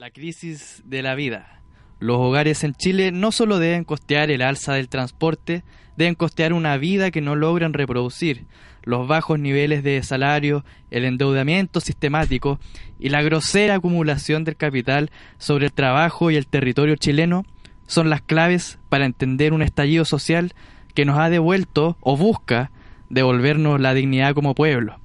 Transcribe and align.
La 0.00 0.10
crisis 0.10 0.82
de 0.86 1.02
la 1.02 1.14
vida. 1.14 1.60
Los 1.98 2.16
hogares 2.16 2.64
en 2.64 2.72
Chile 2.72 3.12
no 3.12 3.32
solo 3.32 3.58
deben 3.58 3.84
costear 3.84 4.30
el 4.30 4.40
alza 4.40 4.72
del 4.72 4.88
transporte, 4.88 5.62
deben 5.94 6.14
costear 6.14 6.54
una 6.54 6.78
vida 6.78 7.10
que 7.10 7.20
no 7.20 7.36
logran 7.36 7.74
reproducir. 7.74 8.46
Los 8.82 9.06
bajos 9.06 9.38
niveles 9.38 9.84
de 9.84 10.02
salario, 10.02 10.64
el 10.90 11.04
endeudamiento 11.04 11.80
sistemático 11.80 12.58
y 12.98 13.10
la 13.10 13.20
grosera 13.20 13.74
acumulación 13.74 14.42
del 14.42 14.56
capital 14.56 15.10
sobre 15.36 15.66
el 15.66 15.72
trabajo 15.74 16.30
y 16.30 16.36
el 16.36 16.46
territorio 16.46 16.96
chileno 16.96 17.44
son 17.86 18.08
las 18.08 18.22
claves 18.22 18.78
para 18.88 19.04
entender 19.04 19.52
un 19.52 19.60
estallido 19.60 20.06
social 20.06 20.54
que 20.94 21.04
nos 21.04 21.18
ha 21.18 21.28
devuelto 21.28 21.98
o 22.00 22.16
busca 22.16 22.70
devolvernos 23.10 23.78
la 23.78 23.92
dignidad 23.92 24.32
como 24.32 24.54
pueblo. 24.54 24.98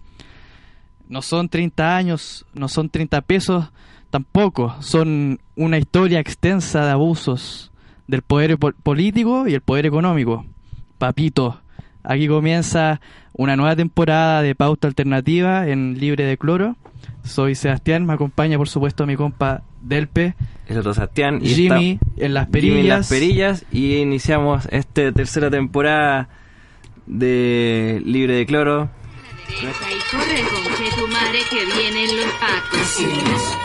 No 1.09 1.21
son 1.21 1.49
30 1.49 1.97
años, 1.97 2.45
no 2.53 2.69
son 2.69 2.89
30 2.89 3.19
pesos 3.23 3.73
tampoco, 4.09 4.75
son 4.79 5.39
una 5.55 5.77
historia 5.77 6.19
extensa 6.19 6.85
de 6.85 6.91
abusos 6.91 7.71
del 8.07 8.21
poder 8.21 8.57
político 8.57 9.47
y 9.47 9.53
el 9.53 9.61
poder 9.61 9.85
económico. 9.85 10.45
Papito, 10.97 11.59
aquí 12.03 12.27
comienza 12.27 13.01
una 13.33 13.55
nueva 13.55 13.75
temporada 13.75 14.41
de 14.41 14.55
pauta 14.55 14.87
alternativa 14.87 15.67
en 15.67 15.99
Libre 15.99 16.25
de 16.25 16.37
Cloro. 16.37 16.75
Soy 17.23 17.55
Sebastián, 17.55 18.05
me 18.05 18.13
acompaña 18.13 18.57
por 18.57 18.69
supuesto 18.69 19.05
mi 19.05 19.15
compa 19.15 19.63
Delpe. 19.81 20.35
Es 20.67 20.77
otro 20.77 20.93
Sebastián. 20.93 21.39
Y 21.41 21.49
Jimmy 21.49 21.99
en 22.17 22.33
las 22.33 22.47
perillas. 22.47 22.75
Jimmy 22.75 22.81
en 22.81 22.89
las 22.89 23.09
perillas 23.09 23.65
y 23.71 23.95
iniciamos 23.97 24.67
esta 24.71 25.11
tercera 25.11 25.49
temporada 25.49 26.29
de 27.05 28.01
Libre 28.05 28.35
de 28.35 28.45
Cloro. 28.45 28.89
Y 29.49 29.65
corre 30.11 30.41
con 30.41 30.99
tu 30.99 31.07
madre 31.11 31.39
que 31.49 31.65
vienen 31.77 32.17
los 32.17 32.33
pacos 32.39 33.64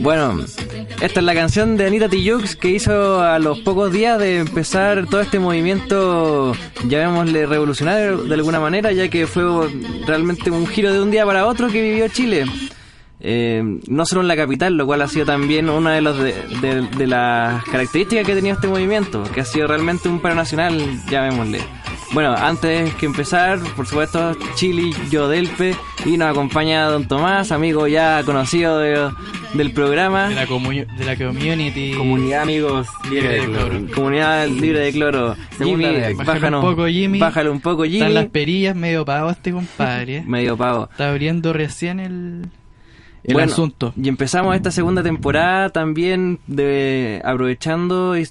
Bueno, 0.00 0.44
esta 1.00 1.20
es 1.20 1.26
la 1.26 1.34
canción 1.34 1.76
de 1.76 1.86
Anita 1.86 2.08
Tijoux 2.08 2.56
que 2.56 2.70
hizo 2.70 3.20
a 3.20 3.38
los 3.38 3.58
pocos 3.60 3.92
días 3.92 4.18
de 4.18 4.38
empezar 4.38 5.06
todo 5.06 5.20
este 5.20 5.38
movimiento, 5.38 6.54
llamémosle 6.86 7.46
revolucionario 7.46 8.18
de 8.18 8.34
alguna 8.34 8.60
manera, 8.60 8.92
ya 8.92 9.08
que 9.08 9.26
fue 9.26 9.44
realmente 10.06 10.50
un 10.50 10.66
giro 10.66 10.92
de 10.92 11.00
un 11.00 11.10
día 11.10 11.26
para 11.26 11.46
otro 11.46 11.68
que 11.68 11.82
vivió 11.82 12.08
Chile. 12.08 12.46
Eh, 13.28 13.80
no 13.88 14.06
solo 14.06 14.20
en 14.20 14.28
la 14.28 14.36
capital, 14.36 14.76
lo 14.76 14.86
cual 14.86 15.02
ha 15.02 15.08
sido 15.08 15.26
también 15.26 15.68
una 15.68 15.90
de, 15.90 16.00
los 16.00 16.16
de, 16.16 17.06
las 17.08 17.64
características 17.64 18.24
que 18.24 18.30
ha 18.30 18.34
tenido 18.36 18.54
este 18.54 18.68
movimiento, 18.68 19.24
que 19.34 19.40
ha 19.40 19.44
sido 19.44 19.66
realmente 19.66 20.08
un 20.08 20.20
paro 20.20 20.36
nacional, 20.36 20.80
llamémosle. 21.10 21.58
Bueno, 22.12 22.36
antes 22.36 22.94
que 22.94 23.06
empezar, 23.06 23.58
por 23.74 23.84
supuesto, 23.84 24.36
Chili, 24.54 24.94
Yodelpe, 25.10 25.74
y 26.04 26.16
nos 26.16 26.30
acompaña 26.30 26.84
Don 26.84 27.08
Tomás, 27.08 27.50
amigo 27.50 27.88
ya 27.88 28.22
conocido 28.24 28.78
del 28.78 29.72
programa. 29.72 30.28
De 30.28 30.36
la, 30.36 30.46
de 30.46 31.04
la 31.04 31.16
community. 31.16 31.94
Comunidad 31.94 32.42
amigos 32.42 32.86
libre 33.10 33.40
de, 33.40 33.44
cloro. 33.46 33.86
Comunidad 33.92 34.46
libre 34.46 34.78
de 34.78 34.92
cloro. 34.92 35.36
Jimmy, 35.58 36.14
bájale 36.24 36.56
un 36.56 36.62
poco, 36.62 36.86
Jimmy. 36.86 37.18
Bájale 37.18 37.50
un 37.50 37.60
poco, 37.60 37.82
Jimmy. 37.82 37.96
Están 37.96 38.14
las 38.14 38.26
perillas 38.26 38.76
medio 38.76 39.04
pago 39.04 39.30
este 39.30 39.50
compadre. 39.50 40.22
medio 40.26 40.56
pago. 40.56 40.88
Está 40.92 41.08
abriendo 41.08 41.52
recién 41.52 41.98
el 41.98 42.46
el 43.26 43.40
asunto. 43.40 43.92
Y 44.00 44.08
empezamos 44.08 44.54
esta 44.54 44.70
segunda 44.70 45.02
temporada 45.02 45.70
también 45.70 46.38
de 46.46 47.20
aprovechando 47.24 48.16
y, 48.16 48.26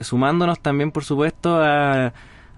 sumándonos 0.00 0.60
también, 0.60 0.90
por 0.90 1.04
supuesto, 1.04 1.62
a, 1.62 2.12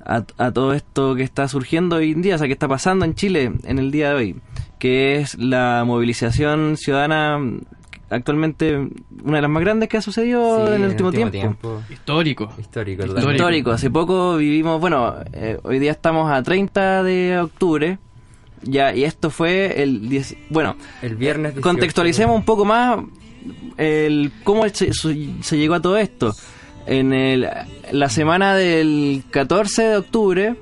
a, 0.04 0.52
todo 0.52 0.72
esto 0.72 1.14
que 1.14 1.22
está 1.22 1.48
surgiendo 1.48 1.96
hoy 1.96 2.12
en 2.12 2.22
día, 2.22 2.34
o 2.34 2.38
sea, 2.38 2.46
que 2.46 2.52
está 2.52 2.68
pasando 2.68 3.04
en 3.04 3.14
Chile 3.14 3.52
en 3.64 3.78
el 3.78 3.90
día 3.90 4.10
de 4.10 4.14
hoy, 4.14 4.36
que 4.78 5.16
es 5.16 5.36
la 5.38 5.84
movilización 5.86 6.76
ciudadana 6.76 7.38
actualmente 8.10 8.76
una 9.24 9.36
de 9.36 9.42
las 9.42 9.50
más 9.50 9.62
grandes 9.62 9.88
que 9.88 9.96
ha 9.96 10.02
sucedido 10.02 10.72
en 10.74 10.82
el 10.82 10.90
último, 10.90 11.10
tiempo. 11.10 11.82
Histórico. 11.90 12.52
Histórico. 12.58 13.04
Histórico. 13.04 13.70
Hace 13.70 13.90
poco 13.90 14.36
vivimos, 14.36 14.80
bueno, 14.80 15.14
eh, 15.32 15.58
hoy 15.62 15.78
día 15.78 15.92
estamos 15.92 16.30
a 16.30 16.42
30 16.42 17.02
de 17.02 17.38
octubre 17.38 17.98
ya, 18.64 18.94
y 18.94 19.04
esto 19.04 19.30
fue 19.30 19.82
el 19.82 20.08
10, 20.08 20.36
bueno, 20.50 20.76
el 21.02 21.16
viernes. 21.16 21.54
contextualicemos 21.60 22.36
un 22.36 22.44
poco 22.44 22.64
más 22.64 22.98
el 23.76 24.32
cómo 24.42 24.68
se, 24.68 24.92
se, 24.92 25.56
llegó 25.56 25.74
a 25.74 25.82
todo 25.82 25.96
esto. 25.96 26.34
En 26.86 27.12
el, 27.12 27.48
la 27.92 28.08
semana 28.08 28.54
del 28.54 29.24
14 29.30 29.82
de 29.82 29.96
octubre 29.96 30.56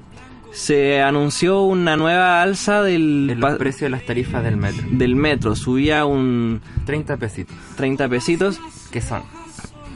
se 0.52 1.00
anunció 1.00 1.62
una 1.62 1.96
nueva 1.96 2.42
alza 2.42 2.82
del 2.82 3.36
precio 3.58 3.86
de 3.86 3.90
las 3.90 4.04
tarifas 4.04 4.44
del 4.44 4.56
metro. 4.56 4.84
Del 4.90 5.16
metro, 5.16 5.56
subía 5.56 6.04
un 6.04 6.60
30 6.86 7.16
pesitos. 7.16 7.56
30 7.76 8.08
pesitos. 8.08 8.60
¿Qué 8.90 9.00
son? 9.00 9.22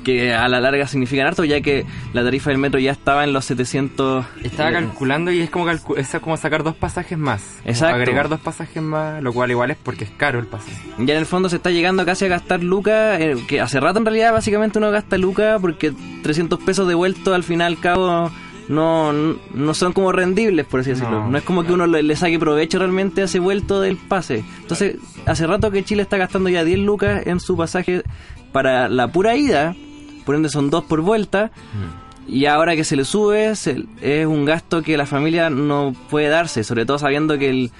Que 0.06 0.32
a 0.32 0.46
la 0.46 0.60
larga 0.60 0.86
significan 0.86 1.26
harto, 1.26 1.42
ya 1.42 1.60
que 1.60 1.84
la 2.12 2.22
tarifa 2.22 2.50
del 2.50 2.60
metro 2.60 2.78
ya 2.78 2.92
estaba 2.92 3.24
en 3.24 3.32
los 3.32 3.44
700... 3.46 4.24
Estaba 4.44 4.70
calculando 4.70 5.32
y 5.32 5.40
es 5.40 5.50
como, 5.50 5.68
es 5.68 6.16
como 6.22 6.36
sacar 6.36 6.62
dos 6.62 6.76
pasajes 6.76 7.18
más. 7.18 7.58
Exacto. 7.64 7.96
Agregar 7.96 8.28
dos 8.28 8.38
pasajes 8.38 8.80
más, 8.80 9.20
lo 9.20 9.32
cual 9.32 9.50
igual 9.50 9.72
es 9.72 9.76
porque 9.76 10.04
es 10.04 10.10
caro 10.10 10.38
el 10.38 10.46
pasaje. 10.46 10.80
Ya 10.98 11.14
en 11.14 11.18
el 11.18 11.26
fondo 11.26 11.48
se 11.48 11.56
está 11.56 11.70
llegando 11.70 12.06
casi 12.06 12.26
a 12.26 12.28
gastar 12.28 12.62
lucas, 12.62 13.18
eh, 13.18 13.34
que 13.48 13.60
hace 13.60 13.80
rato 13.80 13.98
en 13.98 14.04
realidad 14.04 14.32
básicamente 14.32 14.78
uno 14.78 14.92
gasta 14.92 15.18
lucas 15.18 15.60
porque 15.60 15.92
300 16.22 16.60
pesos 16.60 16.86
devueltos 16.86 17.34
al 17.34 17.42
final 17.42 17.72
al 17.72 17.80
cabo 17.80 18.30
no, 18.68 19.12
no 19.12 19.74
son 19.74 19.92
como 19.92 20.12
rendibles, 20.12 20.66
por 20.66 20.80
así 20.80 20.90
decirlo. 20.90 21.28
No, 21.28 21.36
es 21.36 21.42
como 21.42 21.64
que 21.64 21.72
uno 21.72 21.88
le, 21.88 22.14
saque 22.14 22.38
provecho 22.38 22.78
realmente 22.78 23.22
a 23.22 23.24
ese 23.24 23.40
vuelto 23.40 23.80
del 23.80 23.96
pase. 23.96 24.44
Entonces, 24.60 24.98
hace 25.26 25.48
rato 25.48 25.72
que 25.72 25.82
Chile 25.82 26.02
está 26.02 26.16
gastando 26.16 26.48
ya 26.48 26.62
10 26.62 26.78
lucas 26.78 27.26
en 27.26 27.40
su 27.40 27.56
pasaje 27.56 28.04
para 28.52 28.88
la 28.88 29.08
pura 29.08 29.34
ida 29.34 29.74
por 30.26 30.34
ende 30.34 30.50
son 30.50 30.68
dos 30.68 30.84
por 30.84 31.00
vuelta. 31.00 31.50
Mm. 31.72 32.06
Y 32.28 32.46
ahora 32.46 32.74
que 32.74 32.82
se 32.82 32.96
le 32.96 33.04
sube, 33.04 33.50
es 33.50 34.26
un 34.26 34.44
gasto 34.44 34.82
que 34.82 34.96
la 34.96 35.06
familia 35.06 35.48
no 35.48 35.94
puede 36.10 36.28
darse, 36.28 36.64
sobre 36.64 36.84
todo 36.84 36.98
sabiendo 36.98 37.38
que 37.38 37.48
el, 37.48 37.70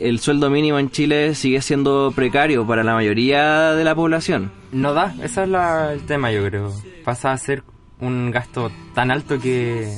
el 0.00 0.18
sueldo 0.18 0.48
mínimo 0.48 0.78
en 0.78 0.90
Chile 0.90 1.34
sigue 1.34 1.60
siendo 1.60 2.10
precario 2.16 2.66
para 2.66 2.82
la 2.82 2.94
mayoría 2.94 3.74
de 3.74 3.84
la 3.84 3.94
población. 3.94 4.50
No 4.72 4.94
da, 4.94 5.14
ese 5.22 5.42
es 5.42 5.48
el 5.48 6.00
tema 6.06 6.32
yo 6.32 6.42
creo. 6.42 6.72
Pasa 7.04 7.32
a 7.32 7.36
ser 7.36 7.64
un 8.00 8.30
gasto 8.30 8.72
tan 8.94 9.10
alto 9.10 9.38
que... 9.38 9.92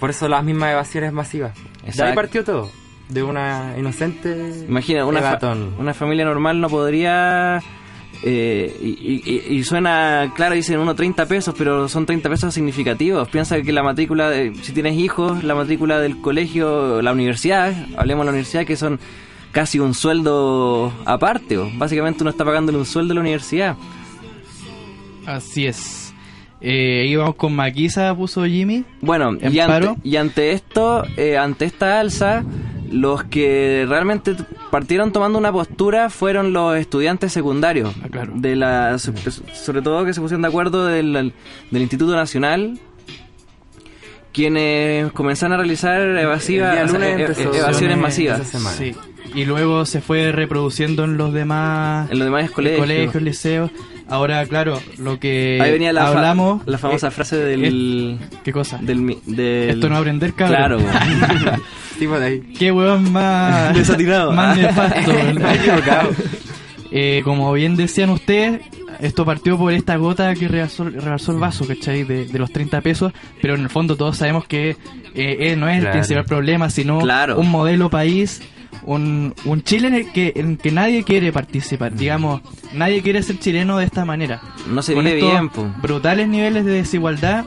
Por 0.00 0.10
eso 0.10 0.28
las 0.28 0.44
mismas 0.44 0.72
evasiones 0.72 1.12
masivas. 1.12 1.58
Exacto. 1.80 1.98
Ya 1.98 2.06
ahí 2.06 2.14
partió 2.14 2.42
todo. 2.42 2.70
De 3.10 3.22
una 3.22 3.74
inocente... 3.78 4.64
Imagina, 4.66 5.04
una, 5.04 5.38
una 5.78 5.92
familia 5.94 6.24
normal 6.24 6.60
no 6.60 6.70
podría 6.70 7.62
eh, 8.22 9.44
y, 9.48 9.62
suena, 9.64 10.32
claro, 10.34 10.54
dicen 10.54 10.78
unos 10.78 10.96
30 10.96 11.26
pesos, 11.26 11.54
pero 11.56 11.88
son 11.88 12.06
30 12.06 12.28
pesos 12.28 12.54
significativos. 12.54 13.28
Piensa 13.28 13.60
que 13.62 13.72
la 13.72 13.82
matrícula, 13.82 14.30
de, 14.30 14.54
si 14.62 14.72
tienes 14.72 14.96
hijos, 14.96 15.44
la 15.44 15.54
matrícula 15.54 16.00
del 16.00 16.20
colegio, 16.20 17.02
la 17.02 17.12
universidad, 17.12 17.74
hablemos 17.96 18.24
de 18.24 18.26
la 18.26 18.30
universidad, 18.32 18.64
que 18.64 18.76
son 18.76 18.98
casi 19.52 19.78
un 19.78 19.94
sueldo 19.94 20.92
aparte. 21.04 21.56
Básicamente 21.74 22.22
uno 22.22 22.30
está 22.30 22.44
pagándole 22.44 22.78
un 22.78 22.86
sueldo 22.86 23.12
a 23.12 23.14
la 23.16 23.20
universidad. 23.20 23.76
Así 25.26 25.66
es. 25.66 26.14
Eh, 26.60 27.06
íbamos 27.08 27.34
con 27.34 27.54
Maquisa, 27.54 28.14
puso 28.14 28.44
Jimmy. 28.44 28.84
Bueno, 29.02 29.36
y 29.40 29.58
ante, 29.58 29.94
y 30.02 30.16
ante, 30.16 30.52
esto, 30.52 31.04
eh, 31.16 31.36
ante 31.36 31.66
esta 31.66 32.00
alza, 32.00 32.44
los 32.90 33.24
que 33.24 33.84
realmente 33.88 34.34
partieron 34.70 35.12
tomando 35.12 35.38
una 35.38 35.52
postura 35.52 36.10
fueron 36.10 36.52
los 36.52 36.76
estudiantes 36.76 37.32
secundarios. 37.32 37.94
Ah, 38.02 38.26
de 38.34 38.56
la, 38.56 38.98
sobre 38.98 39.82
todo 39.82 40.04
que 40.04 40.12
se 40.12 40.20
pusieron 40.20 40.42
de 40.42 40.48
acuerdo 40.48 40.86
del, 40.86 41.32
Instituto 41.72 42.14
Nacional, 42.14 42.78
quienes 44.32 45.12
comenzaron 45.12 45.54
a 45.54 45.56
realizar 45.56 46.00
evasivas, 46.00 46.92
eh, 46.94 47.26
evasiones 47.54 47.98
masivas. 47.98 48.52
y 49.34 49.44
luego 49.44 49.86
se 49.86 50.00
fue 50.00 50.32
reproduciendo 50.32 51.04
en 51.04 51.16
los 51.16 51.32
demás, 51.32 52.10
En 52.10 52.18
los 52.18 52.26
demás 52.26 52.50
colegios. 52.50 52.80
colegios, 52.80 53.22
liceos. 53.22 53.70
Ahora, 54.08 54.46
claro, 54.46 54.80
lo 54.98 55.18
que 55.18 55.58
Ahí 55.60 55.72
venía 55.72 55.92
la, 55.92 56.02
fa- 56.02 56.08
hablamos... 56.10 56.62
la 56.66 56.78
famosa 56.78 57.08
eh, 57.08 57.10
frase 57.10 57.36
del... 57.38 58.18
¿Qué 58.44 58.52
cosa? 58.52 58.78
del, 58.80 58.98
mi- 58.98 59.18
del- 59.26 59.70
Esto 59.70 59.88
no 59.88 59.96
aprender, 59.96 60.32
cabrón. 60.34 60.84
Claro. 60.84 61.56
Tipo 61.98 62.18
de 62.20 62.26
ahí. 62.26 62.40
Qué 62.58 62.70
huevón 62.70 63.10
más... 63.10 63.74
Desatinado. 63.74 64.32
Más 64.32 64.56
nefasto, 64.56 65.10
equivocado. 65.54 66.10
Eh, 66.92 67.20
como 67.24 67.52
bien 67.52 67.74
decían 67.74 68.10
ustedes, 68.10 68.60
esto 69.00 69.24
partió 69.24 69.58
por 69.58 69.72
esta 69.72 69.96
gota 69.96 70.32
que 70.36 70.46
rebalsó, 70.46 70.84
rebalsó 70.84 71.32
el 71.32 71.38
vaso, 71.38 71.66
¿cachai? 71.66 72.04
De, 72.04 72.26
de 72.26 72.38
los 72.38 72.52
30 72.52 72.80
pesos, 72.80 73.12
pero 73.42 73.56
en 73.56 73.62
el 73.62 73.68
fondo 73.70 73.96
todos 73.96 74.16
sabemos 74.16 74.46
que 74.46 74.70
eh, 74.70 74.76
eh, 75.14 75.56
no 75.56 75.68
es 75.68 75.82
el 75.84 75.90
principal 75.90 76.24
problema, 76.24 76.70
sino 76.70 77.00
Claro. 77.00 77.38
un 77.40 77.50
modelo 77.50 77.90
país, 77.90 78.40
un, 78.82 79.34
un 79.44 79.62
Chile 79.62 79.88
en 79.88 79.94
el, 79.94 80.12
que, 80.12 80.32
en 80.36 80.50
el 80.52 80.58
que 80.58 80.70
nadie 80.70 81.04
quiere 81.04 81.32
participar, 81.32 81.94
digamos, 81.94 82.42
nadie 82.72 83.02
quiere 83.02 83.22
ser 83.22 83.38
chileno 83.38 83.78
de 83.78 83.84
esta 83.84 84.04
manera. 84.04 84.40
No 84.68 84.82
se 84.82 84.94
vive 84.94 85.16
bien, 85.16 85.48
po. 85.48 85.64
brutales 85.80 86.28
niveles 86.28 86.64
de 86.64 86.72
desigualdad 86.72 87.44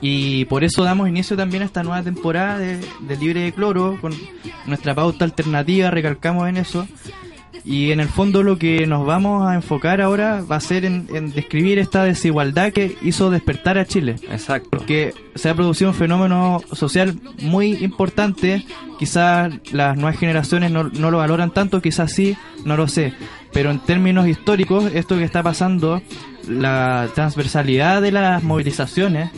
y 0.00 0.44
por 0.46 0.64
eso 0.64 0.82
damos 0.82 1.08
inicio 1.08 1.36
también 1.36 1.62
a 1.62 1.66
esta 1.66 1.82
nueva 1.82 2.02
temporada 2.02 2.58
de, 2.58 2.78
de 3.00 3.16
Libre 3.16 3.40
de 3.40 3.52
Cloro 3.52 3.98
con 4.00 4.14
nuestra 4.66 4.94
pauta 4.94 5.24
alternativa, 5.24 5.90
recalcamos 5.90 6.48
en 6.48 6.56
eso. 6.56 6.86
Y 7.64 7.92
en 7.92 8.00
el 8.00 8.08
fondo 8.08 8.42
lo 8.42 8.58
que 8.58 8.86
nos 8.86 9.06
vamos 9.06 9.48
a 9.48 9.54
enfocar 9.54 10.00
ahora 10.00 10.42
va 10.42 10.56
a 10.56 10.60
ser 10.60 10.84
en, 10.84 11.08
en 11.12 11.32
describir 11.32 11.78
esta 11.78 12.04
desigualdad 12.04 12.72
que 12.72 12.96
hizo 13.02 13.30
despertar 13.30 13.78
a 13.78 13.84
Chile. 13.84 14.16
Exacto. 14.30 14.68
Porque 14.70 15.14
se 15.34 15.48
ha 15.48 15.54
producido 15.54 15.90
un 15.90 15.96
fenómeno 15.96 16.62
social 16.72 17.16
muy 17.42 17.74
importante, 17.76 18.64
quizás 18.98 19.52
las 19.72 19.96
nuevas 19.96 20.18
generaciones 20.18 20.70
no, 20.70 20.84
no 20.84 21.10
lo 21.10 21.18
valoran 21.18 21.52
tanto, 21.52 21.80
quizás 21.80 22.12
sí, 22.12 22.36
no 22.64 22.76
lo 22.76 22.88
sé. 22.88 23.14
Pero 23.52 23.70
en 23.70 23.80
términos 23.80 24.28
históricos, 24.28 24.90
esto 24.94 25.16
que 25.16 25.24
está 25.24 25.42
pasando, 25.42 26.02
la 26.48 27.08
transversalidad 27.14 28.02
de 28.02 28.12
las 28.12 28.42
movilizaciones, 28.42 29.30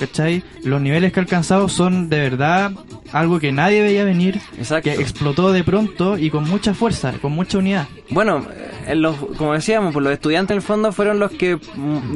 ¿cachai? 0.00 0.42
Los 0.64 0.80
niveles 0.80 1.12
que 1.12 1.20
ha 1.20 1.22
alcanzado 1.22 1.68
son 1.68 2.08
de 2.08 2.18
verdad 2.18 2.72
algo 3.12 3.38
que 3.38 3.52
nadie 3.52 3.82
veía 3.82 4.04
venir, 4.04 4.40
Exacto. 4.58 4.90
que 4.90 4.96
explotó 5.00 5.52
de 5.52 5.62
pronto 5.62 6.16
y 6.18 6.30
con 6.30 6.48
mucha 6.48 6.74
fuerza, 6.74 7.12
con 7.20 7.32
mucha 7.32 7.58
unidad. 7.58 7.86
Bueno, 8.10 8.44
en 8.86 9.02
los, 9.02 9.16
como 9.36 9.52
decíamos, 9.52 9.92
pues 9.92 10.02
los 10.02 10.12
estudiantes 10.12 10.54
en 10.54 10.56
el 10.58 10.62
fondo 10.62 10.90
fueron 10.92 11.18
los 11.20 11.30
que 11.32 11.58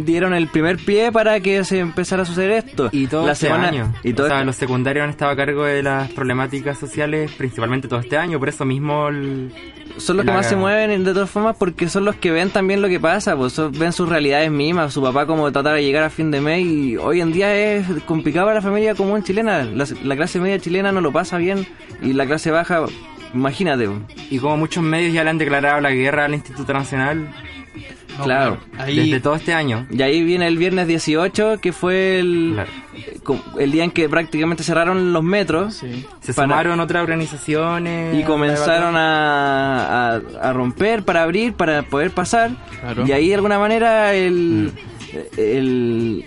dieron 0.04 0.34
el 0.34 0.48
primer 0.48 0.78
pie 0.78 1.12
para 1.12 1.38
que 1.40 1.62
se 1.64 1.78
empezara 1.80 2.22
a 2.22 2.26
suceder 2.26 2.50
esto. 2.66 2.88
Y 2.92 3.06
todo 3.06 3.26
La 3.26 3.32
este 3.32 3.46
semana- 3.46 3.68
año. 3.68 3.92
Y 4.02 4.12
todo 4.12 4.26
o 4.26 4.28
sea, 4.30 4.38
este- 4.38 4.46
los 4.46 4.56
secundarios 4.56 5.04
han 5.04 5.10
estado 5.10 5.30
a 5.32 5.36
cargo 5.36 5.64
de 5.64 5.82
las 5.82 6.10
problemáticas 6.12 6.78
sociales 6.78 7.30
principalmente 7.36 7.86
todo 7.88 8.00
este 8.00 8.16
año. 8.16 8.38
Por 8.38 8.48
eso 8.48 8.64
mismo 8.64 9.08
el- 9.08 9.52
son 9.96 10.16
los 10.16 10.24
que 10.24 10.30
la- 10.32 10.38
más 10.38 10.48
se 10.48 10.56
mueven 10.56 11.04
de 11.04 11.12
todas 11.12 11.30
formas 11.30 11.56
porque 11.58 11.88
son 11.88 12.04
los 12.04 12.16
que 12.16 12.30
ven 12.30 12.50
también 12.50 12.82
lo 12.82 12.88
que 12.88 12.98
pasa, 13.00 13.36
pues 13.36 13.52
son- 13.52 13.72
ven 13.72 13.92
sus 13.92 14.08
realidades 14.08 14.50
mismas, 14.50 14.92
su 14.92 15.02
papá 15.02 15.26
como 15.26 15.50
tratar 15.52 15.74
de 15.76 15.84
llegar 15.84 16.02
a 16.04 16.10
fin 16.10 16.30
de 16.30 16.40
mes 16.40 16.64
y 16.64 16.96
hoy 16.96 17.20
en 17.20 17.32
día 17.32 17.54
es 17.54 17.86
complicado 18.06 18.46
para 18.46 18.56
la 18.56 18.62
familia 18.62 18.94
común 18.94 19.22
chilena, 19.22 19.64
la, 19.64 19.86
la 20.02 20.16
clase 20.16 20.40
media 20.40 20.58
chilena 20.58 20.92
no 20.92 21.00
lo 21.00 21.12
pasa 21.12 21.38
bien 21.38 21.66
y 22.02 22.12
la 22.12 22.26
clase 22.26 22.50
baja, 22.50 22.84
imagínate. 23.34 23.86
pues. 23.88 23.98
y 24.30 24.38
como 24.38 24.56
muchos 24.56 24.82
medios 24.82 25.12
ya 25.12 25.24
le 25.24 25.30
han 25.30 25.38
declarado 25.38 25.80
la 25.80 25.90
guerra 25.90 26.24
al 26.26 26.34
Instituto 26.34 26.72
Nacional 26.72 27.28
No, 28.18 28.24
Claro. 28.24 28.58
Ahí, 28.78 28.96
desde 29.10 29.20
todo 29.20 29.34
este 29.34 29.52
año. 29.52 29.86
Y 29.90 30.00
ahí 30.02 30.22
viene 30.22 30.46
el 30.46 30.56
viernes 30.56 30.86
18 30.86 31.58
que 31.60 31.72
fue 31.72 32.20
el, 32.20 32.52
Claro. 32.54 33.40
el 33.58 33.72
día 33.72 33.82
en 33.84 33.90
que 33.90 34.08
prácticamente 34.08 34.62
cerraron 34.62 35.12
los 35.12 35.22
metros. 35.24 35.74
sí. 35.74 36.06
Se 36.20 36.32
sumaron 36.32 36.78
otras 36.80 37.02
organizaciones 37.02 38.16
Y 38.18 38.22
comenzaron 38.24 38.96
a, 38.96 40.14
a, 40.14 40.20
a 40.42 40.52
romper 40.52 41.02
para 41.04 41.22
abrir, 41.24 41.54
para 41.54 41.82
poder 41.82 42.12
pasar. 42.12 42.52
Claro. 42.80 43.04
Y 43.06 43.12
ahí 43.12 43.28
de 43.28 43.34
alguna 43.34 43.58
manera 43.58 44.14
el... 44.14 44.72
el 45.36 46.24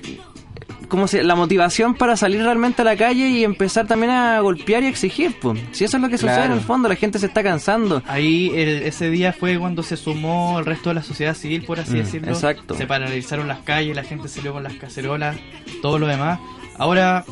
¿Cómo 0.88 1.08
se, 1.08 1.22
la 1.24 1.36
motivación 1.36 1.96
para 1.96 2.16
salir 2.16 2.42
realmente 2.42 2.82
a 2.82 2.86
la 2.86 2.96
calle 2.96 3.28
y 3.30 3.44
empezar 3.44 3.88
también 3.88 4.12
a 4.12 4.40
golpear 4.40 4.84
y 4.84 4.88
exigir, 4.88 5.36
pues. 5.40 5.60
Si 5.72 5.84
eso 5.84 5.98
es 5.98 6.04
lo 6.04 6.08
que 6.10 6.18
sucede 6.18 6.36
Claro. 6.38 6.54
en 6.54 6.60
el 6.60 6.64
fondo, 6.66 6.88
la 6.88 6.96
gente 6.96 7.20
se 7.20 7.26
está 7.26 7.44
cansando. 7.44 8.02
Ahí 8.08 8.52
el- 8.56 8.84
ese 8.84 9.10
día 9.10 9.34
fue 9.34 9.60
cuando 9.60 9.84
se 9.84 9.98
sumó 9.98 10.60
el 10.60 10.66
resto 10.66 10.90
de 10.90 10.96
la 10.96 11.04
sociedad 11.04 11.34
civil, 11.36 11.64
por 11.64 11.80
así 11.82 11.92
Mm, 11.94 11.98
decirlo. 11.98 12.30
exacto. 12.32 12.76
Se 12.76 12.88
paralizaron 12.88 13.48
las 13.50 13.60
calles, 13.60 13.96
la 13.98 14.04
gente 14.04 14.30
salió 14.30 14.54
con 14.54 14.64
las 14.64 14.74
cacerolas, 14.76 15.36
todo 15.82 16.00
lo 16.00 16.08
demás. 16.08 16.40
Ahora, 16.78 17.26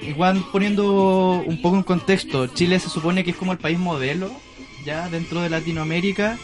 igual 0.00 0.42
poniendo 0.52 1.42
un 1.46 1.60
poco 1.60 1.76
en 1.76 1.82
contexto, 1.82 2.46
Chile 2.46 2.78
se 2.78 2.88
supone 2.88 3.24
que 3.24 3.32
es 3.32 3.36
como 3.36 3.52
el 3.52 3.58
país 3.58 3.78
modelo, 3.78 4.30
ya 4.86 5.08
dentro 5.10 5.40
de 5.42 5.50
Latinoamérica, 5.50 6.38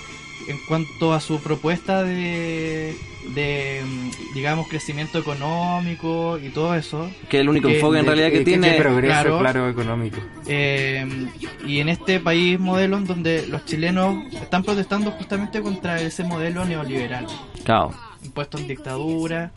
en 0.49 0.59
cuanto 0.67 1.13
a 1.13 1.21
su 1.21 1.41
propuesta 1.41 2.03
de, 2.03 2.95
de 3.35 3.83
mm, 3.85 4.35
digamos, 4.35 4.69
crecimiento 4.69 5.19
económico 5.19 6.39
y 6.39 6.49
todo 6.51 6.75
eso. 6.75 7.11
Que 7.29 7.39
es 7.39 7.41
el 7.43 7.49
único 7.49 7.69
Que- 7.69 7.77
enfoque 7.77 7.99
en 7.99 8.05
De- 8.05 8.11
realidad 8.11 8.31
que 8.31 8.39
de- 8.41 8.45
tiene... 8.45 8.71
de 8.71 8.79
progreso, 8.81 9.23
claro. 9.23 9.39
claro, 9.41 9.69
económico. 9.69 10.19
Eh, 10.47 11.07
y 11.67 11.79
en 11.81 11.89
este 11.89 12.21
país 12.21 12.59
modelo 12.59 12.97
en 12.97 13.05
donde 13.07 13.47
los 13.47 13.65
chilenos 13.65 14.25
están 14.35 14.63
protestando 14.63 15.11
justamente 15.13 15.61
contra 15.63 16.01
ese 16.01 16.25
modelo 16.25 16.65
neoliberal, 16.65 17.27
Claro. 17.65 17.93
impuesto 18.25 18.59
en 18.59 18.69
dictadura, 18.69 19.53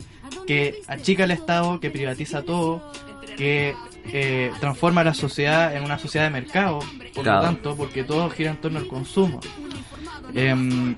que 0.46 0.80
achica 0.86 1.24
el 1.24 1.30
Estado, 1.32 1.80
que 1.80 1.90
privatiza 1.90 2.42
todo, 2.42 2.92
que 3.36 3.74
eh, 4.12 4.52
transforma 4.60 5.02
la 5.02 5.14
sociedad 5.14 5.74
en 5.76 5.82
una 5.82 5.98
sociedad 5.98 6.26
de 6.26 6.30
mercado, 6.30 6.78
por 7.12 7.24
Claro. 7.24 7.38
lo 7.40 7.44
tanto, 7.44 7.76
porque 7.76 8.04
todo 8.04 8.30
gira 8.30 8.50
en 8.52 8.56
torno 8.58 8.78
al 8.78 8.86
consumo. 8.86 9.40
Em, 10.36 10.94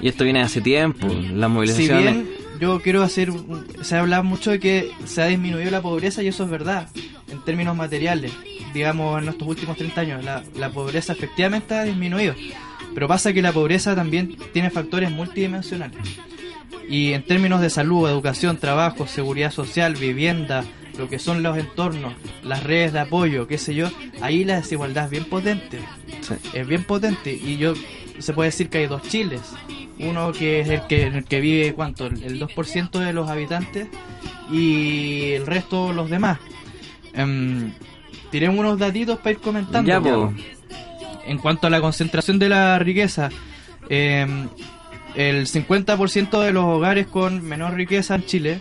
Y 0.00 0.08
esto 0.08 0.24
viene 0.24 0.40
hace 0.40 0.60
tiempo, 0.60 1.06
las 1.06 1.48
si 1.48 1.54
movilizaciones... 1.54 2.14
bien 2.14 2.40
yo 2.60 2.78
quiero 2.82 3.02
hacer, 3.02 3.32
se 3.80 3.96
habla 3.96 4.22
mucho 4.22 4.50
de 4.50 4.60
que 4.60 4.90
se 5.06 5.22
ha 5.22 5.26
disminuido 5.26 5.70
la 5.70 5.80
pobreza 5.80 6.22
y 6.22 6.28
eso 6.28 6.44
es 6.44 6.50
verdad, 6.50 6.88
en 7.32 7.42
términos 7.42 7.74
materiales, 7.74 8.32
digamos 8.74 9.22
en 9.22 9.30
estos 9.30 9.48
últimos 9.48 9.78
30 9.78 10.00
años, 10.02 10.24
la, 10.24 10.42
la 10.58 10.68
pobreza 10.68 11.14
efectivamente 11.14 11.74
ha 11.74 11.84
disminuido, 11.84 12.34
pero 12.94 13.08
pasa 13.08 13.32
que 13.32 13.40
la 13.40 13.52
pobreza 13.52 13.94
también 13.96 14.36
tiene 14.52 14.68
factores 14.68 15.10
multidimensionales. 15.10 15.96
Y 16.86 17.12
en 17.14 17.22
términos 17.24 17.62
de 17.62 17.70
salud, 17.70 18.06
educación, 18.10 18.58
trabajo, 18.58 19.06
seguridad 19.06 19.52
social, 19.52 19.94
vivienda, 19.94 20.62
lo 20.98 21.08
que 21.08 21.18
son 21.18 21.42
los 21.42 21.56
entornos, 21.56 22.12
las 22.42 22.62
redes 22.62 22.92
de 22.92 22.98
apoyo, 23.00 23.46
qué 23.46 23.56
sé 23.56 23.74
yo, 23.74 23.88
ahí 24.20 24.44
la 24.44 24.56
desigualdad 24.56 25.04
es 25.06 25.10
bien 25.12 25.24
potente 25.24 25.78
Sí. 26.20 26.34
es 26.52 26.66
bien 26.66 26.84
potente 26.84 27.32
y 27.32 27.56
yo 27.56 27.72
se 28.20 28.32
puede 28.32 28.48
decir 28.48 28.68
que 28.68 28.78
hay 28.78 28.86
dos 28.86 29.02
Chiles. 29.02 29.42
Uno 29.98 30.32
que 30.32 30.60
es 30.60 30.68
el 30.68 30.82
que 30.86 31.06
en 31.06 31.14
el 31.14 31.24
que 31.24 31.40
vive 31.40 31.74
cuánto 31.74 32.06
el 32.06 32.22
el 32.22 32.40
2% 32.40 32.98
de 32.98 33.12
los 33.12 33.28
habitantes 33.28 33.88
y 34.50 35.32
el 35.32 35.46
resto 35.46 35.92
los 35.92 36.08
demás. 36.08 36.38
Em, 37.12 37.72
tiré 38.30 38.48
unos 38.48 38.78
datitos 38.78 39.18
para 39.18 39.32
ir 39.32 39.38
comentando. 39.38 39.88
Ya, 39.88 40.00
en 41.26 41.38
cuanto 41.38 41.66
a 41.66 41.70
la 41.70 41.80
concentración 41.80 42.38
de 42.38 42.48
la 42.48 42.78
riqueza 42.78 43.28
em, 43.88 44.48
el 45.14 45.46
50% 45.46 46.40
de 46.40 46.52
los 46.52 46.64
hogares 46.64 47.06
con 47.06 47.44
menor 47.44 47.74
riqueza 47.74 48.14
en 48.14 48.24
Chile 48.24 48.60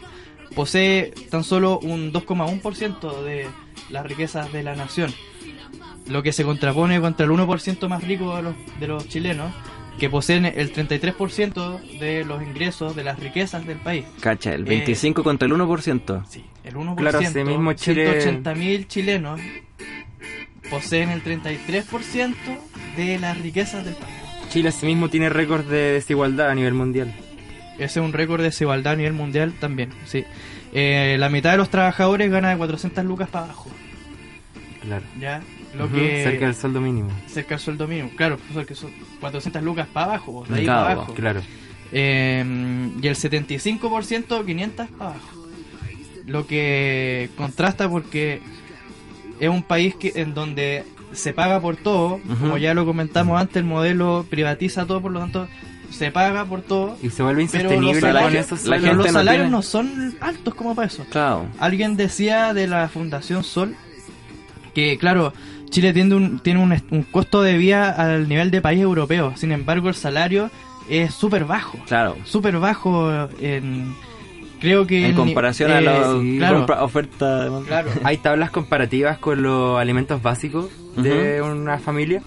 posee 0.55 1.13
tan 1.29 1.43
solo 1.43 1.79
un 1.79 2.11
2,1% 2.11 3.23
de 3.23 3.47
las 3.89 4.05
riquezas 4.05 4.51
de 4.51 4.63
la 4.63 4.75
nación 4.75 5.13
lo 6.09 6.21
que 6.23 6.31
se 6.33 6.43
contrapone 6.43 6.99
contra 6.99 7.25
el 7.25 7.31
1% 7.31 7.87
más 7.87 8.03
rico 8.03 8.35
de 8.35 8.41
los, 8.43 8.55
de 8.79 8.87
los 8.87 9.07
chilenos, 9.07 9.53
que 9.99 10.09
poseen 10.09 10.45
el 10.45 10.73
33% 10.73 11.99
de 11.99 12.23
los 12.25 12.41
ingresos 12.41 12.95
de 12.95 13.03
las 13.03 13.19
riquezas 13.19 13.65
del 13.67 13.77
país. 13.77 14.05
Cacha, 14.21 14.53
el 14.53 14.61
Eh, 14.61 14.69
25 14.69 15.23
contra 15.23 15.45
el 15.47 15.53
1%. 15.53 16.23
Sí, 16.29 16.43
el 16.63 16.75
1%. 16.75 16.95
Claro, 16.95 17.19
ese 17.19 17.43
mismo 17.43 17.73
Chile- 17.73 18.21
180.000 18.21 18.87
chilenos 18.87 19.39
poseen 20.69 21.09
el 21.09 21.23
33% 21.23 22.35
de 22.95 23.19
las 23.19 23.37
riquezas 23.41 23.83
del 23.85 23.95
país. 23.95 24.13
Chile 24.49 24.69
asimismo 24.69 25.09
tiene 25.09 25.29
récord 25.29 25.65
de 25.65 25.93
desigualdad 25.93 26.49
a 26.49 26.55
nivel 26.55 26.73
mundial. 26.73 27.13
Ese 27.75 27.99
es 27.99 28.05
un 28.05 28.13
récord 28.13 28.39
de 28.41 28.45
desigualdad 28.47 28.93
a 28.93 28.95
nivel 28.95 29.13
mundial 29.13 29.53
también, 29.59 29.89
sí. 30.05 30.23
Eh, 30.73 31.17
la 31.19 31.29
mitad 31.29 31.51
de 31.51 31.57
los 31.57 31.69
trabajadores 31.69 32.29
gana 32.31 32.49
de 32.51 32.57
400 32.57 33.03
lucas 33.05 33.29
para 33.29 33.45
abajo, 33.45 33.69
Claro. 34.81 35.03
¿ya? 35.19 35.41
Lo 35.77 35.89
que... 35.91 36.23
Cerca 36.23 36.45
del 36.45 36.55
sueldo 36.55 36.81
mínimo. 36.81 37.09
cerca 37.27 37.49
del 37.51 37.59
sueldo 37.59 37.87
mínimo. 37.87 38.09
Claro, 38.15 38.37
pues, 38.53 38.65
que 38.65 38.75
son 38.75 38.91
400 39.19 39.61
lucas 39.63 39.87
para 39.91 40.07
abajo, 40.07 40.45
de 40.49 40.55
ahí 40.59 40.63
Claro, 40.63 40.81
para 40.81 40.93
abajo. 40.93 41.13
Claro. 41.13 41.41
Eh, 41.91 42.89
y 43.01 43.07
el 43.07 43.15
75% 43.15 44.45
500 44.45 44.87
para 44.91 45.11
abajo. 45.11 45.27
Lo 46.25 46.45
que 46.45 47.29
contrasta 47.35 47.89
porque 47.89 48.41
es 49.39 49.49
un 49.49 49.63
país 49.63 49.95
que 49.95 50.13
en 50.15 50.33
donde 50.33 50.83
se 51.11 51.33
paga 51.33 51.59
por 51.59 51.75
todo, 51.75 52.19
como 52.39 52.57
ya 52.59 52.73
lo 52.75 52.85
comentamos 52.85 53.39
antes, 53.39 53.57
el 53.57 53.63
modelo 53.63 54.25
privatiza 54.29 54.85
todo, 54.85 55.01
por 55.01 55.11
lo 55.11 55.19
tanto 55.19 55.47
se 55.89 56.11
paga 56.11 56.45
por 56.45 56.61
todo. 56.61 56.97
Y 57.01 57.09
se 57.09 57.23
vuelve 57.23 57.47
Pero 57.51 57.63
los 57.63 57.71
insostenible 57.73 58.01
con 58.01 58.01
salarios, 58.01 58.65
la 58.67 58.75
los 58.77 58.85
gente 58.85 58.95
no 59.07 59.13
salarios 59.13 59.35
tiene- 59.45 59.49
no 59.49 59.61
son 59.63 60.15
altos 60.21 60.53
como 60.53 60.75
para 60.75 60.87
eso. 60.87 61.03
Claro. 61.09 61.47
Alguien 61.57 61.97
decía 61.97 62.53
de 62.53 62.67
la 62.67 62.87
Fundación 62.89 63.43
Sol 63.43 63.75
que, 64.75 64.99
claro, 64.99 65.33
Chile 65.69 65.93
tiene 65.93 66.15
un, 66.15 66.39
tiene 66.39 66.61
un, 66.61 66.73
un 66.91 67.03
costo 67.03 67.41
de 67.41 67.57
vida 67.57 67.91
al 67.91 68.27
nivel 68.27 68.51
de 68.51 68.61
país 68.61 68.81
europeo. 68.81 69.33
Sin 69.35 69.51
embargo, 69.51 69.89
el 69.89 69.95
salario 69.95 70.49
es 70.89 71.13
súper 71.13 71.45
bajo. 71.45 71.77
Claro. 71.87 72.15
Súper 72.25 72.57
bajo 72.59 73.11
en... 73.39 73.93
Creo 74.59 74.85
que... 74.85 75.07
En 75.07 75.15
comparación 75.15 75.71
a 75.71 75.79
eh, 75.79 75.81
la 75.81 76.15
claro, 76.37 76.83
oferta. 76.83 77.43
demanda. 77.45 77.67
claro. 77.67 77.89
Hay 78.03 78.17
tablas 78.17 78.51
comparativas 78.51 79.17
con 79.17 79.41
los 79.41 79.79
alimentos 79.79 80.21
básicos 80.21 80.67
de 80.97 81.41
una 81.41 81.77
familia 81.79 82.21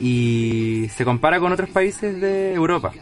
y 0.00 0.86
se 0.94 1.04
compara 1.04 1.38
con 1.40 1.52
otros 1.52 1.70
países 1.70 2.20
de 2.20 2.52
Europa, 2.54 2.92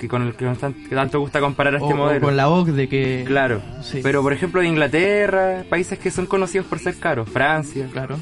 que 0.00 0.08
con 0.08 0.22
el 0.22 0.34
que, 0.34 0.44
nos 0.44 0.58
tan- 0.58 0.72
que 0.74 0.94
tanto 0.94 1.20
gusta 1.20 1.38
comparar 1.40 1.74
a 1.74 1.78
este 1.78 1.92
O- 1.92 1.96
o 1.96 1.96
modelo. 1.98 2.20
con 2.26 2.36
la 2.36 2.48
OCDE 2.48 2.88
que... 2.88 3.24
Claro, 3.26 3.62
Sí. 3.82 4.00
pero 4.02 4.22
por 4.22 4.32
ejemplo 4.32 4.60
de 4.60 4.68
Inglaterra, 4.68 5.64
países 5.68 5.98
que 5.98 6.10
son 6.10 6.26
conocidos 6.26 6.66
por 6.66 6.78
ser 6.78 6.98
caros, 6.98 7.28
Francia, 7.28 7.86
Claro. 7.92 8.16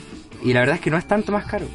Y 0.44 0.52
la 0.52 0.60
verdad 0.60 0.76
es 0.76 0.80
que 0.82 0.90
no 0.90 0.96
es 0.98 1.06
tanto 1.06 1.32
más 1.32 1.44
caro. 1.46 1.66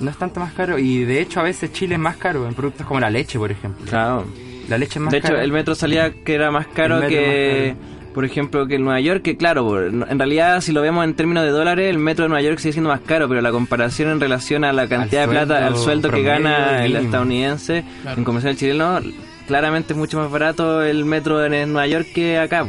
No 0.00 0.10
es 0.10 0.16
tanto 0.16 0.38
más 0.40 0.52
caro 0.52 0.78
y 0.78 1.04
de 1.04 1.20
hecho 1.20 1.40
a 1.40 1.42
veces 1.42 1.72
Chile 1.72 1.94
es 1.96 2.00
más 2.00 2.16
caro 2.16 2.46
en 2.46 2.54
productos 2.54 2.86
como 2.86 3.00
la 3.00 3.10
leche, 3.10 3.38
por 3.38 3.50
ejemplo. 3.50 3.84
Claro. 3.86 4.24
La 4.68 4.78
leche 4.78 4.98
es 4.98 5.00
más 5.02 5.10
De 5.10 5.18
hecho, 5.18 5.28
cara. 5.28 5.42
el 5.42 5.50
metro 5.52 5.74
salía 5.74 6.12
que 6.12 6.34
era 6.34 6.50
más 6.50 6.66
caro 6.68 7.00
que, 7.08 7.74
más 7.76 8.14
por 8.14 8.24
ejemplo, 8.24 8.66
que 8.66 8.76
el 8.76 8.84
Nueva 8.84 9.00
York, 9.00 9.22
que 9.22 9.36
claro, 9.36 9.84
en 9.86 10.18
realidad 10.18 10.60
si 10.60 10.72
lo 10.72 10.82
vemos 10.82 11.04
en 11.04 11.14
términos 11.14 11.44
de 11.44 11.50
dólares, 11.50 11.88
el 11.90 11.98
metro 11.98 12.24
de 12.24 12.28
Nueva 12.28 12.42
York 12.42 12.58
sigue 12.58 12.72
siendo 12.72 12.90
más 12.90 13.00
caro, 13.00 13.28
pero 13.28 13.40
la 13.40 13.50
comparación 13.50 14.10
en 14.10 14.20
relación 14.20 14.64
a 14.64 14.72
la 14.72 14.86
cantidad 14.88 15.22
de 15.22 15.28
plata, 15.28 15.66
al 15.66 15.76
sueldo 15.76 16.10
que 16.10 16.22
gana 16.22 16.84
el 16.84 16.94
estadounidense 16.96 17.84
Claro. 18.02 18.18
en 18.18 18.24
comparación 18.24 18.50
al 18.50 18.56
chileno, 18.56 19.00
claramente 19.46 19.92
es 19.94 19.98
mucho 19.98 20.18
más 20.18 20.30
barato 20.30 20.82
el 20.82 21.04
metro 21.04 21.44
en 21.44 21.72
Nueva 21.72 21.86
York 21.86 22.06
que 22.14 22.38
acá. 22.38 22.66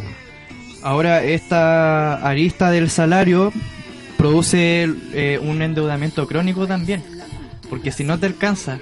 Ahora, 0.84 1.24
esta 1.24 2.16
arista 2.28 2.72
del 2.72 2.90
salario 2.90 3.52
produce 4.20 4.84
eh, 5.14 5.40
un 5.42 5.62
endeudamiento 5.62 6.28
crónico 6.28 6.68
también. 6.68 7.02
Porque 7.70 7.92
si 7.94 8.04
no 8.04 8.20
te 8.20 8.26
alcanza, 8.26 8.80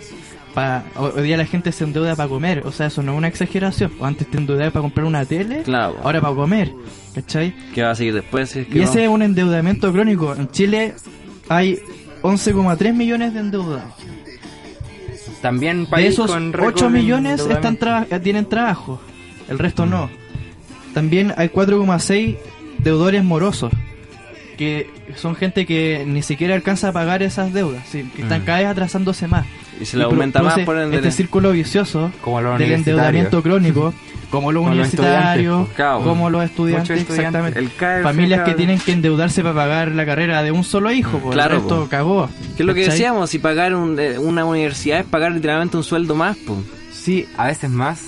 pa, 0.56 0.84
ho- 0.96 1.12
hoy 1.16 1.22
día 1.24 1.38
la 1.38 1.46
gente 1.46 1.72
se 1.72 1.84
endeuda 1.84 2.16
para 2.16 2.28
comer. 2.28 2.64
O 2.66 2.72
sea, 2.72 2.88
eso 2.88 3.04
no 3.04 3.12
es 3.12 3.18
una 3.20 3.28
exageración. 3.28 3.92
Antes 4.02 4.26
te 4.32 4.38
endeudabas 4.38 4.74
para 4.74 4.82
comprar 4.82 5.06
una 5.06 5.24
tele, 5.26 5.62
Claro. 5.62 5.96
ahora 6.04 6.20
para 6.22 6.34
comer. 6.34 6.72
¿Cachai? 7.14 7.54
¿Qué 7.76 7.84
va 7.84 7.92
a 7.92 7.96
seguir 7.96 8.16
después? 8.16 8.50
Si 8.50 8.60
es 8.62 8.68
que 8.68 8.80
Y 8.80 8.82
no? 8.82 8.90
ese 8.90 9.04
es 9.04 9.10
un 9.10 9.22
endeudamiento 9.22 9.92
crónico. 9.94 10.34
En 10.36 10.50
Chile 10.50 10.96
hay 11.50 11.80
11,3 12.24 12.94
millones 12.96 13.34
de 13.36 13.40
endeudados. 13.42 13.94
También 15.42 15.84
De 15.84 15.90
país 15.92 16.10
esos, 16.14 16.32
con 16.32 16.52
récord 16.52 16.74
8 16.76 16.86
de 16.86 16.92
millones 17.00 17.46
están 17.48 17.78
eh, 18.10 18.20
tienen 18.20 18.50
trabajo, 18.50 19.00
el 19.50 19.60
resto 19.60 19.86
no. 19.86 20.10
También 20.96 21.32
hay 21.38 21.50
4,6 21.50 22.38
deudores 22.80 23.24
morosos, 23.24 23.72
que 24.58 24.90
son 25.16 25.36
gente 25.36 25.66
que 25.66 26.04
ni 26.08 26.22
siquiera 26.22 26.56
alcanza 26.56 26.90
a 26.90 26.92
pagar 26.92 27.24
esas 27.24 27.54
deudas, 27.54 27.84
sí, 27.90 28.10
que 28.16 28.24
están 28.24 28.42
Mm. 28.42 28.46
cada 28.46 28.58
vez 28.60 28.68
atrasándose 28.68 29.28
más. 29.28 29.46
Y 29.80 29.86
se 29.86 29.96
le 29.98 30.04
aumenta 30.06 30.42
más 30.42 30.58
por 30.60 30.78
ende. 30.78 30.98
Este 30.98 31.12
círculo 31.12 31.52
vicioso 31.52 32.12
Como 32.22 32.42
los 32.42 32.58
del 32.58 32.72
endeudamiento 32.72 33.44
crónico, 33.44 33.94
como 34.32 34.52
los 34.52 34.62
Como 34.64 34.72
universitarios, 34.74 35.70
claro. 35.76 36.02
como 36.02 36.30
los 36.32 36.44
estudiantes, 36.44 37.02
exactamente. 37.08 37.60
El 37.60 37.70
Familias 37.70 38.42
que 38.44 38.52
el 38.52 38.58
tienen 38.58 38.80
que 38.80 38.92
endeudarse 38.94 39.44
para 39.44 39.54
pagar 39.54 39.92
la 39.92 40.06
carrera 40.06 40.42
de 40.42 40.52
un 40.52 40.64
solo 40.64 40.92
hijo, 40.92 41.20
pues 41.20 41.36
Claro, 41.36 41.56
el 41.56 41.60
resto 41.62 41.82
po. 41.84 41.88
cagó. 41.90 42.28
¿Qué 42.56 42.64
es 42.64 42.66
lo 42.66 42.74
que 42.74 42.82
¿cachai? 42.82 42.94
decíamos? 42.98 43.30
Si 43.30 43.38
pagar 43.40 43.76
un- 43.76 44.00
eh, 44.00 44.18
una 44.18 44.44
universidad 44.46 45.00
es 45.02 45.06
pagar 45.06 45.32
literalmente 45.32 45.78
un 45.78 45.84
sueldo 45.84 46.16
más, 46.16 46.36
pues. 46.46 46.60
Sí, 46.92 47.28
A 47.38 47.46
veces 47.48 47.70
más. 47.70 48.02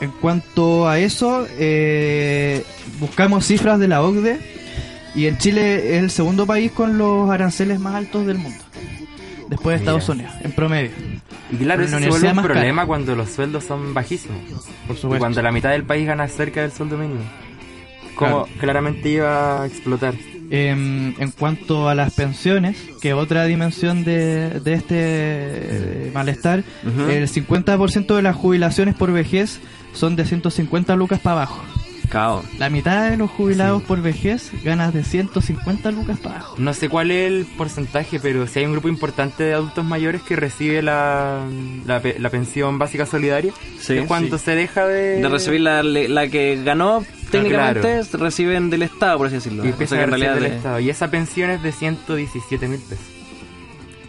En 0.00 0.10
cuanto 0.12 0.88
a 0.88 0.98
eso, 1.00 1.44
eh, 1.58 2.64
buscamos 3.00 3.44
cifras 3.46 3.80
de 3.80 3.88
la 3.88 4.00
OCDE 4.02 4.38
y 5.14 5.26
en 5.26 5.38
Chile 5.38 5.96
es 5.96 6.02
el 6.02 6.10
segundo 6.10 6.46
país 6.46 6.72
con 6.72 6.98
los 6.98 7.30
aranceles 7.30 7.80
más 7.80 7.94
altos 7.94 8.26
del 8.26 8.38
mundo. 8.38 8.58
Después 9.48 9.80
de 9.80 9.80
Mira. 9.80 9.92
Estados 9.98 10.08
Unidos, 10.10 10.32
en 10.42 10.52
promedio. 10.52 10.90
Y 11.50 11.56
claro, 11.56 11.82
eso 11.82 11.98
se 11.98 12.08
vuelve 12.08 12.32
un 12.32 12.42
problema 12.42 12.84
cuando 12.86 13.16
los 13.16 13.30
sueldos 13.30 13.64
son 13.64 13.94
bajísimos. 13.94 14.38
Por 14.86 14.96
Y 14.96 15.00
supuesto. 15.00 15.18
cuando 15.18 15.40
la 15.42 15.50
mitad 15.52 15.70
del 15.70 15.84
país 15.84 16.06
gana 16.06 16.28
cerca 16.28 16.60
del 16.60 16.70
sueldo 16.72 16.98
mínimo. 16.98 17.20
Como 18.14 18.44
Claro. 18.44 18.58
claramente 18.60 19.08
iba 19.08 19.62
a 19.62 19.66
explotar. 19.66 20.14
Em, 20.50 21.14
en 21.20 21.30
cuanto 21.38 21.88
a 21.90 21.94
las 21.94 22.14
pensiones, 22.14 22.76
que 23.02 23.12
otra 23.14 23.44
dimensión 23.44 24.02
de, 24.04 24.60
de 24.60 24.72
este 24.74 24.96
eh, 24.98 26.10
malestar, 26.14 26.64
Ujú. 26.86 27.08
el 27.10 27.28
50% 27.28 28.16
de 28.16 28.22
las 28.22 28.34
jubilaciones 28.34 28.94
por 28.94 29.12
vejez 29.12 29.60
son 29.92 30.16
de 30.16 30.24
150 30.24 30.96
lucas 30.96 31.20
para 31.20 31.36
abajo. 31.42 31.62
La 32.58 32.70
mitad 32.70 33.10
de 33.10 33.16
los 33.16 33.30
jubilados 33.30 33.82
por 33.82 34.00
vejez 34.02 34.50
ganan 34.64 34.92
de 34.92 35.04
150 35.04 35.90
lucas 35.90 36.18
para 36.18 36.36
abajo. 36.36 36.54
No 36.58 36.72
sé 36.74 36.88
cuál 36.88 37.10
es 37.10 37.26
el 37.30 37.46
porcentaje, 37.56 38.18
pero 38.20 38.46
si 38.46 38.58
hay 38.60 38.66
un 38.66 38.72
grupo 38.72 38.88
importante 38.88 39.44
de 39.44 39.54
adultos 39.54 39.84
mayores 39.84 40.22
que 40.22 40.36
recibe 40.36 40.82
la, 40.82 41.46
la, 41.86 42.02
la 42.18 42.30
pensión 42.30 42.78
básica 42.78 43.06
solidaria. 43.06 43.52
Sí, 43.80 43.98
es 43.98 44.06
cuando 44.06 44.38
se 44.38 44.54
deja 44.54 44.86
de... 44.86 45.20
de 45.20 45.28
recibir 45.28 45.60
la, 45.60 45.82
la 45.82 46.28
que 46.28 46.62
ganó 46.64 47.04
técnicamente 47.30 48.00
claro. 48.10 48.24
reciben 48.24 48.70
del 48.70 48.82
Estado 48.82 49.18
por 49.18 49.26
así 49.26 49.36
decirlo 49.36 49.62
Y 49.64 49.68
O 49.68 49.70
empieza 49.72 49.96
sea 49.96 49.98
que 49.98 50.02
a 50.02 50.04
en 50.06 50.10
recibir 50.12 50.28
realidad 50.28 50.42
del 50.42 50.50
de- 50.52 50.56
Estado. 50.56 50.80
Y 50.80 50.90
esa 50.90 51.10
pensión 51.10 51.50
es 51.50 51.62
de 51.62 51.72
117 51.72 52.68
mil 52.68 52.80
pesos. 52.80 53.04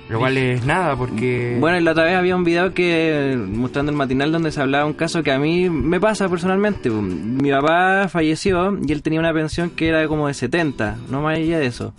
Lo 0.10 0.18
cual 0.18 0.38
es 0.38 0.66
nada, 0.66 0.96
porque... 0.96 1.58
bueno 1.60 1.78
y 1.78 1.84
la 1.84 1.92
otra 1.92 2.04
vez 2.04 2.16
había 2.16 2.36
un 2.36 2.44
video 2.44 2.74
que 2.74 3.38
mostrando 3.38 3.92
el 3.92 3.98
matinal 3.98 4.32
donde 4.32 4.51
se 4.51 4.60
hablaba 4.60 4.86
un 4.86 4.94
caso 4.94 5.22
que 5.22 5.32
a 5.32 5.38
mí 5.38 5.70
me 5.70 6.00
pasa 6.00 6.28
personalmente 6.28 6.89
mi 6.89 7.51
papá 7.51 8.08
falleció 8.08 8.75
y 8.86 8.92
él 8.92 9.04
tenía 9.04 9.20
una 9.20 9.34
pensión 9.34 9.70
que 9.70 9.88
era 9.88 10.08
como 10.08 10.28
de 10.28 10.34
70 10.34 10.98
no 11.10 11.22
más 11.22 11.38
allá 11.38 11.60
de 11.60 11.68
eso. 11.68 11.94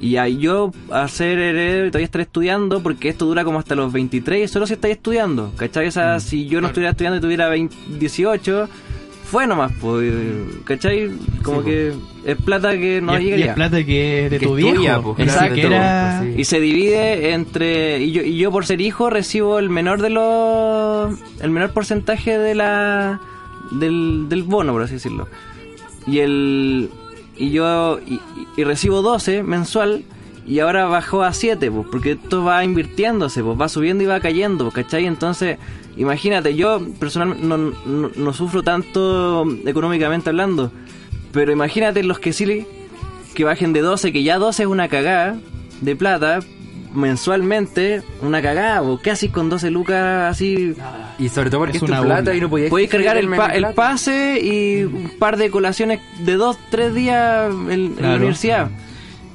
Y 0.00 0.16
ahí 0.16 0.38
yo 0.38 0.72
a 0.90 1.08
ser 1.08 1.38
heredero 1.38 1.88
todavía 1.90 2.04
estar 2.04 2.20
estudiando 2.20 2.82
porque 2.82 3.08
esto 3.08 3.24
dura 3.24 3.44
como 3.44 3.60
hasta 3.60 3.74
los 3.76 3.92
23 3.92 4.44
y 4.44 4.48
solo 4.48 4.66
si 4.66 4.74
estáis 4.74 4.96
estudiando 4.96 5.52
¿cachai? 5.56 5.86
O 5.86 5.92
sea, 5.92 6.18
si 6.20 6.46
yo 6.46 6.60
no 6.60 6.66
estuviera 6.66 6.90
estudiando 6.90 7.18
y 7.18 7.20
tuviera 7.20 7.48
20 7.48 7.74
18 7.98 8.68
fue 9.30 9.46
nomás, 9.46 9.72
pues, 9.80 10.12
¿cachai? 10.64 11.10
Como 11.42 11.60
Sí, 11.62 11.66
que 11.66 11.92
es 12.24 12.36
plata 12.36 12.72
que 12.78 13.00
no 13.00 13.18
y, 13.20 13.32
es, 13.32 13.38
y 13.38 13.42
es 13.42 13.54
plata 13.54 13.84
que 13.84 14.24
es 14.26 14.30
de 14.30 14.38
Que 14.38 14.46
tu 14.46 14.52
tuya, 14.56 14.98
viejo. 14.98 15.14
pues. 15.14 16.38
Y 16.38 16.44
se 16.44 16.60
divide 16.60 17.32
entre 17.32 17.98
y 18.00 18.12
yo, 18.12 18.22
y 18.22 18.36
yo 18.38 18.50
por 18.50 18.66
ser 18.66 18.80
hijo 18.80 19.10
recibo 19.10 19.58
el 19.58 19.68
menor 19.70 20.00
de 20.02 20.10
los 20.10 21.18
el 21.40 21.50
menor 21.50 21.72
porcentaje 21.72 22.38
de 22.38 22.54
la 22.54 23.20
del, 23.72 24.26
del 24.28 24.42
bono 24.44 24.72
por 24.72 24.82
así 24.82 24.94
decirlo. 24.94 25.28
Y 26.06 26.20
el 26.20 26.90
y 27.36 27.50
yo 27.50 27.98
y, 28.06 28.20
y 28.56 28.64
recibo 28.64 29.02
12 29.02 29.42
mensual 29.42 30.04
y 30.46 30.60
ahora 30.60 30.86
bajó 30.86 31.24
a 31.24 31.32
7, 31.32 31.70
pues, 31.72 31.86
porque 31.90 32.12
esto 32.12 32.44
va 32.44 32.62
invirtiéndose, 32.64 33.42
pues 33.42 33.60
va 33.60 33.68
subiendo 33.68 34.04
y 34.04 34.06
va 34.06 34.20
cayendo, 34.20 34.70
¿cachai? 34.70 35.04
Entonces, 35.04 35.58
imagínate, 35.96 36.54
yo 36.54 36.80
personalmente 36.98 37.46
no, 37.46 37.56
no, 37.56 38.10
no 38.14 38.32
sufro 38.32 38.62
tanto 38.62 39.44
económicamente 39.66 40.30
hablando, 40.30 40.70
pero 41.32 41.52
imagínate 41.52 42.02
los 42.02 42.18
que 42.18 42.32
sí 42.32 42.66
que 43.34 43.44
bajen 43.44 43.72
de 43.72 43.80
12, 43.80 44.12
que 44.12 44.22
ya 44.22 44.38
12 44.38 44.62
es 44.62 44.68
una 44.68 44.88
cagada 44.88 45.36
de 45.80 45.94
plata 45.96 46.40
mensualmente, 46.94 48.02
una 48.22 48.40
cagada, 48.42 48.82
o 48.82 48.98
casi 49.00 49.28
con 49.28 49.48
12 49.50 49.70
lucas 49.70 50.30
así. 50.30 50.74
Y 51.18 51.28
sobre 51.28 51.50
todo 51.50 51.60
porque 51.60 51.76
Es 51.76 51.82
es, 51.82 51.86
tu 51.86 51.92
una 51.92 52.02
plata 52.02 52.34
y 52.34 52.40
no 52.40 52.48
podías 52.50 52.70
Podéis 52.70 52.90
cargar 52.90 53.16
el, 53.18 53.28
pa- 53.28 53.54
el 53.54 53.66
pase 53.74 54.40
y 54.42 54.84
un 54.84 55.12
par 55.18 55.36
de 55.36 55.50
colaciones 55.50 56.00
de 56.20 56.34
2, 56.34 56.58
3 56.70 56.94
días 56.94 57.50
en, 57.70 57.94
en 57.98 58.02
la 58.02 58.18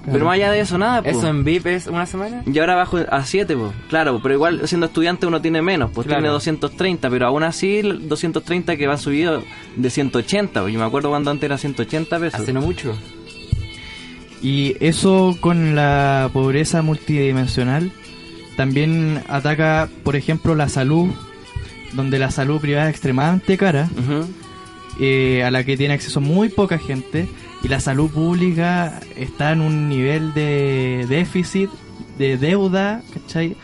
Claro. 0.04 0.14
Pero 0.14 0.26
más 0.26 0.34
allá 0.36 0.52
de 0.52 0.60
eso, 0.62 0.78
nada, 0.80 1.02
pues. 1.04 1.18
¿Eso 1.18 1.28
en 1.28 1.44
VIP 1.44 1.68
es 1.68 1.86
una 1.88 2.06
semana? 2.08 2.42
Y 2.52 2.58
ahora 2.58 2.76
bajo 2.76 2.98
a 3.10 3.24
7, 3.24 3.56
pues. 3.56 3.72
Claro, 3.90 4.20
pero 4.24 4.34
igual 4.34 4.68
siendo 4.68 4.88
estudiante 4.88 5.28
uno 5.28 5.42
tiene 5.42 5.62
menos, 5.62 5.92
pues 5.94 6.08
Claro. 6.08 6.22
tiene 6.22 6.34
230, 6.34 7.10
pero 7.10 7.28
aún 7.28 7.44
así 7.44 7.78
el 7.78 8.10
230 8.10 8.78
que 8.78 8.88
va 8.88 8.98
subido 8.98 9.44
de 9.76 9.90
180, 9.92 10.62
pues. 10.62 10.74
Yo 10.74 10.80
me 10.80 10.86
acuerdo 10.86 11.10
cuando 11.10 11.30
antes 11.30 11.44
era 11.44 11.58
180 11.58 12.20
pesos. 12.20 12.40
Hace 12.40 12.52
no 12.52 12.62
mucho. 12.62 12.96
Y 14.42 14.76
eso 14.80 15.38
con 15.40 15.76
la 15.76 16.30
pobreza 16.34 16.82
multidimensional 16.82 17.92
también 18.58 19.22
ataca, 19.28 19.88
por 20.04 20.16
ejemplo, 20.16 20.56
la 20.56 20.68
salud, 20.68 21.10
donde 21.94 22.18
la 22.18 22.32
salud 22.32 22.60
privada 22.60 22.86
es 22.90 22.92
extremadamente 22.92 23.56
cara, 23.58 23.88
eh, 25.00 25.44
a 25.44 25.52
la 25.52 25.64
que 25.64 25.78
tiene 25.78 25.94
acceso 25.94 26.22
muy 26.22 26.50
poca 26.50 26.80
gente, 26.80 27.30
y 27.64 27.68
la 27.68 27.80
salud 27.80 28.10
pública 28.10 29.00
está 29.16 29.52
en 29.52 29.62
un 29.62 29.88
nivel 29.90 30.34
de 30.34 31.06
déficit, 31.08 31.70
de 32.18 32.38
deuda, 32.38 33.02
¿cachai? 33.14 33.56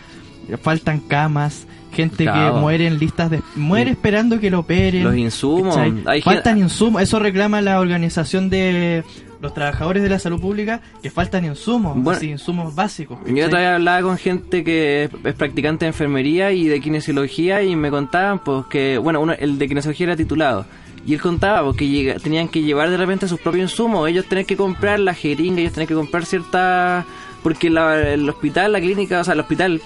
Faltan 0.61 0.99
camas, 0.99 1.67
gente 1.91 2.23
Claro. 2.23 2.55
que 2.55 2.59
muere 2.61 2.87
en 2.87 2.99
listas 2.99 3.29
de... 3.31 3.41
muere 3.55 3.91
esperando 3.91 4.39
que 4.39 4.49
lo 4.49 4.59
operen. 4.59 5.03
Los 5.03 5.15
insumos. 5.17 5.75
¿cachai? 5.75 6.03
Hay 6.05 6.21
faltan 6.21 6.57
insumos, 6.59 7.01
eso 7.01 7.19
reclama 7.19 7.61
la 7.61 7.79
organización 7.79 8.49
de 8.49 9.03
los 9.41 9.53
trabajadores 9.53 10.01
de 10.01 10.09
la 10.09 10.17
salud 10.19 10.39
pública, 10.39 10.81
que 11.03 11.11
faltan 11.11 11.45
insumos, 11.45 11.95
Bueno, 11.95 12.17
así, 12.17 12.29
insumos 12.29 12.73
básicos. 12.75 13.19
Yo 13.25 13.33
¿cachai? 13.35 13.49
todavía 13.49 13.75
hablaba 13.75 14.01
con 14.03 14.17
gente 14.17 14.63
que 14.63 15.03
es, 15.05 15.09
es 15.25 15.33
practicante 15.35 15.85
de 15.85 15.89
enfermería 15.89 16.51
y 16.53 16.65
de 16.67 16.79
kinesiología 16.79 17.61
y 17.63 17.75
me 17.75 17.89
contaban 17.91 18.39
pues 18.39 18.65
que, 18.67 18.97
bueno, 18.97 19.19
uno, 19.21 19.33
el 19.33 19.57
de 19.59 19.67
kinesiología 19.67 20.05
era 20.07 20.15
titulado. 20.15 20.65
Y 21.07 21.13
él 21.13 21.21
contaba 21.21 21.63
pues, 21.63 21.77
que 21.77 22.17
tenían 22.21 22.49
que 22.49 22.61
llevar 22.61 22.89
de 22.91 22.97
repente 22.97 23.27
sus 23.27 23.39
propios 23.39 23.71
insumos, 23.71 24.07
ellos 24.09 24.25
tenían 24.27 24.45
que 24.45 24.57
comprar 24.57 24.99
la 24.99 25.13
jeringa, 25.15 25.61
ellos 25.61 25.73
tenían 25.73 25.87
que 25.87 25.95
comprar 25.95 26.25
ciertas... 26.25 27.05
porque 27.41 27.69
la- 27.69 28.09
el 28.13 28.29
hospital, 28.29 28.73
la 28.73 28.81
clínica, 28.81 29.21
o 29.21 29.23
sea, 29.23 29.33
el 29.33 29.39
hospital 29.39 29.81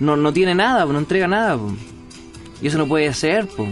no, 0.00 0.16
no 0.16 0.32
tiene 0.32 0.54
nada, 0.54 0.86
po, 0.86 0.92
no 0.92 0.98
entrega 0.98 1.28
nada. 1.28 1.56
po. 1.56 1.70
Y 2.62 2.66
eso 2.68 2.78
no 2.78 2.86
puede 2.88 3.12
ser, 3.12 3.46
po. 3.46 3.68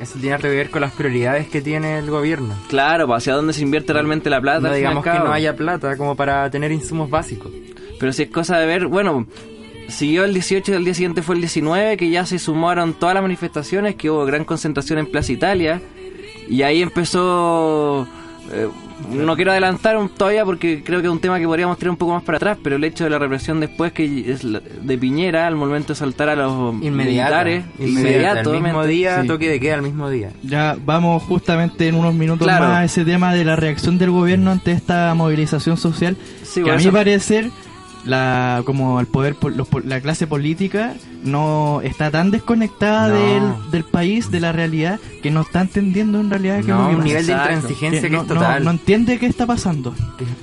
Eso 0.00 0.18
tiene 0.18 0.38
que 0.38 0.48
ver 0.48 0.70
con 0.70 0.80
las 0.80 0.92
prioridades 0.92 1.48
que 1.48 1.60
tiene 1.60 1.98
el 1.98 2.08
gobierno. 2.10 2.54
Claro, 2.70 3.06
po, 3.06 3.14
hacia 3.14 3.34
dónde 3.34 3.52
se 3.52 3.60
invierte 3.60 3.92
realmente 3.92 4.30
la 4.30 4.40
plata. 4.40 4.68
No 4.68 4.74
digamos 4.74 5.04
que 5.04 5.10
no 5.10 5.30
haya 5.32 5.54
plata 5.54 5.98
como 5.98 6.16
para 6.16 6.48
tener 6.50 6.72
insumos 6.72 7.10
básicos. 7.10 7.52
Pero 7.98 8.10
si 8.14 8.22
es 8.22 8.30
cosa 8.30 8.56
de 8.58 8.64
ver, 8.66 8.86
bueno, 8.86 9.26
siguió 9.90 10.24
el 10.24 10.32
18 10.34 10.72
y 10.72 10.74
el 10.74 10.84
día 10.84 10.94
siguiente 10.94 11.22
fue 11.22 11.34
el 11.36 11.40
19, 11.42 11.96
que 11.96 12.10
ya 12.10 12.24
se 12.26 12.38
sumaron 12.38 12.94
todas 12.94 13.14
las 13.14 13.22
manifestaciones, 13.22 13.94
que 13.96 14.10
hubo 14.10 14.24
gran 14.24 14.44
concentración 14.44 14.98
en 14.98 15.06
Plaza 15.06 15.32
Italia, 15.32 15.80
y 16.48 16.62
ahí 16.62 16.82
empezó... 16.82 18.06
eh, 18.52 18.68
no 19.14 19.34
quiero 19.34 19.50
adelantar 19.52 19.96
un- 19.96 20.10
todavía 20.10 20.44
porque 20.44 20.82
creo 20.84 21.00
que 21.00 21.06
es 21.06 21.12
un 21.12 21.20
tema 21.20 21.38
que 21.38 21.46
podríamos 21.46 21.78
tirar 21.78 21.90
un 21.90 21.96
poco 21.96 22.12
más 22.12 22.22
para 22.22 22.36
atrás, 22.36 22.58
pero 22.62 22.76
el 22.76 22.84
hecho 22.84 23.04
de 23.04 23.08
la 23.10 23.18
represión 23.18 23.58
después 23.58 23.92
que 23.92 24.30
es 24.30 24.40
de 24.42 24.98
Piñera 24.98 25.46
al 25.46 25.56
momento 25.56 25.94
de 25.94 25.98
saltar 25.98 26.28
a 26.28 26.36
los 26.36 26.74
Inmediata. 26.82 27.44
militares, 27.44 27.64
Inmediata. 27.78 28.40
El 28.40 28.46
mismo 28.50 28.58
inmediato, 28.68 28.86
día, 28.86 29.22
Sí. 29.22 29.26
toque 29.26 29.48
de 29.48 29.58
queda 29.58 29.76
el 29.76 29.82
mismo 29.82 30.10
día. 30.10 30.32
Ya 30.42 30.76
vamos 30.84 31.22
justamente 31.22 31.88
en 31.88 31.94
unos 31.94 32.12
minutos 32.12 32.46
Claro. 32.46 32.66
más 32.66 32.76
a 32.76 32.84
ese 32.84 33.06
tema 33.06 33.32
de 33.32 33.42
la 33.46 33.56
reacción 33.56 33.96
del 33.96 34.10
gobierno 34.10 34.50
ante 34.50 34.72
esta 34.72 35.14
movilización 35.14 35.78
social. 35.78 36.18
Sí, 36.42 36.62
que 36.62 36.70
a 36.70 36.76
mi 36.76 36.86
parecer, 36.88 37.50
la, 38.04 38.62
como 38.64 38.98
el 39.00 39.06
poder, 39.06 39.36
los 39.54 39.68
la 39.84 40.00
clase 40.00 40.26
política 40.26 40.94
no 41.22 41.80
está 41.82 42.10
tan 42.10 42.30
desconectada 42.30 43.08
No. 43.08 43.14
del, 43.14 43.70
del 43.70 43.84
país, 43.84 44.30
de 44.30 44.40
la 44.40 44.52
realidad, 44.52 44.98
que 45.22 45.30
no 45.30 45.42
está 45.42 45.60
entendiendo 45.60 46.18
en 46.20 46.30
realidad 46.30 46.60
que 46.62 46.68
No, 46.68 46.88
un 46.88 46.96
pasa. 46.96 47.04
nivel 47.04 47.26
de 47.26 47.32
intransigencia 47.32 48.00
que, 48.02 48.10
no, 48.10 48.22
es 48.22 48.28
no- 48.28 48.34
total. 48.34 48.64
no 48.64 48.70
entiende 48.70 49.18
qué 49.18 49.26
está 49.26 49.46
pasando. 49.46 49.94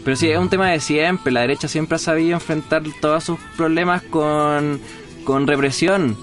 Pero 0.04 0.16
sí, 0.16 0.30
es 0.30 0.38
un 0.40 0.50
tema 0.50 0.70
de 0.70 0.80
siempre. 0.80 1.32
La 1.32 1.42
derecha 1.42 1.68
siempre 1.68 1.96
ha 1.96 2.00
sabido 2.00 2.34
enfrentar 2.36 2.84
todos 3.02 3.24
sus 3.24 3.40
problemas 3.56 4.02
con, 4.04 4.80
con 5.24 5.48
represión. 5.48 6.16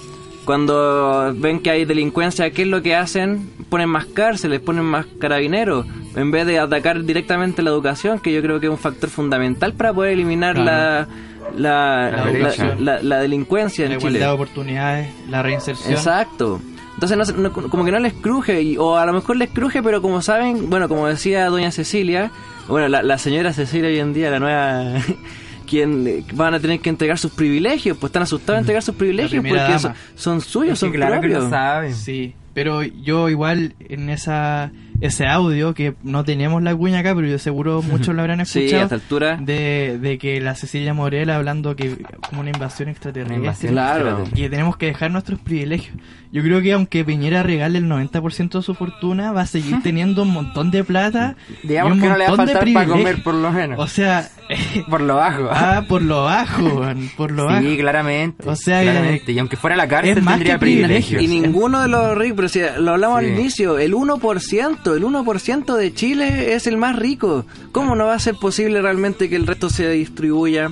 Cuando 0.44 1.32
ven 1.36 1.60
que 1.60 1.70
hay 1.70 1.84
delincuencia, 1.84 2.50
¿qué 2.50 2.62
es 2.62 2.68
lo 2.68 2.82
que 2.82 2.94
hacen? 2.94 3.48
Ponen 3.68 3.88
más 3.88 4.06
cárceles, 4.06 4.60
ponen 4.60 4.84
más 4.84 5.06
carabineros, 5.18 5.86
en 6.16 6.30
vez 6.30 6.46
de 6.46 6.58
atacar 6.58 7.02
directamente 7.04 7.62
la 7.62 7.70
educación, 7.70 8.18
que 8.18 8.32
yo 8.32 8.42
creo 8.42 8.60
que 8.60 8.66
es 8.66 8.70
un 8.70 8.78
factor 8.78 9.08
fundamental 9.10 9.72
para 9.72 9.92
poder 9.92 10.12
eliminar 10.12 10.54
Claro. 10.54 11.08
la, 11.56 12.10
la, 12.10 12.10
La 12.10 12.30
la, 12.32 12.74
la- 12.78 13.02
la 13.02 13.18
delincuencia 13.20 13.86
La 13.86 13.94
en 13.94 13.98
igualdad 14.00 14.18
Chile. 14.18 14.26
de 14.26 14.32
oportunidades, 14.32 15.08
la 15.30 15.42
reinserción. 15.42 15.92
Exacto. 15.92 16.60
Entonces, 16.94 17.36
no, 17.36 17.50
no- 17.50 17.52
como 17.70 17.84
que 17.84 17.90
no 17.90 17.98
les 17.98 18.12
cruje, 18.12 18.62
y- 18.62 18.76
o 18.76 18.96
a 18.96 19.06
lo 19.06 19.12
mejor 19.14 19.36
les 19.36 19.50
cruje, 19.50 19.82
pero 19.82 20.00
como 20.02 20.20
saben, 20.22 20.68
bueno, 20.70 20.88
como 20.88 21.06
decía 21.08 21.46
doña 21.46 21.70
Cecilia, 21.70 22.30
bueno, 22.68 22.88
la, 22.88 23.02
la 23.02 23.18
señora 23.18 23.52
Cecilia 23.52 23.88
hoy 23.88 23.98
en 23.98 24.12
día, 24.12 24.30
la 24.30 24.38
nueva, 24.40 24.84
quien 25.64 26.06
eh, 26.06 26.24
van 26.34 26.54
a 26.54 26.60
tener 26.60 26.80
que 26.80 26.88
entregar 26.90 27.18
sus 27.18 27.32
privilegios, 27.32 27.96
pues 27.98 28.10
están 28.10 28.22
asustados 28.22 28.58
de 28.58 28.60
entregar 28.60 28.82
sus 28.82 28.94
privilegios 28.94 29.44
porque 29.46 29.78
son, 29.78 29.94
son 30.14 30.40
suyos, 30.40 30.72
Es 30.74 30.78
que 30.80 30.86
son 30.86 30.92
claro 30.92 31.14
que 31.16 31.20
propios. 31.28 31.44
lo 31.44 31.50
saben. 31.50 31.94
Sí, 31.94 32.34
pero 32.52 32.82
yo 32.82 33.28
igual 33.28 33.74
en 33.88 34.10
esa 34.10 34.70
ese 35.06 35.26
audio 35.26 35.74
que 35.74 35.94
no 36.02 36.24
tenemos 36.24 36.62
la 36.62 36.74
cuña 36.74 37.00
acá, 37.00 37.14
pero 37.14 37.26
yo 37.26 37.38
seguro 37.38 37.82
muchos 37.90 38.14
lo 38.14 38.20
habrán 38.22 38.44
Sí, 38.46 38.58
escuchado. 38.60 38.82
a 38.82 38.84
esta 38.84 38.94
altura. 38.96 39.36
de, 39.40 39.98
de 40.00 40.18
que 40.18 40.40
la 40.40 40.54
Cecilia 40.54 40.94
Morel 40.94 41.30
hablando 41.30 41.76
que 41.76 41.96
como 42.28 42.40
una 42.40 42.50
invasión 42.50 42.88
extraterrestre. 42.88 43.36
Una 43.36 43.44
invasión 43.46 43.72
Claro. 43.72 43.98
extraterrestre. 44.00 44.38
Y 44.38 44.42
que 44.44 44.50
tenemos 44.50 44.76
que 44.76 44.86
dejar 44.86 45.10
nuestros 45.10 45.38
privilegios. 45.40 45.96
Yo 46.32 46.42
creo 46.42 46.60
que 46.62 46.72
aunque 46.72 47.04
Piñera 47.04 47.42
regale 47.44 47.78
el 47.78 47.86
90% 47.88 48.58
de 48.58 48.62
su 48.62 48.74
fortuna, 48.74 49.30
va 49.32 49.42
a 49.42 49.46
seguir 49.46 49.76
teniendo 49.82 50.22
un 50.22 50.30
montón 50.32 50.70
de 50.70 50.82
plata. 50.84 51.36
y 51.62 51.68
Digamos 51.68 51.92
un 51.92 52.00
que 52.00 52.08
no 52.08 52.16
le 52.16 52.26
va 52.26 52.32
a 52.32 52.36
faltar 52.36 52.54
para 52.54 52.60
privilegios. 52.62 52.96
comer 52.98 53.22
por 53.22 53.34
lo 53.34 53.52
menos. 53.52 53.78
O 53.78 53.86
sea, 53.86 54.28
por 54.90 55.00
lo 55.00 55.16
bajo. 55.16 55.48
ah, 55.50 55.84
por 55.88 56.02
lo 56.02 56.24
bajo, 56.24 56.80
man, 56.80 57.08
por 57.16 57.30
lo 57.30 57.48
sí, 57.48 57.54
bajo. 57.54 57.76
claramente. 57.78 58.48
O 58.48 58.56
sea, 58.56 58.82
claramente. 58.82 59.32
Y 59.32 59.38
aunque 59.38 59.56
fuera 59.56 59.76
la 59.76 59.86
cárcel 59.86 60.18
es 60.18 60.24
más 60.24 60.34
tendría 60.34 60.54
que 60.54 60.58
privilegio. 60.60 61.20
Y 61.20 61.28
ninguno 61.28 61.80
de 61.82 61.88
los 61.88 62.16
ricos, 62.18 62.36
pero 62.36 62.48
si 62.48 62.60
lo 62.80 62.92
hablamos 62.92 63.20
Sí. 63.20 63.26
al 63.26 63.38
inicio, 63.38 63.78
el 63.78 63.94
1%, 63.94 64.93
el 64.96 65.04
1% 65.04 65.76
de 65.76 65.94
Chile 65.94 66.54
es 66.54 66.66
el 66.66 66.76
más 66.76 66.96
rico. 66.96 67.44
¿Cómo 67.72 67.94
no 67.96 68.06
va 68.06 68.14
a 68.14 68.18
ser 68.18 68.34
posible 68.36 68.80
realmente 68.82 69.28
que 69.28 69.36
el 69.36 69.46
resto 69.46 69.70
se 69.70 69.88
distribuya? 69.90 70.68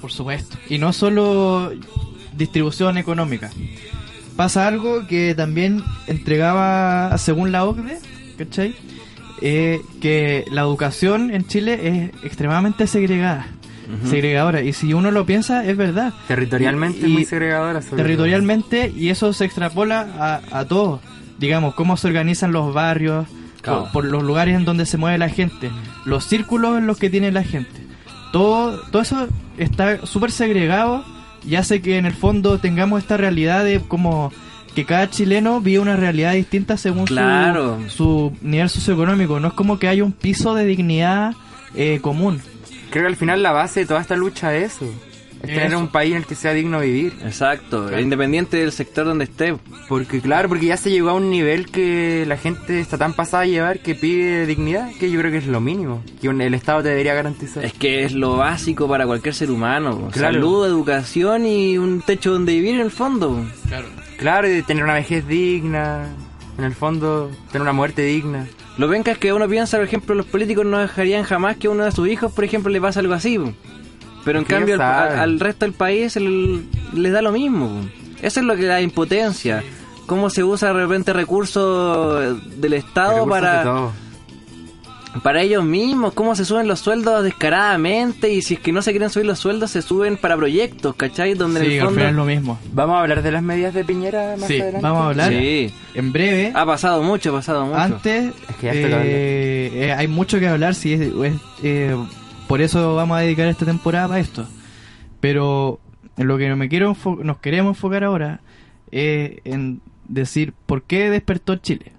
Por 0.00 0.12
supuesto. 0.12 0.56
Y 0.68 0.78
no 0.78 0.92
solo 0.92 1.72
distribución 2.36 2.98
económica. 2.98 3.50
Pasa 4.36 4.66
algo 4.66 5.06
que 5.06 5.34
también 5.34 5.82
entregaba, 6.06 7.16
según 7.18 7.52
la 7.52 7.64
OCDE, 7.64 7.98
¿cachai? 8.36 8.74
Eh, 9.40 9.80
que 10.00 10.44
la 10.50 10.62
educación 10.62 11.30
en 11.32 11.46
Chile 11.46 11.80
es 12.14 12.24
extremadamente 12.24 12.86
segregada. 12.86 13.46
Segregadora. 14.08 14.62
Y 14.62 14.72
si 14.72 14.94
uno 14.94 15.10
lo 15.10 15.26
piensa, 15.26 15.64
es 15.66 15.76
verdad. 15.76 16.14
Territorialmente 16.26 17.06
Y- 17.06 17.12
muy 17.12 17.24
segregadora. 17.26 17.80
Territorialmente, 17.80 18.90
y 18.96 19.10
eso 19.10 19.32
se 19.34 19.44
extrapola 19.44 20.08
a, 20.50 20.58
a 20.58 20.64
todo. 20.66 21.00
Digamos, 21.38 21.74
cómo 21.74 21.96
se 21.98 22.06
organizan 22.08 22.52
los 22.52 22.72
barrios, 22.72 23.26
Claro. 23.64 23.82
por, 23.84 23.92
por 23.92 24.04
los 24.04 24.22
lugares 24.22 24.54
en 24.56 24.64
donde 24.64 24.86
se 24.86 24.96
mueve 24.98 25.18
la 25.18 25.28
gente, 25.28 25.70
los 26.04 26.24
círculos 26.26 26.78
en 26.78 26.86
los 26.86 26.98
que 26.98 27.10
tiene 27.10 27.32
la 27.32 27.42
gente. 27.42 27.82
Todo, 28.32 28.78
todo 28.90 29.02
eso 29.02 29.26
está 29.58 30.06
súper 30.06 30.30
segregado 30.30 31.04
y 31.46 31.56
hace 31.56 31.80
que 31.82 31.98
en 31.98 32.06
el 32.06 32.14
fondo 32.14 32.58
tengamos 32.58 33.02
esta 33.02 33.16
realidad 33.16 33.64
de 33.64 33.80
como 33.80 34.32
que 34.74 34.84
cada 34.84 35.08
chileno 35.08 35.60
vive 35.60 35.78
una 35.78 35.94
realidad 35.96 36.32
distinta 36.32 36.76
según 36.76 37.06
su- 37.06 37.14
Claro. 37.14 37.78
su, 37.88 38.36
nivel 38.42 38.68
socioeconómico. 38.68 39.38
No 39.40 39.48
es 39.48 39.54
como 39.54 39.78
que 39.78 39.86
haya 39.88 40.02
un 40.04 40.12
piso 40.12 40.54
de 40.54 40.64
dignidad 40.64 41.32
eh, 41.76 42.00
común. 42.00 42.40
Creo 42.90 43.04
que 43.04 43.08
al 43.08 43.16
final 43.16 43.42
la 43.42 43.52
base 43.52 43.80
de 43.80 43.86
toda 43.86 44.00
esta 44.00 44.16
lucha 44.16 44.54
es 44.56 44.74
eso. 44.74 44.86
Es 45.44 45.48
tener 45.54 45.66
Eso. 45.68 45.78
un 45.78 45.88
país 45.88 46.12
en 46.12 46.18
el 46.18 46.26
que 46.26 46.34
sea 46.34 46.52
digno 46.52 46.80
vivir. 46.80 47.12
Exacto, 47.24 47.86
Claro. 47.86 48.00
independiente 48.02 48.56
del 48.58 48.72
sector 48.72 49.04
donde 49.06 49.24
esté. 49.24 49.54
Porque 49.88 50.20
claro, 50.20 50.48
porque 50.48 50.66
ya 50.66 50.76
se 50.76 50.90
llegó 50.90 51.10
a 51.10 51.14
un 51.14 51.30
nivel 51.30 51.66
que 51.66 52.24
la 52.26 52.36
gente 52.36 52.80
está 52.80 52.98
tan 52.98 53.12
pasada 53.14 53.42
a 53.44 53.46
llevar 53.46 53.80
que 53.80 53.94
pide 53.94 54.46
dignidad, 54.46 54.90
que 54.98 55.10
yo 55.10 55.18
creo 55.20 55.30
que 55.30 55.38
es 55.38 55.46
lo 55.46 55.60
mínimo, 55.60 56.02
que 56.20 56.28
un- 56.28 56.40
el 56.40 56.54
Estado 56.54 56.82
te 56.82 56.88
debería 56.90 57.14
garantizar. 57.14 57.64
Es 57.64 57.72
que 57.72 58.04
es 58.04 58.12
lo 58.12 58.36
básico 58.36 58.88
para 58.88 59.06
cualquier 59.06 59.34
ser 59.34 59.50
humano. 59.50 60.08
Claro. 60.12 60.34
Salud, 60.34 60.66
educación 60.66 61.46
y 61.46 61.78
un 61.78 62.00
techo 62.02 62.32
donde 62.32 62.52
vivir 62.54 62.74
en 62.76 62.80
el 62.80 62.90
fondo. 62.90 63.44
Claro, 64.18 64.46
y 64.48 64.52
de 64.52 64.62
tener 64.62 64.84
una 64.84 64.94
vejez 64.94 65.26
digna, 65.26 66.06
en 66.56 66.64
el 66.64 66.74
fondo, 66.74 67.30
tener 67.50 67.62
una 67.62 67.72
muerte 67.72 68.02
digna. 68.02 68.46
Lo 68.78 68.88
venca 68.88 69.12
es 69.12 69.18
que 69.18 69.32
uno 69.32 69.48
piensa, 69.48 69.76
por 69.76 69.86
ejemplo, 69.86 70.14
los 70.14 70.26
políticos 70.26 70.64
no 70.66 70.78
dejarían 70.78 71.24
jamás 71.24 71.56
que 71.56 71.66
a 71.66 71.70
uno 71.70 71.84
de 71.84 71.92
sus 71.92 72.08
hijos, 72.08 72.32
por 72.32 72.44
ejemplo, 72.44 72.70
le 72.70 72.80
pase 72.80 73.00
algo 73.00 73.14
así. 73.14 73.38
Pero 74.24 74.38
en 74.38 74.44
cambio 74.44 74.80
al, 74.82 75.38
resto 75.40 75.64
del 75.66 75.74
país 75.74 76.16
el- 76.16 76.64
les 76.94 77.12
da 77.12 77.20
lo 77.22 77.32
mismo. 77.32 77.82
Eso 78.22 78.40
es 78.40 78.46
lo 78.46 78.56
que 78.56 78.64
da 78.64 78.80
impotencia. 78.80 79.62
Cómo 80.06 80.30
se 80.30 80.42
usa 80.44 80.68
de 80.68 80.74
repente 80.74 81.12
recursos 81.12 82.38
del 82.60 82.72
Estado 82.74 83.18
Recursos 83.26 83.30
para, 83.40 83.90
para 85.22 85.42
ellos 85.42 85.64
mismos, 85.64 86.12
cómo 86.12 86.34
se 86.34 86.44
suben 86.44 86.66
los 86.66 86.80
sueldos 86.80 87.22
descaradamente 87.22 88.30
y 88.32 88.42
si 88.42 88.54
es 88.54 88.60
que 88.60 88.72
no 88.72 88.82
se 88.82 88.90
quieren 88.90 89.10
subir 89.10 89.26
los 89.26 89.38
sueldos 89.38 89.70
se 89.70 89.80
suben 89.80 90.16
para 90.16 90.36
proyectos, 90.36 90.94
¿cachai? 90.96 91.34
Donde 91.34 91.60
en 91.60 91.66
Sí, 91.66 91.72
el 91.74 91.80
al 91.80 91.86
fondo... 91.86 91.98
final 92.00 92.10
es 92.10 92.16
lo 92.16 92.24
mismo. 92.24 92.58
Vamos 92.72 92.96
a 92.96 93.00
hablar 93.00 93.22
de 93.22 93.30
las 93.32 93.42
medidas 93.42 93.74
de 93.74 93.84
Piñera 93.84 94.34
más 94.36 94.48
Sí, 94.48 94.54
adelante. 94.60 94.80
vamos 94.82 95.02
a 95.02 95.06
hablar 95.10 95.28
Sí, 95.32 95.72
en 95.94 96.12
breve. 96.12 96.52
ha 96.54 96.66
pasado 96.66 97.02
mucho, 97.02 97.30
ha 97.30 97.34
pasado 97.34 97.64
mucho. 97.66 97.78
Antes, 97.78 98.32
Es 98.50 98.56
que 98.56 98.66
ya 98.66 98.72
eh, 98.74 99.70
eh, 99.86 99.92
hay 99.96 100.08
mucho 100.08 100.40
que 100.40 100.48
hablar, 100.48 100.74
sí, 100.74 100.94
es- 100.94 101.00
es- 101.00 101.32
eh, 101.62 101.96
por 102.54 102.62
eso 102.62 102.94
vamos 102.94 103.16
a 103.18 103.20
dedicar 103.22 103.48
esta 103.48 103.64
temporada 103.66 104.14
a 104.14 104.20
esto. 104.20 104.46
Pero 105.18 105.80
en 106.16 106.28
lo 106.28 106.38
que 106.38 106.54
me 106.54 106.68
quiero 106.68 106.96
nos 107.24 107.38
queremos 107.38 107.70
enfocar 107.76 108.04
ahora 108.04 108.38
es 108.92 109.38
en 109.44 109.80
decir 110.06 110.52
por 110.66 110.84
qué 110.84 111.10
despertó 111.10 111.56
Chile. 111.56 111.90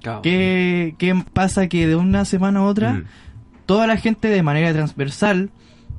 Claro. 0.00 0.22
¿Qué, 0.22 0.94
qué 0.96 1.22
pasa 1.34 1.66
que 1.66 1.86
de 1.86 1.96
una 1.96 2.24
semana 2.24 2.60
a 2.60 2.62
otra 2.62 2.94
Mm. 2.94 3.04
toda 3.66 3.86
la 3.86 3.98
gente 3.98 4.28
de 4.28 4.42
manera 4.42 4.72
transversal, 4.72 5.50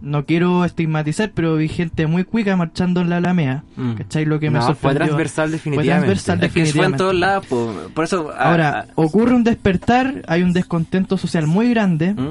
no 0.02 0.26
quiero 0.26 0.66
estigmatizar, 0.66 1.32
pero 1.36 1.56
vi 1.58 1.68
gente 1.68 2.08
muy 2.08 2.24
cuica 2.24 2.58
marchando 2.58 3.00
en 3.02 3.12
la 3.12 3.18
Alameda, 3.18 3.64
Mm. 3.78 3.94
¿cachai? 3.94 4.26
Lo 4.26 4.40
que 4.40 4.50
me 4.50 4.58
fue 4.60 4.70
sorprendió. 4.70 5.06
transversal 5.06 5.50
Fue 5.50 5.58
definitivamente. 5.58 5.94
transversal 6.08 6.40
se 6.40 6.40
fue 6.40 6.48
en 6.48 6.54
definitivamente. 6.66 6.98
todos 6.98 7.16
lados, 7.16 7.46
po. 7.46 7.74
por 7.94 8.04
eso... 8.06 8.32
ah, 8.36 8.50
Ahora, 8.50 8.86
ah, 8.90 8.92
ocurre 8.96 9.36
un 9.36 9.44
despertar, 9.44 10.24
hay 10.28 10.42
un 10.42 10.52
descontento 10.52 11.16
social 11.20 11.46
muy 11.46 11.70
grande 11.70 12.16
¿Mm? 12.16 12.30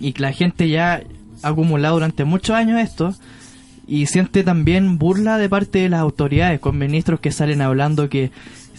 Y 0.00 0.12
que 0.12 0.22
la 0.22 0.32
gente 0.32 0.68
ya 0.68 1.02
ha 1.42 1.48
acumulado 1.48 1.94
durante 1.94 2.24
muchos 2.24 2.54
años 2.56 2.80
esto 2.80 3.14
y 3.86 4.06
siente 4.06 4.44
también 4.44 4.98
burla 4.98 5.38
de 5.38 5.48
parte 5.48 5.78
de 5.80 5.88
las 5.88 6.00
autoridades 6.00 6.60
con 6.60 6.78
ministros 6.78 7.18
que 7.20 7.32
salen 7.32 7.60
hablando 7.62 8.08
que 8.08 8.30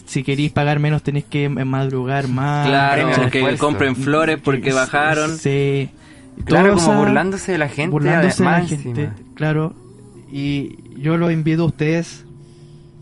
si 0.06 0.24
queréis 0.24 0.52
pagar 0.52 0.80
menos 0.80 1.04
tenéis 1.04 1.26
que 1.26 1.48
madrugar 1.50 2.28
más. 2.28 2.68
Claro, 2.68 3.30
que 3.30 3.40
esfuerzo. 3.40 3.66
compren 3.66 3.96
flores 3.96 4.40
porque 4.44 4.62
Que- 4.70 4.74
bajaron. 4.74 5.38
Sí. 5.38 5.90
Claro, 6.46 6.76
como 6.76 6.82
esa- 6.92 6.98
burlándose 6.98 7.52
de 7.54 7.58
la 7.58 7.68
gente. 7.70 7.92
burlándose 7.92 8.44
de 8.44 8.50
la 8.50 8.62
gente, 8.66 9.10
claro. 9.36 9.74
Y 10.32 10.78
yo 10.98 11.18
los 11.18 11.32
invito 11.32 11.64
a 11.64 11.66
ustedes 11.66 12.26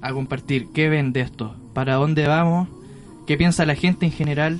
a 0.01 0.13
compartir 0.13 0.67
qué 0.73 0.89
ven 0.89 1.13
de 1.13 1.21
esto, 1.21 1.55
para 1.73 1.95
dónde 1.95 2.25
vamos, 2.27 2.67
qué 3.27 3.37
piensa 3.37 3.65
la 3.65 3.75
gente 3.75 4.05
en 4.05 4.11
general. 4.11 4.59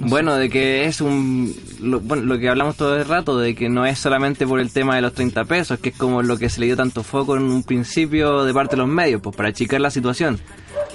Bueno, 0.00 0.36
de 0.36 0.48
que 0.48 0.84
es 0.84 1.00
un... 1.00 1.54
Lo, 1.80 2.00
bueno, 2.00 2.22
lo 2.24 2.38
que 2.38 2.48
hablamos 2.48 2.76
todo 2.76 2.96
el 2.96 3.04
rato, 3.04 3.38
de 3.38 3.54
que 3.54 3.68
no 3.68 3.84
es 3.84 3.98
solamente 3.98 4.46
por 4.46 4.60
el 4.60 4.72
tema 4.72 4.94
de 4.96 5.02
los 5.02 5.12
30 5.12 5.44
pesos, 5.44 5.78
que 5.80 5.90
es 5.90 5.96
como 5.96 6.22
lo 6.22 6.38
que 6.38 6.48
se 6.48 6.60
le 6.60 6.66
dio 6.66 6.76
tanto 6.76 7.02
foco 7.02 7.36
en 7.36 7.42
un 7.42 7.62
principio 7.64 8.44
de 8.44 8.54
parte 8.54 8.76
de 8.76 8.82
los 8.82 8.88
medios, 8.88 9.20
pues 9.20 9.34
para 9.34 9.48
achicar 9.48 9.80
la 9.80 9.90
situación. 9.90 10.40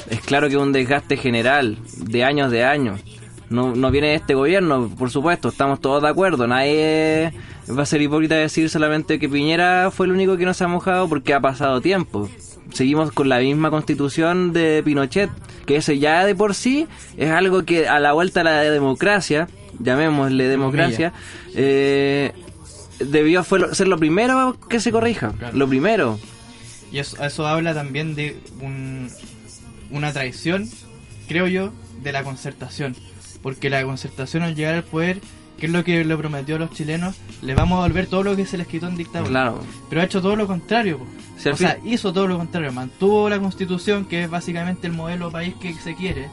Es 0.09 0.21
claro 0.21 0.49
que 0.49 0.57
un 0.57 0.71
desgaste 0.71 1.17
general, 1.17 1.77
de 1.97 2.23
años 2.23 2.51
de 2.51 2.63
años. 2.63 3.01
No, 3.53 3.75
no 3.75 3.91
viene 3.91 4.07
de 4.07 4.15
este 4.15 4.33
gobierno, 4.33 4.89
por 4.97 5.11
supuesto, 5.11 5.49
estamos 5.49 5.79
todos 5.79 6.01
de 6.01 6.09
acuerdo. 6.09 6.47
Nadie 6.47 7.33
va 7.69 7.83
a 7.83 7.85
ser 7.85 8.01
hipócrita 8.01 8.33
decir 8.33 8.67
solamente 8.67 9.19
que 9.19 9.29
Piñera 9.29 9.91
fue 9.91 10.07
el 10.07 10.11
único 10.11 10.37
que 10.37 10.45
no 10.45 10.55
se 10.55 10.63
ha 10.63 10.67
mojado 10.67 11.07
porque 11.07 11.35
ha 11.35 11.39
pasado 11.39 11.79
tiempo. 11.79 12.27
Seguimos 12.73 13.11
con 13.11 13.29
la 13.29 13.37
misma 13.37 13.69
constitución 13.69 14.53
de 14.53 14.81
Pinochet, 14.83 15.29
que 15.67 15.75
eso 15.75 15.93
ya 15.93 16.25
de 16.25 16.33
por 16.33 16.55
sí 16.55 16.87
es 17.15 17.29
algo 17.29 17.63
que 17.63 17.87
a 17.87 17.99
la 17.99 18.13
vuelta 18.13 18.41
a 18.41 18.43
la 18.43 18.61
democracia, 18.61 19.47
llamémosle 19.77 20.47
democracia, 20.47 21.13
eh, 21.53 22.31
debió 22.97 23.43
fue 23.43 23.75
ser 23.75 23.87
lo 23.87 23.99
primero 23.99 24.57
que 24.67 24.79
se 24.79 24.91
corrija, 24.91 25.31
lo 25.53 25.67
primero. 25.67 26.17
Y 26.91 26.97
eso, 26.97 27.23
eso 27.23 27.45
habla 27.45 27.75
también 27.75 28.15
de 28.15 28.35
un, 28.61 29.11
una 29.91 30.11
traición, 30.11 30.67
creo 31.27 31.45
yo, 31.45 31.71
de 32.01 32.11
la 32.11 32.23
concertación. 32.23 32.95
Porque 33.43 33.69
la 33.69 33.83
concertación 33.83 34.41
al 34.41 34.55
llegar 34.55 34.73
al 34.73 34.83
poder, 34.83 35.21
que 35.57 35.67
es 35.67 35.71
lo 35.71 35.83
que 35.83 36.03
le 36.03 36.17
prometió 36.17 36.55
a 36.55 36.59
los 36.59 36.71
chilenos, 36.71 37.17
le 37.43 37.53
vamos 37.53 37.77
a 37.77 37.81
volver 37.81 38.07
todo 38.07 38.23
lo 38.23 38.35
que 38.35 38.47
se 38.47 38.57
les 38.57 38.65
quitó 38.65 38.87
en 38.87 38.97
dictadura. 38.97 39.29
Claro. 39.29 39.59
Pero 39.89 40.01
ha 40.01 40.05
hecho 40.05 40.21
todo 40.21 40.35
lo 40.35 40.47
contrario. 40.47 40.99
o 41.45 41.55
sea, 41.55 41.77
hizo 41.83 42.11
todo 42.11 42.27
lo 42.27 42.37
contrario. 42.37 42.71
Mantuvo 42.71 43.29
la 43.29 43.39
constitución, 43.39 44.05
que 44.05 44.23
es 44.23 44.29
básicamente 44.29 44.87
el 44.87 44.93
modelo 44.93 45.29
país 45.29 45.53
que 45.61 45.73
se 45.75 45.93
quiere, 45.93 46.29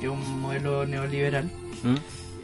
que 0.00 0.06
es 0.06 0.12
un 0.12 0.40
modelo 0.40 0.86
neoliberal. 0.86 1.50
¿Mm? 1.82 1.96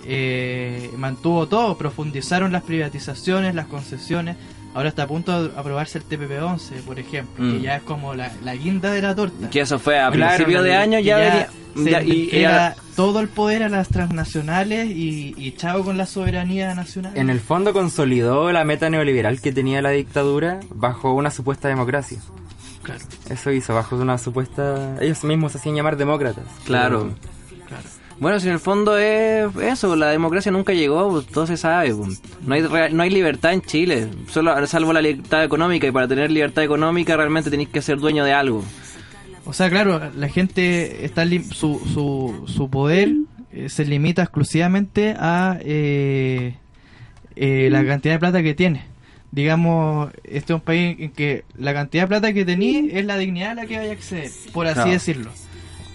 Eh, 0.04 0.90
mantuvo 0.96 1.46
todo, 1.46 1.78
profundizaron 1.78 2.50
las 2.50 2.64
privatizaciones, 2.64 3.54
las 3.54 3.68
concesiones. 3.68 4.36
Ahora 4.74 4.88
está 4.88 5.02
a 5.02 5.06
punto 5.06 5.48
de 5.48 5.58
aprobarse 5.58 5.98
el 5.98 6.04
TPP-11, 6.04 6.80
por 6.87 6.98
ejemplo, 6.98 7.44
Mm. 7.44 7.52
que 7.52 7.61
ya 7.61 7.76
es 7.76 7.82
como 7.82 8.14
la, 8.14 8.32
la 8.42 8.54
guinda 8.54 8.90
de 8.92 9.02
la 9.02 9.14
torta. 9.14 9.50
Que 9.50 9.61
eso 9.61 9.78
fue 9.78 9.98
a 10.00 10.11
Claro, 10.11 10.35
principio 10.37 10.62
de 10.62 10.74
año 10.76 10.98
Y 10.98 11.04
ya, 11.04 11.16
venía- 11.18 11.48
se 11.76 11.90
ya- 11.90 12.02
y, 12.02 12.44
ahora- 12.44 12.76
todo 12.96 13.20
el 13.20 13.28
poder 13.28 13.62
a 13.62 13.68
las 13.68 13.88
transnacionales 13.88 14.88
y, 14.90 15.35
y 15.37 15.52
chao 15.52 15.82
con 15.85 15.96
la 15.98 16.06
soberanía 16.06 16.74
nacional. 16.74 17.12
En 17.16 17.30
el 17.30 17.40
fondo 17.40 17.72
consolidó 17.72 18.50
la 18.52 18.64
meta 18.64 18.88
neoliberal 18.90 19.40
que 19.40 19.52
tenía 19.52 19.80
la 19.82 19.90
dictadura 19.90 20.61
bajo 20.74 21.12
una 21.12 21.30
supuesta 21.30 21.68
democracia. 21.68 22.18
Claro, 22.82 23.00
Eso 23.30 23.50
hizo, 23.52 23.74
bajo 23.74 23.94
una 23.96 24.18
supuesta... 24.18 24.96
Ellos 25.00 25.22
mismos 25.24 25.52
se 25.52 25.58
hacían 25.58 25.74
llamar 25.76 25.96
demócratas. 25.96 26.44
claro. 26.64 27.00
claro. 27.00 27.14
Bueno, 28.22 28.38
si 28.38 28.46
en 28.46 28.52
el 28.54 28.61
fondo 28.61 28.96
es 28.96 29.48
eso, 29.56 29.96
la 29.96 30.11
democracia 30.11 30.52
nunca 30.52 30.72
llegó, 30.72 31.11
pues, 31.11 31.26
todo 31.26 31.44
se 31.46 31.56
sabe. 31.56 31.92
pues. 31.92 32.22
No 32.46 32.54
hay 32.54 32.62
rea- 32.62 32.88
no 32.88 33.02
hay 33.02 33.11
libertad 33.11 33.52
en 33.52 33.62
Chile, 33.62 34.06
solo 34.28 34.64
salvo 34.68 34.92
la 34.92 35.02
libertad 35.02 35.42
económica 35.42 35.88
y 35.88 35.90
para 35.90 36.06
tener 36.06 36.30
libertad 36.30 36.62
económica 36.62 37.16
realmente 37.16 37.50
tenéis 37.50 37.68
que 37.70 37.82
ser 37.82 37.98
dueño 37.98 38.24
de 38.24 38.32
algo. 38.32 38.62
O 39.44 39.52
sea, 39.52 39.68
claro, 39.70 40.00
la 40.16 40.28
gente 40.28 41.04
está 41.04 41.24
su, 41.50 41.80
su, 41.92 42.44
su 42.46 42.70
poder 42.70 43.12
eh, 43.52 43.68
se 43.68 43.85
limita 43.85 44.22
exclusivamente 44.22 45.16
a 45.18 45.58
eh, 45.61 46.54
eh, 47.35 47.68
la 47.72 47.85
cantidad 47.85 48.14
de 48.14 48.18
plata 48.20 48.40
que 48.42 48.54
tiene. 48.54 48.85
Digamos, 49.32 50.12
este 50.22 50.52
es 50.52 50.56
un 50.56 50.61
país 50.61 50.96
en 51.00 51.11
que 51.11 51.44
la 51.58 51.74
cantidad 51.74 52.04
de 52.04 52.08
plata 52.08 52.32
que 52.32 52.44
tenéis 52.44 52.92
es 52.94 53.04
la 53.04 53.18
dignidad 53.18 53.50
a 53.50 53.54
la 53.54 53.66
que 53.66 53.78
vaya 53.78 53.90
a 53.90 53.94
acceder, 53.94 54.30
por 54.52 54.66
así 54.66 54.74
Claro. 54.74 54.90
decirlo. 54.92 55.30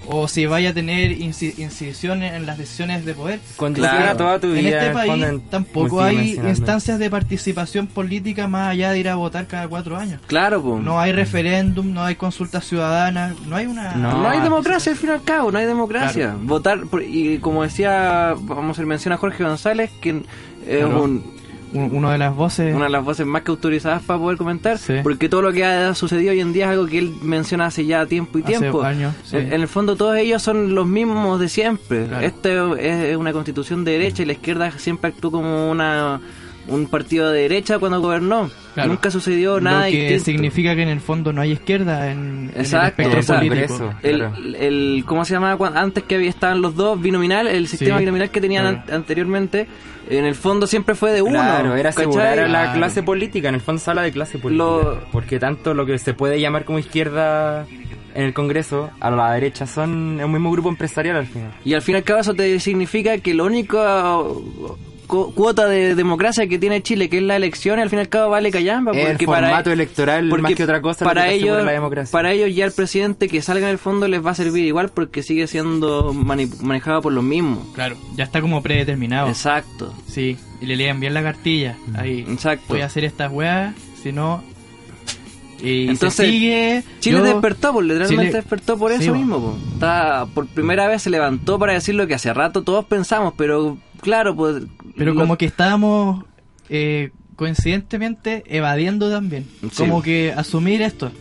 O 0.10 0.28
si 0.28 0.46
vaya 0.46 0.70
a 0.70 0.74
tener 0.74 1.12
inci- 1.12 1.54
incisiones 1.58 2.34
en 2.34 2.46
las 2.46 2.58
decisiones 2.58 3.04
de 3.06 3.14
poder. 3.14 3.40
Claro. 3.74 4.18
toda 4.18 4.40
tu 4.40 4.52
vida. 4.54 4.60
En 4.60 4.68
este 4.68 4.90
país 4.92 5.42
tampoco 5.50 6.02
hay 6.02 6.40
instancias 6.48 6.98
de 7.00 7.10
participación 7.10 7.88
política 7.88 8.48
más 8.48 8.70
allá 8.70 8.92
de 8.92 9.00
ir 9.00 9.10
a 9.10 9.16
votar 9.16 9.48
cada 9.48 9.68
cuatro 9.68 9.98
años. 9.98 10.22
Claro, 10.28 10.62
pues. 10.64 10.82
No 10.84 11.00
hay 11.00 11.12
referéndum, 11.12 11.92
no 11.94 12.04
hay 12.04 12.16
consulta 12.16 12.62
ciudadana, 12.62 13.36
no 13.48 13.56
hay 13.56 13.66
una... 13.66 13.96
No. 13.96 14.22
No 14.24 14.30
hay 14.30 14.40
democracia 14.40 14.92
al 14.94 14.98
fin 14.98 15.10
y 15.10 15.14
al 15.14 15.24
cabo, 15.24 15.52
no 15.52 15.60
hay 15.60 15.66
democracia. 15.66 16.24
Claro. 16.32 16.40
Votar, 16.44 16.82
por- 16.88 17.04
y 17.04 17.40
como 17.40 17.64
decía, 17.64 18.34
vamos 18.40 18.70
a 18.70 18.72
hacer 18.72 18.86
mención 18.86 19.12
a 19.14 19.18
Jorge 19.18 19.44
González, 19.44 19.90
que 20.02 20.10
es 20.66 20.78
Claro. 20.80 21.04
un- 21.04 21.12
Un- 21.12 21.38
Una 21.86 22.12
de 22.12 22.18
las 22.18 22.36
voces... 22.36 22.76
una 22.76 22.86
de 22.86 22.92
las 22.92 23.04
voces 23.04 23.26
más 23.26 23.42
que 23.44 23.52
autorizadas 23.52 24.02
para 24.04 24.20
poder 24.20 24.38
comentar, 24.38 24.78
Sí. 24.78 24.94
porque 25.04 25.30
todo 25.30 25.42
lo 25.42 25.52
que 25.54 25.64
ha 25.66 25.94
sucedido 25.96 26.32
hoy 26.32 26.40
en 26.42 26.54
día 26.54 26.66
es 26.66 26.72
algo 26.72 26.86
que 26.88 27.00
él 27.00 27.14
menciona 27.22 27.66
hace 27.68 27.86
ya 27.86 28.06
tiempo 28.06 28.40
y 28.40 28.44
Hace 28.44 28.58
tiempo. 28.60 28.82
años, 28.84 29.14
sí. 29.24 29.38
en, 29.38 29.54
en 29.54 29.62
el 29.62 29.68
fondo 29.68 29.96
todos 29.96 30.18
ellos 30.18 30.42
son 30.42 30.76
los 30.76 30.88
mismos 30.88 31.40
de 31.40 31.50
siempre. 31.50 32.06
Claro. 32.08 32.26
Esto 32.26 32.76
es 32.76 33.16
una 33.18 33.34
constitución 33.34 33.84
de 33.86 33.92
derecha 33.94 34.24
y 34.24 34.26
la 34.26 34.34
izquierda 34.34 34.72
siempre 34.78 35.10
actuó 35.10 35.32
como 35.32 35.70
una 35.72 36.20
un 36.68 36.88
partido 36.88 37.32
de 37.32 37.42
derecha 37.42 37.80
cuando 37.80 38.02
gobernó. 38.02 38.50
Claro. 38.74 38.90
Nunca 38.90 39.10
sucedió 39.10 39.60
nada 39.60 39.86
Lo 39.86 39.92
que 39.92 39.98
distinto. 40.14 40.26
significa 40.26 40.76
que 40.76 40.84
en 40.84 40.90
el 40.90 41.00
fondo 41.00 41.34
no 41.34 41.42
hay 41.42 41.54
izquierda 41.54 42.12
en, 42.12 42.20
en 42.20 42.52
el 42.54 42.62
Exacto, 42.62 43.02
espectro 43.02 43.36
político. 43.36 43.94
El, 44.04 44.18
Claro. 44.18 44.36
el, 44.60 45.04
¿Cómo 45.08 45.26
se 45.26 45.34
llamaba? 45.34 45.68
Antes 45.80 46.04
que 46.04 46.16
había 46.16 46.30
estaban 46.30 46.62
los 46.62 46.76
dos 46.76 47.02
binominal, 47.02 47.48
el 47.48 47.68
sistema 47.68 47.98
Sí, 47.98 48.02
binominal 48.04 48.30
que 48.30 48.40
tenían 48.42 48.64
claro. 48.66 48.84
an- 48.88 48.94
anteriormente, 48.94 49.68
en 50.10 50.26
el 50.26 50.36
fondo 50.36 50.68
siempre 50.68 50.94
fue 50.94 51.12
de 51.12 51.22
uno. 51.24 51.32
Claro, 51.40 51.76
era 51.76 51.90
¿cachai? 51.90 52.04
asegurar 52.06 52.40
a 52.40 52.48
la 52.48 52.62
Claro. 52.64 52.78
clase 52.78 53.02
política, 53.04 53.50
en 53.50 53.56
el 53.56 53.62
fondo 53.62 53.80
se 53.82 53.90
habla 53.90 54.04
de 54.04 54.12
clase 54.12 54.38
política. 54.38 54.64
Lo- 54.66 55.00
Porque 55.12 55.40
tanto 55.40 55.74
lo 55.74 55.86
que 55.88 55.98
se 55.98 56.14
puede 56.14 56.40
llamar 56.40 56.64
como 56.64 56.78
izquierda 56.78 57.66
en 58.14 58.24
el 58.26 58.34
Congreso, 58.34 58.92
a 59.00 59.10
la 59.10 59.34
derecha 59.34 59.66
son 59.66 60.20
el 60.20 60.28
mismo 60.28 60.52
grupo 60.52 60.70
empresarial 60.70 61.16
al 61.18 61.26
final. 61.28 61.52
Y 61.66 61.74
al 61.74 61.82
fin 61.82 61.96
y 61.96 61.98
al 61.98 62.04
cabo 62.04 62.20
eso 62.20 62.34
te 62.36 62.60
significa 62.60 63.18
que 63.18 63.34
uh, 63.36 63.66
cu- 63.68 64.78
cuota 65.08 65.66
de 65.68 65.96
democracia 65.96 66.48
que 66.48 66.60
tiene 66.60 66.84
Chile, 66.84 67.10
que 67.10 67.18
es 67.18 67.24
la 67.24 67.36
elección, 67.36 67.80
al 67.80 67.90
fin 67.90 68.00
y 68.00 68.02
al 68.02 68.10
cabo 68.10 68.30
vale 68.32 68.52
callampa. 68.52 68.92
El 68.92 69.08
Porque 69.08 69.26
formato 69.26 69.64
para, 69.64 69.74
electoral 69.74 70.30
porque 70.30 70.42
más 70.44 70.54
que 70.56 70.64
otra 70.64 70.82
cosa 70.82 71.06
para 71.06 71.30
ellos, 71.32 71.64
la 71.64 71.72
democracia. 71.72 72.12
para 72.12 72.32
ellos 72.34 72.54
ya 72.56 72.66
el 72.66 72.72
presidente 72.72 73.28
que 73.28 73.42
salga 73.42 73.68
en 73.68 73.72
el 73.72 73.78
fondo 73.78 74.08
les 74.08 74.26
va 74.26 74.32
a 74.32 74.36
servir 74.36 74.66
igual 74.66 74.90
porque 74.90 75.24
sigue 75.24 75.48
siendo 75.48 76.14
mani- 76.14 76.50
manejado 76.62 77.02
por 77.02 77.14
los 77.14 77.24
mismos. 77.24 77.60
Claro, 77.74 77.96
ya 78.16 78.26
está 78.26 78.42
como 78.42 78.62
predeterminado. 78.62 79.28
Exacto, 79.30 79.94
Sí, 80.08 80.38
y 80.62 80.66
le 80.66 80.76
leen 80.76 81.00
bien 81.00 81.14
la 81.14 81.24
cartilla. 81.24 81.76
Ahí, 81.96 82.26
exacto. 82.28 82.66
voy 82.70 82.82
a 82.82 82.86
hacer 82.86 83.04
estas 83.06 83.32
weas, 83.32 83.74
si 84.04 84.12
no... 84.12 84.44
Y 85.60 85.90
Entonces, 85.90 86.28
sigue... 86.30 86.84
Chile 87.00 87.18
yo- 87.18 87.24
despertó, 87.24 87.74
pues 87.74 87.88
literalmente 87.88 88.26
Chile- 88.28 88.38
despertó 88.38 88.78
por 88.78 88.92
eso 88.92 89.12
mismo. 89.14 89.40
po. 89.40 89.58
Está, 89.74 90.28
por 90.32 90.46
primera 90.48 90.88
vez 90.88 91.02
se 91.02 91.10
levantó 91.10 91.58
para 91.58 91.74
decir 91.74 91.96
lo 91.96 92.06
que 92.06 92.14
hace 92.14 92.32
rato 92.32 92.62
todos 92.62 92.86
pensamos, 92.86 93.34
pero 93.36 93.76
claro, 94.02 94.36
pues... 94.36 94.64
Pero 94.96 95.14
como 95.16 95.38
que 95.38 95.46
estábamos 95.46 96.26
eh, 96.70 97.12
coincidentemente 97.36 98.44
evadiendo 98.48 99.10
también. 99.12 99.46
Sí. 99.62 99.70
Como 99.78 100.02
que 100.02 100.34
asumir 100.36 100.82
esto. 100.82 101.12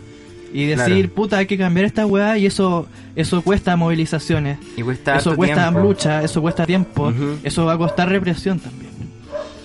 Y 0.53 0.65
decir, 0.65 0.95
Claro. 1.07 1.15
puta, 1.15 1.39
hay 1.39 1.47
que 1.47 1.59
cambiar 1.59 1.85
esta 1.87 2.07
weá 2.07 2.39
y 2.39 2.47
eso 2.47 2.87
eso 3.15 3.43
cuesta 3.43 3.77
movilizaciones. 3.77 4.59
Y 4.77 4.83
cuesta 4.83 5.17
eso 5.17 5.37
cuesta 5.37 5.65
tiempo. 5.71 5.81
lucha, 5.81 6.23
eso 6.23 6.41
cuesta 6.41 6.65
tiempo, 6.67 7.12
eso 7.43 7.65
va 7.67 7.75
a 7.75 7.79
costar 7.79 8.09
represión 8.09 8.59
también. 8.59 8.86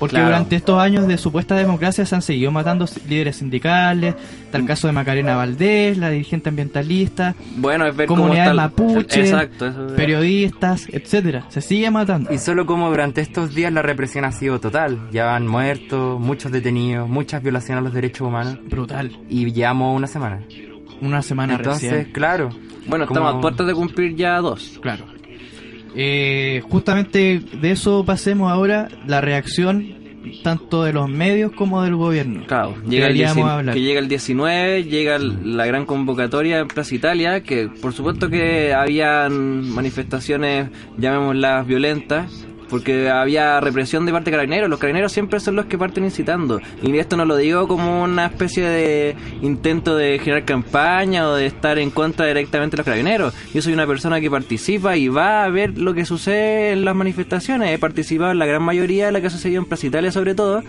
Porque 0.02 0.16
Claro. 0.16 0.30
durante 0.30 0.56
estos 0.56 0.80
años 0.82 1.08
de 1.08 1.16
supuesta 1.18 1.56
democracia 1.56 2.06
se 2.08 2.16
han 2.16 2.24
seguido 2.24 2.52
matando 2.52 2.86
líderes 3.08 3.36
sindicales, 3.38 4.16
está 4.44 4.58
el 4.58 4.66
caso 4.66 4.88
de 4.88 4.94
Macarena 4.94 5.36
Valdés, 5.36 5.96
la 6.00 6.10
dirigente 6.10 6.50
ambientalista, 6.50 7.36
Bueno, 7.58 7.86
es 7.86 7.96
ver 7.96 8.08
cómo 8.08 8.24
comunidades 8.24 8.56
mapuche, 8.56 9.22
Exacto, 9.22 9.68
eso 9.68 9.86
es- 9.86 9.92
periodistas, 9.94 10.88
etcétera. 10.90 11.46
Se 11.50 11.62
sigue 11.62 11.92
matando. 11.92 12.34
Y 12.34 12.40
solo 12.40 12.66
como 12.66 12.90
durante 12.90 13.22
estos 13.22 13.54
días 13.54 13.72
la 13.72 13.84
represión 13.84 14.26
ha 14.26 14.32
sido 14.32 14.60
total. 14.60 14.98
Ya 15.12 15.36
han 15.36 15.46
muerto, 15.48 16.18
muchos 16.20 16.52
detenidos, 16.52 17.08
muchas 17.08 17.44
violaciones 17.44 17.82
a 17.82 17.84
los 17.84 17.94
derechos 17.94 18.28
humanos. 18.28 18.58
Brutal. 18.68 19.16
Y 19.30 19.52
llevamos 19.54 19.96
una 19.96 20.08
semana. 20.08 20.42
Una 21.00 21.22
semana 21.22 21.56
Entonces, 21.58 21.92
recién. 21.92 22.12
claro. 22.12 22.50
Bueno, 22.88 23.06
como- 23.06 23.20
estamos 23.20 23.36
a 23.36 23.42
puertas 23.42 23.68
de 23.68 23.74
cumplir 23.76 24.16
ya 24.16 24.38
dos. 24.40 24.80
Claro. 24.82 25.06
Eh, 25.96 26.62
justamente 26.70 27.42
de 27.62 27.72
eso 27.72 28.04
pasemos 28.06 28.52
ahora 28.52 28.88
la 29.08 29.22
reacción 29.22 30.00
tanto 30.44 30.84
de 30.84 30.94
los 30.94 31.10
medios 31.10 31.52
como 31.52 31.82
del 31.82 31.96
gobierno. 31.96 32.44
Claro, 32.46 32.76
llega 32.88 33.08
el, 33.08 33.14
Deberíamos 33.14 33.36
19 33.38 33.52
hablar. 33.60 33.74
que 33.76 33.82
llega 33.82 34.00
el 34.00 34.08
19, 34.08 34.84
llega 34.84 35.16
el- 35.16 35.58
la 35.58 35.66
gran 35.66 35.86
convocatoria 35.86 36.60
en 36.60 36.68
Plaza 36.68 36.94
Italia, 36.94 37.42
que 37.42 37.68
por 37.82 37.92
supuesto 37.92 38.30
que 38.30 38.72
habían 38.72 39.68
manifestaciones, 39.72 40.70
llamémoslas 40.98 41.66
violentas, 41.66 42.48
porque 42.72 43.10
había 43.10 43.60
represión 43.60 44.06
de 44.06 44.14
parte 44.14 44.32
de 44.32 44.38
carabineros. 44.38 44.70
Los 44.70 44.80
carabineros 44.80 45.12
siempre 45.12 45.42
son 45.42 45.58
los 45.58 45.66
que 45.66 45.78
parten 45.78 46.06
incitando. 46.06 46.62
Y 46.82 46.98
esto 46.98 47.18
no 47.18 47.26
lo 47.26 47.36
digo 47.36 47.68
como 47.68 48.02
una 48.02 48.28
especie 48.28 48.64
de 48.64 49.16
intento 49.42 49.98
de 49.98 50.18
generar 50.20 50.46
campaña 50.46 51.28
o 51.28 51.36
de 51.36 51.46
estar 51.46 51.78
en 51.78 51.92
contra 51.92 52.26
directamente 52.26 52.76
de 52.76 52.78
los 52.78 52.86
carabineros. 52.86 53.34
Yo 53.54 53.62
soy 53.62 53.74
una 53.74 53.86
persona 53.86 54.22
que 54.22 54.32
participa 54.32 54.96
y 54.96 55.10
va 55.10 55.44
a 55.44 55.50
ver 55.50 55.78
lo 55.78 55.94
que 55.94 56.06
sucede 56.06 56.72
en 56.72 56.86
las 56.86 56.96
manifestaciones. 56.96 57.72
He 57.72 57.78
participado 57.78 58.32
en 58.32 58.40
la 58.40 58.46
gran 58.46 58.64
mayoría 58.64 59.08
de 59.08 59.12
la 59.12 59.20
que 59.20 59.28
ha 59.28 59.32
sucedido 59.32 59.62
en 59.62 59.68
Plaza 59.68 59.88
Italia 59.88 60.12
sobre 60.12 60.34
todo. 60.34 60.64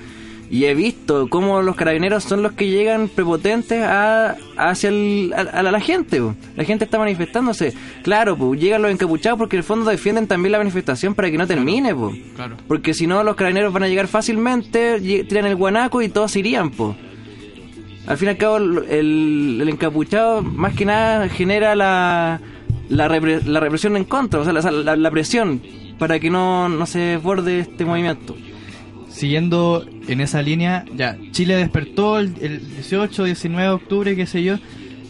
Y 0.52 0.66
he 0.66 0.74
visto 0.74 1.30
cómo 1.30 1.62
los 1.62 1.74
carabineros 1.76 2.24
son 2.24 2.42
los 2.42 2.52
que 2.52 2.68
llegan 2.68 3.08
prepotentes 3.08 3.82
a, 3.82 4.36
hacia 4.58 4.90
el- 4.90 5.32
a, 5.34 5.40
a 5.40 5.62
la 5.62 5.80
gente. 5.80 6.20
po. 6.20 6.34
La 6.56 6.64
gente 6.64 6.84
está 6.84 6.98
manifestándose. 6.98 7.72
Claro, 8.02 8.36
pues 8.36 8.60
llegan 8.60 8.82
los 8.82 8.90
encapuchados 8.92 9.38
porque 9.38 9.56
en 9.56 9.60
el 9.60 9.64
fondo 9.64 9.90
defienden 9.90 10.26
también 10.26 10.52
la 10.52 10.58
manifestación 10.58 11.14
para 11.14 11.30
que 11.30 11.38
no 11.38 11.46
termine. 11.46 11.94
po. 11.94 12.12
Claro. 12.36 12.56
Porque 12.68 12.92
si 12.92 13.06
no, 13.06 13.24
los 13.24 13.34
carabineros 13.34 13.72
van 13.72 13.84
a 13.84 13.88
llegar 13.88 14.08
fácilmente, 14.08 15.00
tiran 15.26 15.46
el 15.46 15.56
guanaco 15.56 16.02
y 16.02 16.10
todos 16.10 16.36
irían. 16.36 16.68
po. 16.70 16.94
Al 18.06 18.18
fin 18.18 18.26
y 18.28 18.30
al 18.32 18.36
cabo, 18.36 18.58
el, 18.58 18.78
el- 18.90 19.58
el 19.62 19.68
encapuchado 19.70 20.42
más 20.42 20.74
que 20.74 20.84
nada 20.84 21.30
genera 21.30 21.74
la, 21.74 22.40
la, 22.90 23.08
repre- 23.08 23.42
la 23.44 23.58
represión 23.60 23.96
en 23.96 24.04
contra, 24.04 24.40
o 24.40 24.44
sea, 24.44 24.52
la, 24.52 24.70
la- 24.70 24.96
la 24.96 25.10
presión 25.10 25.62
para 25.98 26.20
que 26.20 26.28
no, 26.28 26.68
no 26.68 26.84
se 26.84 26.98
desborde 26.98 27.60
este 27.60 27.86
movimiento. 27.86 28.36
Siguiendo 29.12 29.86
en 30.08 30.20
esa 30.20 30.42
línea, 30.42 30.84
ya, 30.96 31.16
Chile 31.32 31.56
despertó 31.56 32.18
el, 32.18 32.32
el 32.40 32.60
18, 32.74 33.24
19 33.24 33.62
de 33.68 33.72
octubre, 33.74 34.16
qué 34.16 34.26
sé 34.26 34.42
yo, 34.42 34.56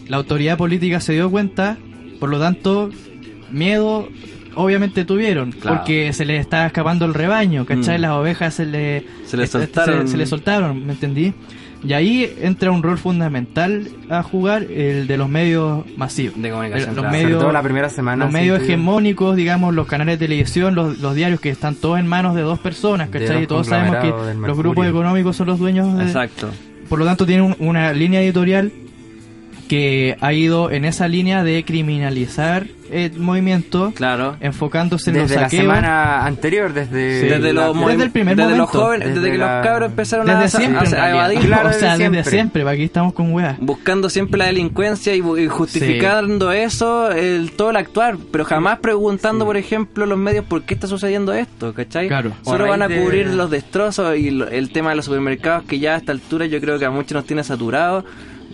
la 0.07 0.17
autoridad 0.17 0.57
política 0.57 0.99
se 0.99 1.13
dio 1.13 1.29
cuenta, 1.31 1.77
por 2.19 2.29
lo 2.29 2.39
tanto, 2.39 2.89
miedo 3.51 4.07
obviamente 4.55 5.03
tuvieron, 5.05 5.51
Claro. 5.51 5.77
porque 5.77 6.13
se 6.13 6.25
les 6.25 6.41
estaba 6.41 6.67
escapando 6.67 7.05
el 7.05 7.13
rebaño, 7.13 7.65
¿cachai? 7.65 7.97
Mm. 7.97 8.01
Las 8.01 8.11
ovejas 8.11 8.53
se 8.53 8.65
le, 8.65 9.05
Se 9.25 9.37
les 9.37 9.49
soltaron. 9.49 10.01
Se, 10.07 10.11
se 10.11 10.17
les 10.17 10.29
soltaron, 10.29 10.85
¿me 10.85 10.93
entendí? 10.93 11.33
Y 11.85 11.93
ahí 11.93 12.33
entra 12.41 12.71
un 12.71 12.81
rol 12.81 12.97
fundamental 12.97 13.87
a 14.09 14.23
jugar 14.23 14.63
el 14.63 15.05
de 15.07 15.17
los 15.17 15.27
medios 15.27 15.83
masivos. 15.97 16.41
De 16.41 16.49
comunicación, 16.49 16.89
El- 16.91 16.95
los 16.95 17.03
claro. 17.03 17.11
medios, 17.11 17.31
Sobre 17.31 17.43
todo 17.43 17.51
la 17.51 17.61
primera 17.63 17.89
semana. 17.89 18.25
los 18.25 18.33
sí, 18.33 18.39
medios 18.39 18.61
hegemónicos, 18.61 19.35
digamos, 19.35 19.73
los 19.73 19.85
canales 19.87 20.17
de 20.19 20.25
televisión, 20.27 20.75
los, 20.75 20.99
los 20.99 21.13
diarios 21.15 21.39
que 21.39 21.49
están 21.49 21.75
todos 21.75 21.99
en 21.99 22.07
manos 22.07 22.35
de 22.35 22.41
dos 22.41 22.59
personas, 22.59 23.09
¿cachai? 23.09 23.43
Y 23.43 23.47
todos 23.47 23.67
sabemos 23.67 23.97
que 23.97 24.13
los 24.47 24.57
grupos 24.57 24.87
económicos 24.87 25.35
son 25.35 25.47
los 25.47 25.59
dueños 25.59 25.97
de... 25.97 26.03
Exacto. 26.05 26.49
Por 26.89 26.99
lo 26.99 27.05
tanto, 27.05 27.25
tienen 27.25 27.45
un- 27.45 27.55
una 27.67 27.91
línea 27.93 28.21
editorial 28.21 28.71
que 29.67 30.17
ha 30.21 30.33
ido 30.33 30.71
en 30.71 30.85
esa 30.85 31.07
línea 31.07 31.43
de 31.43 31.63
criminalizar 31.65 32.67
el 32.91 33.17
movimiento, 33.19 33.91
Claro. 33.95 34.35
enfocándose 34.39 35.09
en 35.09 35.17
los 35.17 35.29
Desde 35.29 35.41
la 35.41 35.49
semana 35.49 36.25
anterior, 36.25 36.73
desde... 36.73 37.21
Sí. 37.21 37.27
Desde, 37.27 37.51
la- 37.53 37.67
los, 37.67 37.75
desde 37.75 37.87
movim- 37.97 38.01
el 38.03 38.11
primer 38.11 38.35
desde 38.35 38.55
los 38.55 38.69
jóvenes, 38.69 39.07
desde, 39.07 39.19
Desde 39.21 39.31
que 39.31 39.37
la- 39.39 39.57
los 39.57 39.65
cabros 39.67 39.89
empezaron 39.89 40.29
a, 40.29 40.39
Desde 40.41 40.57
a- 40.57 40.59
siempre, 40.59 40.99
a- 40.99 41.09
evadir, 41.09 41.39
Claro, 41.39 41.69
o 41.69 41.73
sea, 41.73 41.97
desde 41.97 42.23
siempre. 42.23 42.69
aquí 42.69 42.83
estamos 42.83 43.13
con 43.13 43.31
weas. 43.33 43.57
buscando 43.59 44.09
siempre 44.11 44.37
la 44.37 44.45
delincuencia 44.45 45.15
y, 45.15 45.21
justificando 45.47 46.51
eso, 46.51 47.11
el, 47.11 47.51
todo 47.53 47.71
el 47.71 47.77
actuar, 47.77 48.17
pero 48.31 48.45
jamás 48.45 48.77
preguntando, 48.79 49.45
por 49.45 49.57
ejemplo, 49.57 50.05
los 50.05 50.17
medios 50.17 50.45
por 50.45 50.61
qué 50.63 50.75
está 50.75 50.85
sucediendo 50.87 51.33
esto, 51.33 51.73
¿cachai? 51.73 52.07
Claro. 52.09 52.33
Solo 52.43 52.67
van 52.67 52.83
a 52.83 52.87
de- 52.87 53.01
cubrir 53.01 53.27
los 53.27 53.49
destrozos 53.49 54.17
y 54.17 54.29
lo- 54.29 54.47
el 54.47 54.71
tema 54.71 54.91
de 54.91 54.97
los 54.97 55.05
supermercados 55.05 55.63
que 55.65 55.79
ya 55.79 55.95
a 55.95 55.97
esta 55.97 56.11
altura 56.11 56.45
yo 56.45 56.59
creo 56.61 56.77
que 56.77 56.85
a 56.85 56.91
muchos 56.91 57.13
nos 57.13 57.25
tiene 57.25 57.43
saturados. 57.43 58.03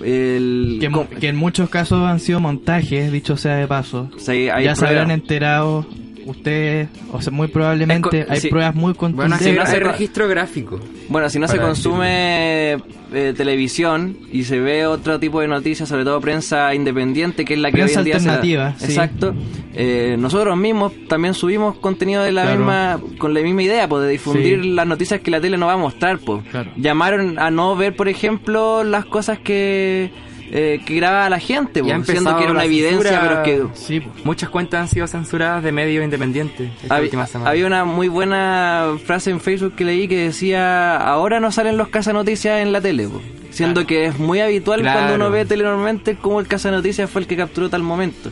El, 0.03 0.77
Que, 1.19 1.27
en 1.29 1.35
muchos 1.35 1.69
casos 1.69 2.03
han 2.07 2.19
sido 2.19 2.39
montajes, 2.39 3.11
dicho 3.11 3.37
sea 3.37 3.55
de 3.55 3.67
paso. 3.67 4.09
hay- 4.49 4.65
ya 4.65 4.75
se 4.75 4.85
habrán 4.87 5.11
enterado 5.11 5.85
ustedes, 6.29 6.87
o 7.11 7.21
sea, 7.21 7.31
muy 7.31 7.47
probablemente 7.47 8.25
hay 8.29 8.39
sí. 8.39 8.47
pruebas 8.49 8.75
muy 8.75 8.93
Bueno, 8.93 8.97
contundentes. 8.97 9.47
sí, 9.47 9.53
no 9.53 9.61
hay 9.61 9.67
se- 9.67 9.79
registro 9.79 10.27
gráfico. 10.27 10.79
Bueno, 11.09 11.29
si 11.29 11.39
no 11.39 11.47
se 11.47 11.57
consume 11.57 12.73
eh, 13.11 13.33
televisión 13.35 14.17
y 14.31 14.43
se 14.43 14.59
ve 14.59 14.85
otro 14.85 15.19
tipo 15.19 15.41
de 15.41 15.47
noticias, 15.47 15.89
sobre 15.89 16.03
todo 16.03 16.21
prensa 16.21 16.73
independiente, 16.75 17.43
que 17.45 17.55
es 17.55 17.59
la 17.59 17.69
que 17.71 17.77
Prensa 17.77 17.99
hoy 17.99 18.01
en 18.01 18.05
día 18.05 18.19
se 18.19 18.27
da- 18.27 18.33
alternativa, 18.35 18.75
sí. 18.77 18.85
Exacto. 18.85 19.33
Eh, 19.73 20.15
nosotros 20.19 20.55
mismos 20.57 20.93
también 21.07 21.33
subimos 21.33 21.77
contenido 21.77 22.21
de 22.23 22.31
la 22.31 22.43
Claro. 22.43 22.57
misma 22.57 22.99
con 23.17 23.33
la 23.33 23.41
misma 23.41 23.63
idea, 23.63 23.87
pues 23.89 24.03
de 24.03 24.09
difundir 24.09 24.61
Sí. 24.61 24.69
las 24.69 24.85
noticias 24.85 25.21
que 25.21 25.31
la 25.31 25.41
tele 25.41 25.57
no 25.57 25.65
va 25.67 25.73
a 25.73 25.77
mostrar, 25.77 26.19
pues. 26.19 26.43
Claro. 26.51 26.71
Llamaron 26.77 27.39
a 27.39 27.49
no 27.49 27.75
ver, 27.75 27.95
por 27.95 28.07
ejemplo, 28.09 28.83
las 28.83 29.05
cosas 29.05 29.39
que 29.39 30.11
eh, 30.51 30.79
que 30.85 30.95
graba 30.95 31.29
la 31.29 31.39
gente, 31.39 31.79
Ya 31.85 31.95
pues, 31.95 32.09
empezado 32.09 32.37
que 32.37 32.43
era 32.43 32.51
una 32.53 32.65
evidencia, 32.65 33.09
censura. 33.11 33.43
pero 33.43 33.69
que 33.71 33.77
Sí, 33.79 33.99
pues. 33.99 34.25
Muchas 34.25 34.49
cuentas 34.49 34.81
han 34.81 34.87
sido 34.87 35.05
censuradas 35.07 35.63
de 35.63 35.71
medios 35.71 36.03
independientes 36.03 36.69
esta 36.81 36.97
Hab- 36.97 37.03
última 37.03 37.27
semana. 37.27 37.49
Había 37.51 37.67
una 37.67 37.85
muy 37.85 38.07
buena 38.07 38.95
frase 39.05 39.29
en 39.31 39.39
Facebook 39.39 39.75
que 39.75 39.85
leí 39.85 40.07
que 40.07 40.17
decía, 40.17 40.97
ahora 40.97 41.39
no 41.39 41.51
salen 41.51 41.77
los 41.77 41.89
casanoticias 41.89 42.61
en 42.61 42.71
la 42.71 42.81
tele, 42.81 43.07
po". 43.07 43.21
siendo 43.51 43.81
Claro. 43.81 43.87
que 43.87 44.05
es 44.05 44.19
muy 44.19 44.39
habitual 44.41 44.81
Claro. 44.81 44.99
cuando 44.99 45.15
uno 45.15 45.31
ve 45.31 45.43
tele 45.45 45.63
normalmente 45.63 46.15
como 46.15 46.39
el 46.39 46.47
casanoticias 46.47 47.09
fue 47.09 47.21
el 47.21 47.27
que 47.27 47.35
capturó 47.37 47.69
tal 47.69 47.83
momento. 47.83 48.31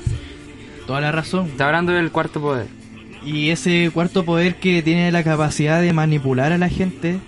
toda 0.85 1.01
la 1.01 1.11
razón. 1.11 1.47
Está 1.47 1.65
hablando 1.65 1.91
del 1.91 2.11
cuarto 2.11 2.39
poder. 2.39 2.67
Y 3.25 3.49
ese 3.49 3.91
cuarto 3.93 4.23
poder 4.23 4.55
que 4.55 4.81
tiene 4.81 5.11
la 5.11 5.21
capacidad 5.23 5.81
de 5.81 5.91
manipular 5.91 6.53
a 6.53 6.57
la 6.57 6.69
gente, 6.69 7.19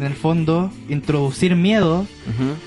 en 0.00 0.06
el 0.06 0.14
fondo, 0.14 0.72
introducir 0.88 1.56
miedo 1.56 2.06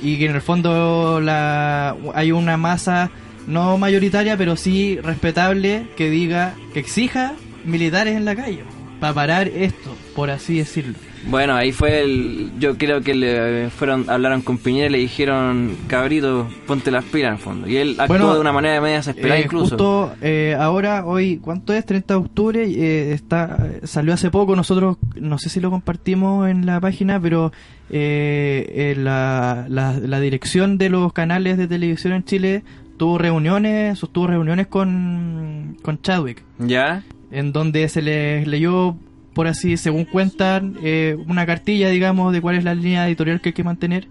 y 0.04 0.20
que 0.20 0.28
en 0.28 0.36
el 0.36 0.42
fondo 0.42 1.20
la, 1.20 1.96
hay 2.14 2.32
una 2.32 2.58
masa 2.58 3.10
no 3.48 3.78
mayoritaria, 3.78 4.38
pero 4.38 4.56
sí 4.56 5.00
respetable 5.02 5.88
que 5.98 6.10
diga, 6.10 6.54
que 6.74 6.80
exija 6.80 7.34
militares 7.66 8.16
en 8.16 8.26
la 8.26 8.36
calle 8.36 8.64
para 9.00 9.14
parar 9.14 9.48
esto, 9.48 9.96
por 10.16 10.30
así 10.30 10.58
decirlo. 10.58 10.96
Bueno, 11.30 11.56
ahí 11.56 11.72
fue 11.72 12.02
el, 12.02 12.52
yo 12.60 12.78
creo 12.78 13.02
que 13.02 13.14
le 13.16 13.70
fueron, 13.70 14.10
hablaron 14.10 14.42
con 14.42 14.58
Piñera 14.58 14.88
y 14.88 14.92
le 14.92 14.98
dijeron, 15.00 15.76
cabrito, 15.88 16.48
ponte 16.68 16.92
las 16.92 17.04
pilas 17.06 17.30
en 17.30 17.34
el 17.34 17.40
fondo. 17.40 17.68
Y 17.70 17.78
él 17.78 17.92
actuó 17.92 18.08
Bueno, 18.08 18.34
de 18.34 18.42
una 18.42 18.52
manera 18.52 18.82
media 18.82 18.98
desesperada 18.98 19.40
Eh, 19.40 19.44
incluso. 19.46 19.70
Justo 19.70 20.14
eh, 20.22 20.56
ahora, 20.60 21.06
hoy, 21.06 21.38
¿cuánto 21.38 21.74
es? 21.74 21.86
30 21.86 22.14
de 22.14 22.20
octubre, 22.20 22.64
eh, 22.66 23.14
está, 23.14 23.68
salió 23.84 24.14
hace 24.14 24.30
poco, 24.32 24.56
nosotros, 24.56 24.98
no 25.16 25.38
sé 25.38 25.50
si 25.50 25.60
lo 25.60 25.72
compartimos 25.72 26.50
en 26.50 26.66
la 26.66 26.80
página, 26.82 27.20
pero 27.20 27.52
eh, 27.90 28.66
eh, 28.76 28.96
la, 28.98 29.66
la, 29.70 29.94
la 30.00 30.20
dirección 30.20 30.78
de 30.78 30.90
los 30.90 31.14
canales 31.14 31.58
de 31.58 31.68
televisión 31.68 32.14
en 32.14 32.24
Chile 32.26 32.64
tuvo 32.98 33.18
reuniones, 33.18 33.98
sostuvo 34.00 34.28
reuniones 34.28 34.68
con, 34.68 35.78
con 35.82 36.02
Chadwick, 36.02 36.44
¿Ya? 36.60 37.04
en 37.32 37.52
donde 37.54 37.88
se 37.90 38.02
les 38.02 38.46
leyó, 38.48 38.96
por 39.34 39.48
así, 39.48 39.78
según 39.78 40.06
cuentan, 40.06 40.78
eh, 40.84 41.18
una 41.28 41.46
cartilla, 41.46 41.90
digamos, 41.90 42.34
de 42.34 42.42
cuál 42.42 42.56
es 42.56 42.64
la 42.64 42.76
línea 42.76 43.08
editorial 43.08 43.42
que 43.42 43.50
hay 43.50 43.54
que 43.54 43.64
mantener. 43.64 44.08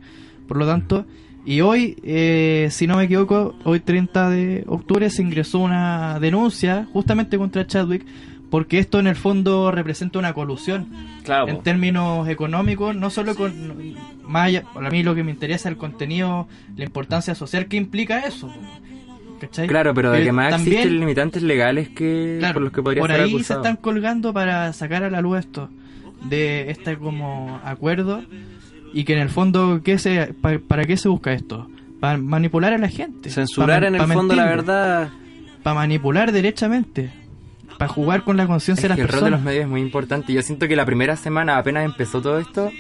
Por 0.48 0.56
lo 0.56 0.66
tanto, 0.66 1.06
y 1.44 1.61
hoy, 1.61 1.96
eh, 2.02 2.68
si 2.70 2.87
no 2.87 2.96
me 2.96 3.04
equivoco, 3.04 3.54
hoy 3.64 3.80
30 3.80 4.30
de 4.30 4.64
octubre 4.66 5.08
se 5.11 5.22
ingresó 5.22 5.58
una 5.61 6.18
denuncia 6.20 6.87
justamente 6.92 7.38
contra 7.38 7.66
Chadwick, 7.66 8.04
porque 8.50 8.78
esto 8.78 8.98
en 9.00 9.06
el 9.06 9.16
fondo 9.16 9.70
representa 9.70 10.18
una 10.18 10.35
colusión 10.35 10.88
Claro. 11.24 11.48
en 11.48 11.62
términos 11.62 12.28
económicos, 12.28 12.94
no 12.94 13.08
solo 13.08 13.35
con 13.35 13.52
más 14.26 14.48
allá- 14.48 14.64
para 14.74 14.90
mí 14.90 15.02
lo 15.02 15.14
que 15.14 15.24
me 15.24 15.30
interesa 15.30 15.68
es 15.68 15.72
el 15.72 15.78
contenido, 15.78 16.46
la 16.76 16.85
importancia 16.85 17.35
social 17.35 17.66
que 17.66 17.76
implica 17.78 18.20
eso. 18.20 18.52
¿Cachai? 19.46 19.68
Claro, 19.68 19.92
pero 19.94 20.11
de 20.12 20.22
Eh, 20.22 20.24
que 20.24 20.33
más 20.33 20.50
también- 20.50 20.76
existen 20.78 21.00
limitantes 21.00 21.42
legales 21.42 21.88
que 21.90 22.37
Claro, 22.38 22.55
por 22.55 22.62
los 22.62 22.72
que 22.72 22.83
podría 22.83 23.00
por 23.02 23.11
ser 23.11 23.20
ahí 23.20 23.42
se 23.44 23.52
están 23.55 23.76
colgando 23.76 24.33
para 24.33 24.72
sacar 24.72 25.05
a 25.05 25.11
la 25.11 25.20
luz 25.20 25.38
esto 25.40 25.68
de 26.28 26.70
este 26.70 26.96
como 26.96 27.61
acuerdo 27.64 28.22
y 28.92 29.05
que 29.05 29.14
en 29.14 29.18
el 29.20 29.28
fondo 29.28 29.81
¿qué 29.85 29.98
se, 29.98 30.35
pa- 30.40 30.59
para 30.66 30.85
qué 30.85 30.96
se 30.96 31.09
busca 31.09 31.33
esto 31.33 31.68
para 32.00 32.18
manipular 32.18 32.72
a 32.72 32.78
la 32.78 32.88
gente 32.88 33.31
Censurar 33.31 33.83
Pa- 33.83 33.87
en 33.88 33.94
el 33.96 34.02
fondo 34.07 34.35
la 34.35 34.44
verdad. 34.46 35.11
para 35.62 35.74
manipular 35.74 36.33
derechamente 36.33 37.11
para 37.78 37.88
jugar 37.92 38.22
con 38.22 38.37
la 38.37 38.46
conciencia 38.46 38.88
de 38.88 38.94
que 38.94 39.02
las 39.02 39.11
el 39.11 39.12
rol 39.12 39.24
de 39.24 39.31
los 39.31 39.38
personas 39.40 39.44
medios 39.44 39.64
es 39.64 39.70
muy 39.70 39.81
importante. 39.81 40.33
Yo 40.33 40.42
siento 40.42 40.68
que 40.68 40.76
la 40.76 40.85
primera 40.85 41.16
semana, 41.16 41.57
apenas 41.59 41.85
empezó 41.85 42.20
todo 42.22 42.38
esto, 42.38 42.70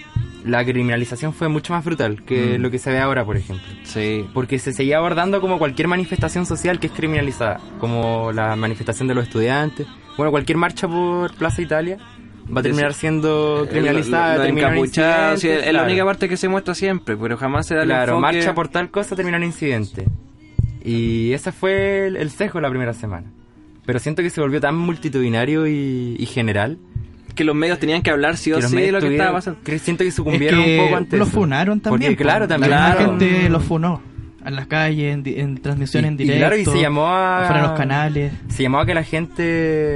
la 0.44 0.64
criminalización 0.64 1.32
fue 1.32 1.48
mucho 1.48 1.72
más 1.72 1.84
brutal 1.84 2.22
que 2.24 2.58
Mm. 2.58 2.62
lo 2.62 2.70
que 2.70 2.78
se 2.78 2.90
ve 2.90 2.98
ahora, 2.98 3.24
por 3.24 3.36
ejemplo. 3.36 3.66
Sí. 3.84 4.26
Porque 4.34 4.58
se 4.58 4.72
seguía 4.72 4.98
abordando 4.98 5.40
como 5.40 5.58
cualquier 5.58 5.88
manifestación 5.88 6.46
social 6.46 6.78
que 6.80 6.88
es 6.88 6.92
criminalizada, 6.92 7.60
como 7.78 8.32
la 8.32 8.56
manifestación 8.56 9.08
de 9.08 9.14
los 9.14 9.24
estudiantes. 9.24 9.86
Bueno, 10.16 10.30
cualquier 10.30 10.58
marcha 10.58 10.88
por 10.88 11.34
Plaza 11.36 11.62
Italia 11.62 11.98
va 12.54 12.60
a 12.60 12.62
terminar 12.62 12.92
siendo 12.92 13.66
criminalizada. 13.70 14.26
Lo- 14.26 14.32
lo- 14.32 14.38
lo 14.38 14.44
termina 14.44 14.66
en 14.68 14.74
encapuchado, 14.74 15.36
sí, 15.36 15.48
es 15.48 15.72
la 15.72 15.84
única 15.84 16.04
parte 16.04 16.28
que 16.28 16.36
se 16.36 16.48
muestra 16.48 16.74
siempre, 16.74 17.16
pero 17.16 17.36
jamás 17.36 17.66
se 17.66 17.74
da 17.76 17.84
Claro, 17.84 18.18
marcha 18.20 18.52
por 18.54 18.68
tal 18.68 18.90
cosa 18.90 19.14
termina 19.16 19.36
en 19.36 19.44
incidente. 19.44 20.06
Y 20.84 21.32
ese 21.32 21.52
fue 21.52 22.06
el, 22.08 22.16
el 22.16 22.30
sesgo 22.30 22.60
la 22.60 22.68
primera 22.68 22.92
semana. 22.92 23.30
Pero 23.86 23.98
siento 23.98 24.22
que 24.22 24.30
se 24.30 24.40
volvió 24.40 24.60
tan 24.60 24.76
multitudinario 24.76 25.66
y, 25.66 26.16
y 26.18 26.26
general 26.26 26.78
que 27.34 27.44
los 27.44 27.54
medios 27.54 27.78
tenían 27.78 28.02
que 28.02 28.10
hablar 28.10 28.36
sí 28.36 28.52
o 28.52 28.56
que 28.56 28.62
sí 28.68 28.76
de 28.76 28.92
lo 28.92 29.00
que 29.00 29.12
estaba 29.12 29.32
pasando. 29.32 29.60
que 29.64 29.78
siento 29.78 30.04
que 30.04 30.08
es 30.08 30.14
sucumbieron 30.14 30.62
que 30.64 30.78
un 30.78 30.84
poco 30.86 30.96
ante 30.96 31.16
los 31.16 31.28
funaron 31.28 31.80
también 31.80 32.12
Porque, 32.12 32.22
claro, 32.24 32.46
también. 32.48 32.70
la 32.70 32.94
Claro. 32.96 33.18
gente 33.18 33.48
los 33.48 33.62
funó 33.64 34.02
en 34.44 34.56
las 34.56 34.66
calles 34.66 35.14
en, 35.14 35.22
en 35.24 35.56
transmisión 35.58 36.04
Y- 36.04 36.08
en 36.08 36.14
y 36.14 36.16
directo 36.16 36.38
claro, 36.40 36.56
y 36.56 36.64
se 36.64 36.80
llamó 36.80 37.06
a- 37.06 37.44
afuera 37.44 37.62
de 37.62 37.68
los 37.68 37.78
canales 37.78 38.32
Se 38.48 38.64
llamó 38.64 38.80
a 38.80 38.86
que 38.86 38.92
la 38.94 39.04
gente 39.04 39.42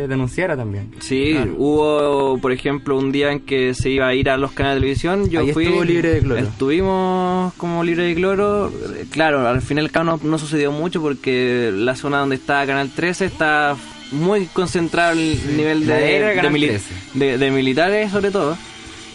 denunciara 0.07 0.57
también. 0.57 0.93
Sí, 1.01 1.33
Claro. 1.33 1.55
hubo, 1.59 2.39
por 2.39 2.53
ejemplo, 2.53 2.97
un 2.97 3.11
día 3.11 3.33
en 3.33 3.41
que 3.41 3.75
se 3.75 3.91
iba 3.91 4.07
a 4.07 4.15
ir 4.15 4.31
a 4.31 4.37
los 4.37 4.53
canales 4.53 4.77
de 4.77 4.81
televisión. 4.83 5.29
Yo 5.31 5.41
Ahí 5.41 5.51
fui. 5.53 5.65
estuvo 5.65 5.83
libre 5.83 6.11
de 6.11 6.21
cloro. 6.21 6.41
Estuvimos 6.41 7.55
como 7.55 7.83
libre 7.83 8.05
de 8.05 8.15
cloro. 8.15 8.73
Claro, 9.11 9.49
al 9.49 9.63
final 9.63 9.91
cabo 9.91 10.05
no, 10.05 10.21
no 10.23 10.39
sucedió 10.39 10.71
mucho 10.71 11.03
porque 11.03 11.73
la 11.75 11.97
zona 11.97 12.19
donde 12.19 12.37
está 12.37 12.65
Canal 12.67 12.91
13 12.91 13.25
está 13.25 13.75
muy 14.13 14.47
concentrado 14.47 15.13
el 15.13 15.57
nivel 15.57 15.87
de, 15.87 15.95
de, 15.95 16.35
Canal 16.37 16.53
mili- 16.53 16.69
13. 16.69 16.85
de- 17.15 17.39
de 17.39 17.51
militares, 17.51 18.11
sobre 18.11 18.31
todo. 18.31 18.57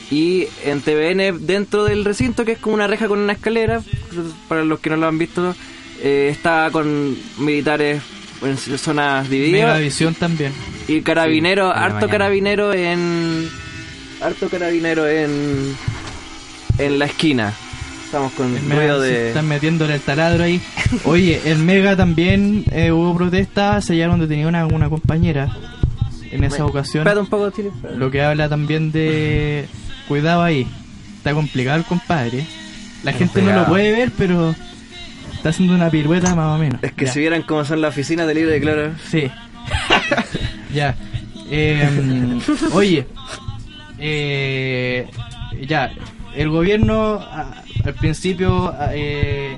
Y 0.10 0.48
en 0.66 0.82
TVN, 0.82 1.46
dentro 1.46 1.86
del 1.86 2.04
recinto, 2.04 2.44
que 2.44 2.52
es 2.54 2.58
como 2.60 2.76
una 2.76 2.88
reja 2.88 3.08
con 3.08 3.20
una 3.20 3.34
escalera, 3.34 3.82
para 4.50 4.64
los 4.66 4.80
que 4.82 4.90
no 4.90 4.98
lo 4.98 5.08
han 5.08 5.18
visto, 5.18 5.56
eh, 6.04 6.28
está 6.30 6.70
con 6.72 7.16
militares 7.38 8.02
en 8.42 8.58
zonas 8.58 9.30
divididas. 9.30 9.70
Megavisión 9.70 10.14
también. 10.16 10.52
Y 10.90 11.02
carabinero, 11.02 11.72
Sí, 11.72 11.80
harto 11.80 12.10
carabinero 12.10 12.74
en. 12.74 13.48
Harto 14.22 14.50
carabinero 14.50 15.08
en. 15.08 15.76
En 16.78 17.00
la 17.00 17.06
esquina. 17.06 17.54
Estamos 18.12 18.34
con 18.34 18.54
El 18.54 18.69
ruido 18.69 19.02
se 19.02 19.08
de. 19.08 19.28
están 19.30 19.47
metiéndole 19.47 19.93
el 19.95 20.02
taladro 20.02 20.43
ahí. 20.43 20.62
Oye, 21.06 21.39
en 21.45 21.65
Mega 21.65 21.95
también 21.95 22.65
eh, 22.69 22.91
hubo 22.91 23.15
protestas, 23.15 23.86
sellaron 23.86 24.19
detenida 24.19 24.50
una, 24.50 24.65
una 24.65 24.89
compañera 24.89 25.56
en 26.30 26.43
esa 26.43 26.65
ocasión. 26.65 27.04
Espérate 27.04 27.21
un 27.21 27.28
poco, 27.28 27.52
Tiri. 27.52 27.69
Lo 27.95 28.12
que 28.12 28.21
habla 28.21 28.50
también 28.50 28.91
de 28.91 29.65
cuidado 30.10 30.43
ahí. 30.43 30.67
Está 31.19 31.34
complicado 31.34 31.78
el 31.78 31.86
compadre. 31.86 32.45
La 33.04 33.13
gente 33.13 33.41
no 33.41 33.54
lo 33.54 33.65
puede 33.67 33.93
ver, 33.93 34.12
pero 34.17 34.54
está 35.34 35.47
haciendo 35.50 35.74
una 35.74 35.89
pirueta 35.89 36.36
más 36.36 36.54
o 36.54 36.58
menos. 36.58 36.84
Es 36.84 36.91
que 36.91 37.06
Ya. 37.06 37.13
si 37.13 37.19
vieran 37.21 37.43
cómo 37.43 37.63
son 37.63 37.80
las 37.80 37.91
oficinas 37.91 38.28
de 38.28 38.34
libre 38.36 38.52
declaro. 38.52 38.91
Sí. 39.10 39.24
ya. 40.74 40.97
Eh, 41.50 42.39
oye. 42.74 43.08
eh, 44.00 45.08
ya. 45.67 45.91
El 46.36 46.50
gobierno 46.50 47.15
a- 47.15 47.54
al 47.84 47.93
principio 47.95 48.74
eh, 48.91 49.58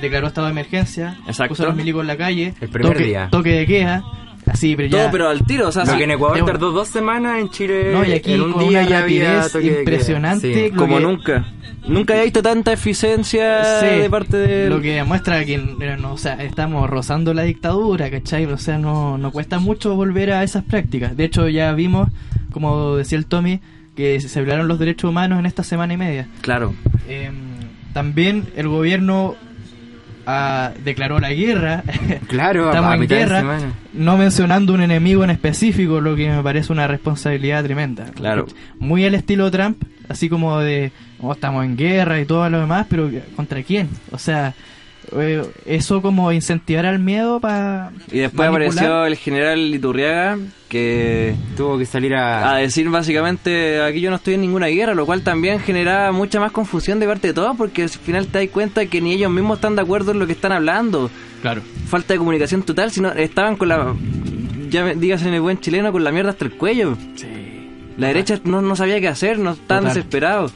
declaró 0.00 0.28
estado 0.28 0.46
de 0.46 0.52
emergencia. 0.52 1.18
Exacto. 1.26 1.50
Puso 1.50 1.62
a 1.64 1.66
los 1.66 1.76
milicos 1.76 2.00
en 2.02 2.06
la 2.06 2.16
calle. 2.16 2.54
El 2.60 2.68
primer 2.68 2.92
toque, 2.92 3.04
día. 3.04 3.28
Toque 3.30 3.50
de 3.50 3.66
queda. 3.66 4.04
Así, 4.46 4.74
pero 4.74 4.88
ya. 4.88 4.98
Todo, 5.02 5.10
pero 5.12 5.28
al 5.28 5.44
tiro, 5.44 5.68
o 5.68 5.72
sea, 5.72 5.86
sí, 5.86 5.96
que 5.96 6.02
en 6.04 6.10
Ecuador 6.12 6.44
tardó 6.44 6.72
dos 6.72 6.88
semanas, 6.88 7.38
en 7.40 7.48
Chile 7.50 7.90
No, 7.92 8.04
y 8.04 8.12
aquí 8.12 8.32
en 8.32 8.40
un 8.40 8.52
con 8.52 8.68
día 8.68 8.80
una 8.80 8.88
ya 8.88 8.98
había 8.98 9.46
impresionante. 9.62 10.54
Sí. 10.70 10.74
como 10.76 10.96
que- 10.98 11.02
nunca. 11.02 11.46
Nunca 11.86 12.12
había 12.12 12.24
visto 12.24 12.42
tanta 12.42 12.72
eficiencia 12.72 13.80
Sí, 13.80 13.86
de 13.86 14.08
parte 14.10 14.36
de. 14.36 14.68
Lo 14.68 14.80
que 14.80 14.94
demuestra 14.94 15.44
que 15.44 15.54
eh, 15.54 15.96
no, 16.00 16.12
o 16.12 16.18
sea, 16.18 16.34
estamos 16.42 16.88
rozando 16.88 17.34
la 17.34 17.42
dictadura, 17.42 18.08
¿cachai? 18.10 18.46
O 18.46 18.58
sea, 18.58 18.78
no, 18.78 19.18
no 19.18 19.32
cuesta 19.32 19.58
mucho 19.58 19.94
volver 19.96 20.32
a 20.32 20.44
esas 20.44 20.62
prácticas. 20.64 21.16
De 21.16 21.24
hecho, 21.24 21.48
ya 21.48 21.72
vimos, 21.72 22.08
como 22.52 22.96
decía 22.96 23.18
el 23.18 23.26
Tommy, 23.26 23.60
que 23.96 24.20
se 24.20 24.40
violaron 24.40 24.68
los 24.68 24.78
derechos 24.78 25.10
humanos 25.10 25.38
en 25.38 25.46
esta 25.46 25.62
semana 25.62 25.94
y 25.94 25.96
media. 25.96 26.28
Claro. 26.40 26.74
Eh, 27.08 27.30
también 27.92 28.46
el 28.56 28.68
gobierno 28.68 29.34
ah, 30.26 30.72
declaró 30.84 31.18
la 31.20 31.32
guerra. 31.32 31.82
Claro, 32.28 32.66
Estamos 32.70 32.90
a 32.90 32.94
en 32.94 33.00
mitad 33.00 33.16
de 33.16 33.22
guerra, 33.22 33.40
semana. 33.40 33.72
no 33.92 34.16
mencionando 34.16 34.72
un 34.72 34.80
enemigo 34.82 35.22
en 35.24 35.30
específico, 35.30 36.00
lo 36.00 36.16
que 36.16 36.30
me 36.30 36.42
parece 36.42 36.72
una 36.72 36.86
responsabilidad 36.86 37.62
tremenda. 37.64 38.06
Claro. 38.14 38.46
Muy 38.78 39.04
al 39.04 39.14
estilo 39.14 39.50
Trump, 39.50 39.82
así 40.08 40.30
como 40.30 40.58
de, 40.60 40.92
oh, 41.20 41.32
estamos 41.32 41.64
en 41.64 41.76
guerra 41.76 42.20
y 42.20 42.24
todo 42.24 42.48
lo 42.48 42.60
demás, 42.60 42.86
pero 42.88 43.10
¿contra 43.36 43.62
quién? 43.62 43.90
O 44.10 44.18
sea, 44.18 44.54
eh, 45.16 45.42
eso 45.66 46.00
como 46.02 46.32
incentivar 46.32 46.86
al 46.86 46.98
miedo 46.98 47.40
para... 47.40 47.90
Y 48.10 48.18
después 48.18 48.48
apareció 48.48 49.04
el 49.06 49.16
general 49.16 49.58
Iturriaga 49.74 50.38
que 50.68 51.34
Tuvo 51.56 51.76
que 51.78 51.84
salir 51.86 52.14
a 52.14 52.52
a... 52.54 52.56
decir 52.56 52.88
básicamente 52.88 53.82
aquí 53.82 54.00
yo 54.00 54.10
no 54.10 54.16
estoy 54.16 54.34
en 54.34 54.40
ninguna 54.40 54.68
guerra, 54.68 54.94
lo 54.94 55.04
cual 55.06 55.22
también 55.22 55.60
genera 55.60 56.12
mucha 56.12 56.40
más 56.40 56.50
confusión 56.52 56.98
de 56.98 57.06
parte 57.06 57.28
de 57.28 57.34
todos 57.34 57.56
porque 57.56 57.82
al 57.82 57.88
final 57.90 58.26
te 58.28 58.38
das 58.38 58.48
cuenta 58.48 58.86
que 58.86 59.00
ni 59.00 59.12
ellos 59.12 59.30
mismos 59.30 59.58
están 59.58 59.76
de 59.76 59.82
acuerdo 59.82 60.12
en 60.12 60.18
lo 60.18 60.26
que 60.26 60.32
están 60.32 60.52
hablando. 60.52 61.10
Claro. 61.42 61.60
Falta 61.88 62.14
de 62.14 62.18
comunicación 62.18 62.62
total, 62.62 62.90
sino 62.90 63.10
estaban 63.12 63.56
con 63.56 63.68
la 63.68 63.94
ya 64.70 64.84
me- 64.84 64.94
digas 64.94 65.22
en 65.24 65.34
el 65.34 65.40
buen 65.42 65.58
chileno 65.60 65.92
con 65.92 66.02
la 66.04 66.10
mierda 66.12 66.30
hasta 66.30 66.44
el 66.46 66.52
cuello. 66.52 66.96
La 67.98 68.06
derecha 68.06 68.40
no, 68.44 68.62
no 68.62 68.74
sabía 68.74 68.98
qué 69.00 69.08
hacer, 69.08 69.38
no 69.38 69.50
estaban 69.52 69.84
Total. 69.84 69.94
desesperados. 69.94 70.52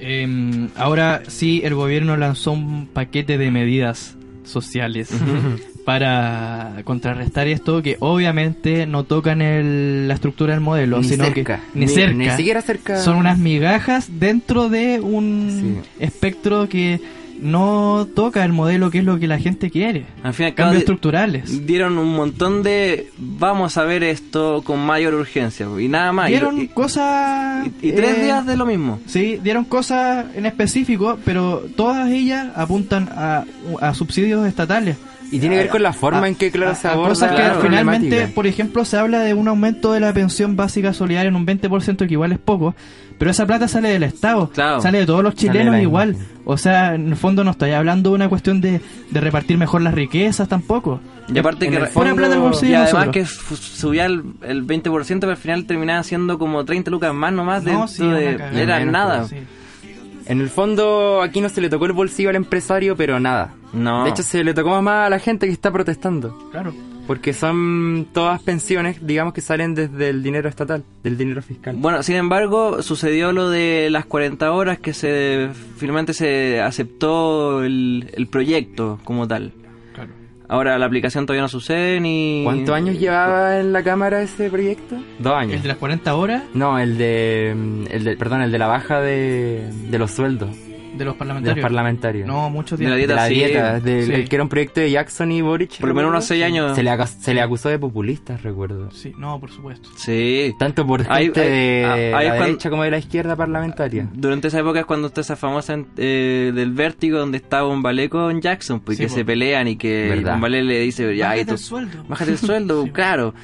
Eh, 0.00 0.68
ahora 0.76 1.22
sí, 1.28 1.62
el 1.64 1.74
gobierno 1.74 2.16
lanzó 2.16 2.52
un 2.52 2.86
paquete 2.86 3.38
de 3.38 3.50
medidas 3.50 4.16
sociales 4.44 5.10
para 5.84 6.76
contrarrestar 6.84 7.46
esto 7.48 7.82
que 7.82 7.96
obviamente 8.00 8.86
no 8.86 9.04
tocan 9.04 9.40
el- 9.42 10.08
la 10.08 10.14
estructura 10.14 10.52
del 10.54 10.60
modelo, 10.60 10.98
Ni 10.98 11.04
sino 11.04 11.24
cerca. 11.24 11.56
que 11.72 11.78
ni, 11.78 11.86
Ni- 11.86 11.92
cerca. 11.92 12.14
ni 12.14 12.30
siquiera 12.30 12.62
cerca. 12.62 12.96
Son 13.00 13.16
unas 13.16 13.38
migajas 13.38 14.08
dentro 14.18 14.68
de 14.68 15.00
un 15.00 15.82
espectro 15.98 16.68
que 16.68 17.00
no 17.40 18.06
toca 18.14 18.44
el 18.44 18.52
modelo 18.52 18.90
que 18.90 18.98
es 18.98 19.04
lo 19.04 19.18
que 19.18 19.26
la 19.26 19.38
gente 19.38 19.70
quiere. 19.70 20.06
Al 20.22 20.34
fin 20.34 20.52
Cambios 20.52 20.80
estructurales. 20.80 21.66
dieron 21.66 21.98
un 21.98 22.14
montón 22.14 22.62
de 22.62 23.10
vamos 23.18 23.76
a 23.76 23.84
ver 23.84 24.02
esto 24.04 24.62
con 24.62 24.80
mayor 24.84 25.14
urgencia 25.14 25.66
y 25.78 25.88
nada 25.88 26.12
más. 26.12 26.28
Dieron 26.28 26.60
y, 26.60 26.68
cosas... 26.68 27.66
y- 27.82 27.88
y 27.88 27.92
tres 27.92 28.18
eh, 28.18 28.24
días 28.24 28.46
de 28.46 28.56
lo 28.56 28.66
mismo. 28.66 29.00
Sí, 29.06 29.38
dieron 29.42 29.64
cosas 29.64 30.26
en 30.34 30.46
específico, 30.46 31.18
pero 31.24 31.64
todas 31.76 32.10
ellas 32.10 32.48
apuntan 32.54 33.08
a, 33.12 33.44
a 33.80 33.94
subsidios 33.94 34.46
estatales. 34.46 34.96
Y 35.36 35.40
tiene 35.40 35.56
que 35.56 35.62
ver 35.62 35.70
con 35.70 35.82
la 35.82 35.92
forma 35.92 36.28
en 36.28 36.34
que, 36.34 36.50
claro, 36.50 36.72
a- 36.72 36.74
se 36.74 36.88
aborda 36.88 37.08
cosas 37.10 37.32
que 37.32 37.42
la 37.42 37.54
finalmente, 37.56 38.28
por 38.28 38.46
ejemplo, 38.46 38.84
se 38.84 38.96
habla 38.98 39.20
de 39.20 39.34
un 39.34 39.48
aumento 39.48 39.92
de 39.92 40.00
la 40.00 40.12
pensión 40.12 40.56
básica 40.56 40.92
solidaria 40.92 41.28
en 41.28 41.36
un 41.36 41.44
20%, 41.46 42.06
que 42.06 42.12
igual 42.14 42.32
es 42.32 42.38
poco, 42.38 42.74
pero 43.18 43.30
esa 43.30 43.46
plata 43.46 43.66
sale 43.68 43.88
del 43.90 44.02
Estado, 44.02 44.50
Claro. 44.50 44.80
sale 44.80 44.98
de 44.98 45.06
todos 45.06 45.22
los 45.22 45.34
de 45.34 45.40
chilenos 45.40 45.80
igual. 45.80 46.16
O 46.44 46.56
sea, 46.58 46.94
en 46.94 47.08
el 47.08 47.16
fondo 47.16 47.42
no 47.42 47.52
estoy 47.52 47.70
hablando 47.72 48.10
de 48.10 48.16
una 48.16 48.28
cuestión 48.28 48.60
de, 48.60 48.80
de 49.10 49.20
repartir 49.20 49.56
mejor 49.58 49.82
las 49.82 49.94
riquezas 49.94 50.46
tampoco. 50.48 51.00
Y 51.32 51.38
aparte 51.38 51.66
En 51.66 51.72
que 51.72 51.78
Pura 51.86 52.14
plata 52.14 52.36
bolsillo 52.38 52.68
y 52.68 52.70
de 52.72 52.76
además 52.76 53.06
nosotros. 53.06 53.40
que 53.50 53.56
subía 53.56 54.04
el, 54.06 54.22
el 54.42 54.66
20%, 54.66 55.20
pero 55.20 55.30
al 55.30 55.36
final 55.38 55.64
terminaba 55.64 56.02
siendo 56.02 56.38
como 56.38 56.64
30 56.64 56.90
lucas 56.90 57.14
más 57.14 57.32
nomás. 57.32 57.62
No, 57.64 57.70
dentro 57.70 57.88
sí, 57.88 58.06
de, 58.06 58.34
era 58.62 58.78
Menos, 58.78 58.92
nada. 58.92 59.24
Sí. 59.28 59.36
En 60.26 60.40
el 60.40 60.48
fondo, 60.48 61.22
aquí 61.22 61.40
no 61.40 61.48
se 61.48 61.60
le 61.60 61.68
tocó 61.68 61.86
el 61.86 61.92
bolsillo 61.92 62.30
al 62.30 62.36
empresario, 62.36 62.96
pero 62.96 63.20
nada. 63.20 63.54
No. 63.72 64.04
De 64.04 64.10
hecho, 64.10 64.22
se 64.22 64.42
le 64.44 64.54
tocó 64.54 64.80
más 64.82 65.06
a 65.06 65.10
la 65.10 65.18
gente 65.18 65.46
que 65.46 65.52
está 65.52 65.70
protestando. 65.70 66.48
Claro. 66.50 66.72
Porque 67.06 67.34
son 67.34 68.06
todas 68.12 68.40
pensiones, 68.42 69.06
digamos, 69.06 69.34
que 69.34 69.42
salen 69.42 69.74
desde 69.74 70.08
el 70.08 70.22
dinero 70.22 70.48
estatal, 70.48 70.84
del 71.02 71.18
dinero 71.18 71.42
fiscal. 71.42 71.76
Bueno, 71.76 72.02
sin 72.02 72.16
embargo, 72.16 72.82
sucedió 72.82 73.32
lo 73.32 73.50
de 73.50 73.88
las 73.90 74.06
40 74.06 74.50
horas 74.52 74.78
que 74.78 74.94
se 74.94 75.50
finalmente 75.76 76.14
se 76.14 76.62
aceptó 76.62 77.62
el, 77.62 78.10
el 78.14 78.26
proyecto 78.28 78.98
como 79.04 79.28
tal. 79.28 79.52
Ahora 80.54 80.78
la 80.78 80.86
aplicación 80.86 81.26
todavía 81.26 81.42
no 81.42 81.48
sucede 81.48 82.00
ni... 82.00 82.42
¿Cuántos 82.44 82.74
años 82.74 82.98
llevaba 82.98 83.58
en 83.58 83.72
la 83.72 83.82
Cámara 83.82 84.22
ese 84.22 84.48
proyecto? 84.50 84.96
Dos 85.18 85.34
años. 85.34 85.56
El 85.56 85.62
de 85.62 85.68
las 85.68 85.78
40 85.78 86.14
horas 86.14 86.42
No, 86.54 86.78
el 86.78 86.96
de, 86.96 87.54
mm, 87.56 87.84
el 87.90 88.04
de, 88.04 88.16
perdón, 88.16 88.42
el 88.42 88.52
de 88.52 88.58
la 88.58 88.68
baja 88.68 89.00
de, 89.00 89.68
de 89.90 89.98
los 89.98 90.12
sueldos 90.12 90.50
de 90.96 91.04
los 91.04 91.14
de 91.14 91.18
parlamentarios. 91.18 91.56
los 91.56 91.62
parlamentarios. 91.62 92.26
No, 92.26 92.50
mucho 92.50 92.76
De 92.76 92.84
la 92.84 92.96
tiempo. 92.96 92.98
dieta, 92.98 93.12
de 93.14 93.20
la 93.20 93.28
sí. 93.28 93.34
dieta, 93.34 93.80
del- 93.80 94.06
Sí. 94.06 94.12
el 94.12 94.28
que 94.28 94.36
era 94.36 94.42
un 94.42 94.48
proyecto 94.48 94.80
de 94.80 94.90
Jackson 94.90 95.32
y 95.32 95.40
Boric. 95.42 95.78
Por 95.80 95.88
lo 95.88 95.94
menos 95.94 96.10
unos 96.10 96.24
seis 96.24 96.44
años. 96.44 96.74
Se 96.76 96.82
le, 96.82 96.90
acus- 96.90 97.16
se 97.20 97.34
le 97.34 97.40
acusó 97.40 97.68
de 97.68 97.78
populista, 97.78 98.36
recuerdo. 98.36 98.90
Sí, 98.90 99.12
no, 99.18 99.38
por 99.40 99.50
supuesto. 99.50 99.88
Sí. 99.96 100.54
Tanto 100.58 100.86
por 100.86 101.00
gente 101.04 101.12
ahí- 101.14 101.28
de 101.30 101.82
es 101.82 102.12
la 102.12 102.18
cuando- 102.20 102.44
derecha 102.46 102.70
como 102.70 102.82
de 102.84 102.90
la 102.90 102.98
izquierda 102.98 103.36
parlamentaria. 103.36 104.08
Durante 104.12 104.48
esa 104.48 104.60
época 104.60 104.80
es 104.80 104.86
cuando 104.86 105.08
está 105.08 105.20
esa 105.20 105.36
famosa 105.36 105.78
eh, 105.96 106.52
del 106.54 106.70
vértigo 106.72 107.18
donde 107.18 107.38
estaba 107.38 107.64
Bombalé 107.68 108.08
con 108.08 108.40
Jackson, 108.40 108.80
pues 108.80 108.98
Sí, 108.98 109.04
que 109.04 109.08
se 109.08 109.24
pelean 109.24 109.68
y 109.68 109.76
que 109.76 110.08
Verdad. 110.08 110.32
Bombalé 110.32 110.62
le 110.62 110.80
dice, 110.80 111.16
ya, 111.16 111.26
Bájate 111.28 111.44
tú- 111.46 111.52
el 111.52 111.58
sueldo. 111.58 112.04
bájate 112.08 112.30
el 112.32 112.38
sueldo, 112.38 112.84
Sí. 112.84 112.90
claro. 112.90 113.34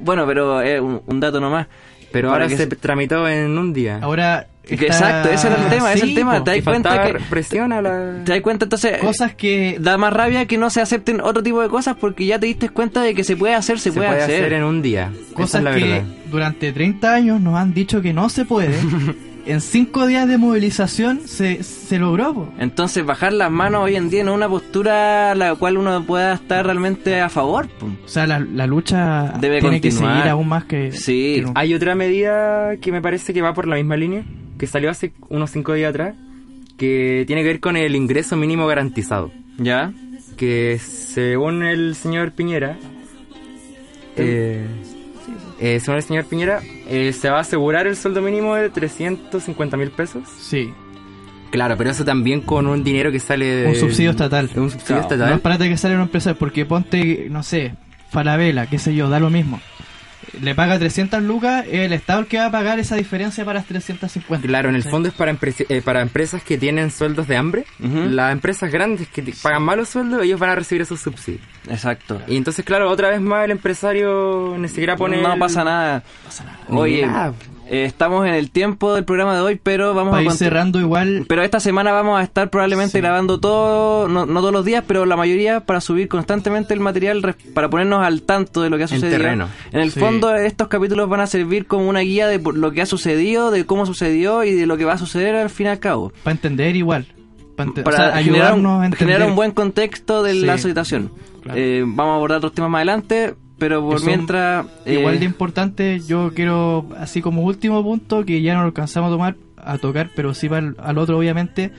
Bueno, 0.00 0.26
pero 0.26 0.60
es 0.60 0.80
un, 0.80 1.02
un 1.06 1.20
dato 1.20 1.40
nomás. 1.40 1.66
Pero 2.12 2.30
ahora 2.32 2.46
que 2.48 2.56
se 2.56 2.64
se- 2.68 2.76
tramitó 2.76 3.28
en 3.28 3.58
un 3.58 3.72
día. 3.72 3.98
Ahora. 4.00 4.46
Exacto, 4.68 5.30
ese 5.30 5.46
era 5.48 5.56
el 5.64 5.70
tema, 5.70 5.92
ese 5.92 6.04
es 6.04 6.10
el 6.10 6.14
tema, 6.14 6.44
te 6.44 6.50
das 6.52 6.62
cuenta 6.64 7.06
que- 7.06 7.18
presión 7.30 7.72
a 7.72 7.80
la... 7.82 8.22
¿Te 8.24 8.32
das 8.32 8.40
cuenta 8.42 8.64
entonces? 8.66 8.98
Cosas 8.98 9.34
que. 9.34 9.76
Da 9.80 9.96
más 9.98 10.12
rabia 10.12 10.46
que 10.46 10.58
no 10.58 10.70
se 10.70 10.80
acepten 10.80 11.20
otro 11.20 11.42
tipo 11.42 11.60
de 11.62 11.68
cosas 11.68 11.96
porque 11.98 12.26
ya 12.26 12.38
te 12.38 12.46
diste 12.46 12.68
cuenta 12.68 13.02
de 13.02 13.14
que 13.14 13.24
se 13.24 13.36
puede 13.36 13.54
hacer, 13.54 13.78
se, 13.78 13.90
se 13.90 13.96
puede, 13.96 14.08
hacer. 14.22 14.52
en 14.52 14.64
un 14.64 14.82
día. 14.82 15.10
Cosas 15.34 15.60
es 15.60 15.64
la 15.64 15.74
que 15.74 15.84
verdad. 15.84 16.02
durante 16.30 16.72
30 16.72 17.14
años 17.14 17.40
nos 17.40 17.54
han 17.56 17.72
dicho 17.74 18.02
que 18.02 18.12
no 18.12 18.28
se 18.28 18.44
puede. 18.44 18.74
en 19.46 19.60
5 19.62 20.06
días 20.06 20.28
de 20.28 20.36
movilización 20.36 21.20
se, 21.26 21.62
se 21.62 21.98
logró. 21.98 22.34
po. 22.34 22.48
Entonces 22.58 23.04
bajar 23.06 23.32
las 23.32 23.50
manos 23.50 23.84
hoy 23.84 23.96
en 23.96 24.10
día 24.10 24.22
no 24.24 24.32
es 24.32 24.36
una 24.36 24.48
postura 24.48 25.30
a 25.30 25.34
la 25.34 25.54
cual 25.54 25.78
uno 25.78 26.02
pueda 26.04 26.34
estar 26.34 26.66
realmente 26.66 27.20
a 27.20 27.30
favor. 27.30 27.68
po. 27.68 27.86
O 27.86 28.08
sea, 28.08 28.26
la, 28.26 28.40
la 28.40 28.66
lucha 28.66 29.32
Debe 29.40 29.60
tiene 29.60 29.80
que 29.80 29.90
seguir 29.90 30.28
aún 30.28 30.48
más 30.48 30.64
que. 30.64 30.92
Sí. 30.92 31.36
que 31.36 31.42
nunca. 31.42 31.60
Hay 31.60 31.72
otra 31.74 31.94
medida 31.94 32.76
que 32.76 32.92
me 32.92 33.00
parece 33.00 33.32
que 33.32 33.40
va 33.40 33.54
por 33.54 33.66
la 33.66 33.76
misma 33.76 33.96
línea, 33.96 34.22
que 34.58 34.66
salió 34.66 34.90
hace 34.90 35.12
unos 35.28 35.50
cinco 35.50 35.72
días 35.74 35.90
atrás, 35.90 36.14
que 36.76 37.24
tiene 37.26 37.42
que 37.42 37.48
ver 37.48 37.60
con 37.60 37.76
el 37.76 37.94
ingreso 37.96 38.36
mínimo 38.36 38.66
garantizado. 38.66 39.30
¿Ya? 39.58 39.92
Que 40.36 40.78
según 40.78 41.62
el 41.64 41.94
señor 41.96 42.32
Piñera, 42.32 42.76
eh, 44.16 44.64
eh, 45.60 45.80
según 45.80 45.96
el 45.96 46.02
señor 46.02 46.24
Piñera, 46.26 46.60
eh, 46.88 47.12
se 47.12 47.30
va 47.30 47.38
a 47.38 47.40
asegurar 47.40 47.86
el 47.86 47.96
sueldo 47.96 48.22
mínimo 48.22 48.54
de 48.54 48.70
350 48.70 49.76
mil 49.76 49.90
pesos. 49.90 50.28
Sí. 50.40 50.70
Claro, 51.50 51.76
pero 51.76 51.90
eso 51.90 52.04
también 52.04 52.42
con 52.42 52.66
un 52.66 52.84
dinero 52.84 53.10
que 53.10 53.18
sale 53.20 53.46
de... 53.46 53.66
Un 53.68 53.74
subsidio 53.74 54.10
estatal. 54.10 54.50
Un 54.54 54.70
subsidio 54.70 54.86
Claro. 54.86 55.02
estatal. 55.02 55.28
No 55.30 55.34
es 55.36 55.40
para 55.40 55.58
que 55.58 55.76
sale 55.76 55.94
una 55.94 56.04
empresa, 56.04 56.34
porque 56.34 56.66
ponte, 56.66 57.28
no 57.30 57.42
sé, 57.42 57.72
Falabella, 58.10 58.66
qué 58.66 58.78
sé 58.78 58.94
yo, 58.94 59.08
da 59.08 59.18
lo 59.18 59.30
mismo. 59.30 59.60
Le 60.40 60.54
paga 60.54 60.78
300 60.78 61.22
lucas, 61.22 61.64
es 61.66 61.80
el 61.80 61.92
Estado 61.92 62.20
el 62.20 62.26
que 62.26 62.38
va 62.38 62.46
a 62.46 62.50
pagar 62.50 62.78
esa 62.78 62.96
diferencia 62.96 63.44
para 63.44 63.58
las 63.60 63.66
350. 63.68 64.46
Claro, 64.46 64.68
en 64.68 64.74
el 64.74 64.82
Sí. 64.82 64.88
fondo 64.90 65.08
es 65.08 65.14
para, 65.14 65.36
eh, 65.68 65.82
para 65.84 66.02
empresas 66.02 66.42
que 66.42 66.58
tienen 66.58 66.90
sueldos 66.90 67.26
de 67.28 67.36
hambre. 67.36 67.64
Las 67.78 68.32
empresas 68.32 68.70
grandes 68.70 69.08
que 69.08 69.22
pagan 69.42 69.62
malos 69.62 69.88
sueldos, 69.88 70.22
ellos 70.22 70.38
van 70.40 70.50
a 70.50 70.54
recibir 70.54 70.82
esos 70.82 71.00
subsidios. 71.00 71.42
Exacto. 71.68 72.20
Y 72.26 72.36
entonces, 72.36 72.64
claro, 72.64 72.90
otra 72.90 73.10
vez 73.10 73.20
más 73.20 73.44
el 73.44 73.50
empresario 73.52 74.54
ni 74.58 74.68
siquiera 74.68 74.96
pone... 74.96 75.20
No 75.22 75.32
el- 75.34 75.38
pasa 75.38 75.64
nada. 75.64 76.02
Ni 76.68 76.78
Oye, 76.78 77.06
nada. 77.06 77.32
Eh, 77.70 77.84
estamos 77.84 78.26
en 78.26 78.34
el 78.34 78.50
tiempo 78.50 78.94
del 78.94 79.04
programa 79.04 79.34
de 79.34 79.40
hoy, 79.42 79.60
pero 79.62 79.94
vamos 79.94 80.12
Para 80.12 80.22
a 80.22 80.24
ir 80.24 80.32
cerrando 80.32 80.80
igual, 80.80 81.24
Pero 81.28 81.42
esta 81.42 81.60
semana 81.60 81.92
vamos 81.92 82.18
a 82.18 82.22
estar 82.22 82.50
probablemente 82.50 82.92
Sí. 82.92 82.98
grabando 83.00 83.38
todo, 83.40 84.08
no, 84.08 84.26
no 84.26 84.40
todos 84.40 84.52
los 84.52 84.64
días, 84.64 84.84
pero 84.86 85.04
la 85.06 85.16
mayoría 85.16 85.60
para 85.60 85.80
subir 85.80 86.08
constantemente 86.08 86.72
el 86.74 86.80
material, 86.80 87.34
para 87.54 87.68
ponernos 87.68 88.04
al 88.04 88.22
tanto 88.22 88.62
de 88.62 88.70
lo 88.70 88.76
que 88.76 88.84
ha 88.84 88.86
En 88.86 88.88
sucedido. 88.94 89.18
terreno. 89.18 89.48
En 89.72 89.80
el 89.80 89.90
Sí. 89.92 90.00
fondo, 90.00 90.34
estos 90.34 90.68
capítulos 90.68 91.08
van 91.08 91.20
a 91.20 91.26
servir 91.26 91.66
como 91.66 91.88
una 91.88 92.00
guía 92.00 92.26
de 92.26 92.38
lo 92.54 92.72
que 92.72 92.82
ha 92.82 92.86
sucedido, 92.86 93.50
de 93.50 93.66
cómo 93.66 93.86
sucedió 93.86 94.44
y 94.44 94.52
de 94.52 94.66
lo 94.66 94.76
que 94.76 94.84
va 94.84 94.94
a 94.94 94.98
suceder 94.98 95.34
al 95.36 95.50
fin 95.50 95.66
y 95.66 95.70
al 95.70 95.78
cabo. 95.78 96.12
para 96.22 96.32
entender 96.34 96.74
igual. 96.76 97.06
Para, 97.56 97.70
o 97.70 97.74
Para 97.74 97.96
generar, 97.98 98.16
ayudarnos 98.16 98.82
a 98.82 98.84
entender. 98.86 98.98
generar 99.08 99.28
un 99.30 99.34
buen 99.36 99.50
contexto 99.50 100.22
de 100.22 100.32
Sí. 100.32 100.46
la 100.46 100.58
situación. 100.58 101.10
Claro. 101.42 101.58
Eh, 101.60 101.82
vamos 101.84 102.12
a 102.12 102.14
abordar 102.16 102.38
otros 102.38 102.52
temas 102.52 102.70
más 102.70 102.78
adelante, 102.78 103.34
pero 103.58 103.82
por 103.82 103.96
Eso, 103.96 104.06
mientras... 104.06 104.66
eh, 104.86 104.94
Igual 105.00 105.18
de 105.18 105.24
importante, 105.26 106.00
yo 106.06 106.32
quiero, 106.34 106.86
así 106.98 107.20
como 107.22 107.42
último 107.42 107.82
punto, 107.82 108.24
que 108.24 108.40
ya 108.42 108.54
no 108.54 108.60
lo 108.60 108.66
alcanzamos 108.66 109.08
a 109.08 109.12
tomar, 109.12 109.36
a 109.56 109.78
tocar, 109.78 110.10
pero 110.14 110.34
sí 110.34 110.48
para 110.48 110.66
el- 110.66 110.76
al 110.78 110.98
otro, 110.98 111.18
obviamente, 111.18 111.72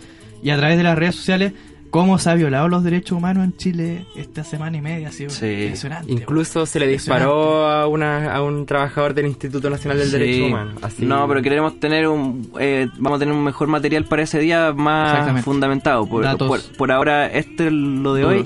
y 0.44 0.50
a 0.50 0.58
través 0.58 0.78
de 0.78 0.84
las 0.84 0.98
redes 0.98 1.16
sociales, 1.16 1.54
cómo 1.90 2.20
se 2.20 2.30
ha 2.30 2.36
violado 2.36 2.68
los 2.68 2.84
derechos 2.84 3.18
humanos 3.18 3.44
en 3.44 3.58
Chile 3.58 4.06
esta 4.16 4.44
semana 4.44 4.78
y 4.78 4.82
media. 4.82 5.08
Ha 5.08 5.12
sido 5.12 5.32
Sí. 5.32 5.48
impresionante. 5.48 6.12
Incluso 6.12 6.66
se 6.68 6.80
le 6.80 6.86
disparó 6.88 7.66
a, 7.68 7.88
una, 7.88 8.32
a 8.36 8.44
un 8.44 8.68
trabajador 8.68 9.16
del 9.16 9.26
Instituto 9.26 9.72
Nacional 9.72 9.98
del 9.98 10.08
Sí. 10.08 10.18
Derecho 10.20 10.46
Humano. 10.46 10.72
Así, 10.84 11.04
No, 11.06 11.28
pero 11.28 11.42
queremos 11.42 11.80
tener 11.80 12.08
un, 12.08 12.52
eh, 12.60 12.88
vamos 13.00 13.18
a 13.18 13.20
tener 13.22 13.34
un 13.34 13.44
mejor 13.44 13.70
material 13.70 14.04
para 14.06 14.22
ese 14.22 14.38
día 14.38 14.72
más 14.72 15.42
fundamentado. 15.44 16.06
Por, 16.06 16.24
Datos. 16.26 16.48
por, 16.48 16.78
por 16.78 16.92
ahora 16.92 17.26
este 17.26 17.68
es 17.68 17.74
lo 17.74 18.14
de 18.14 18.24
hoy 18.26 18.46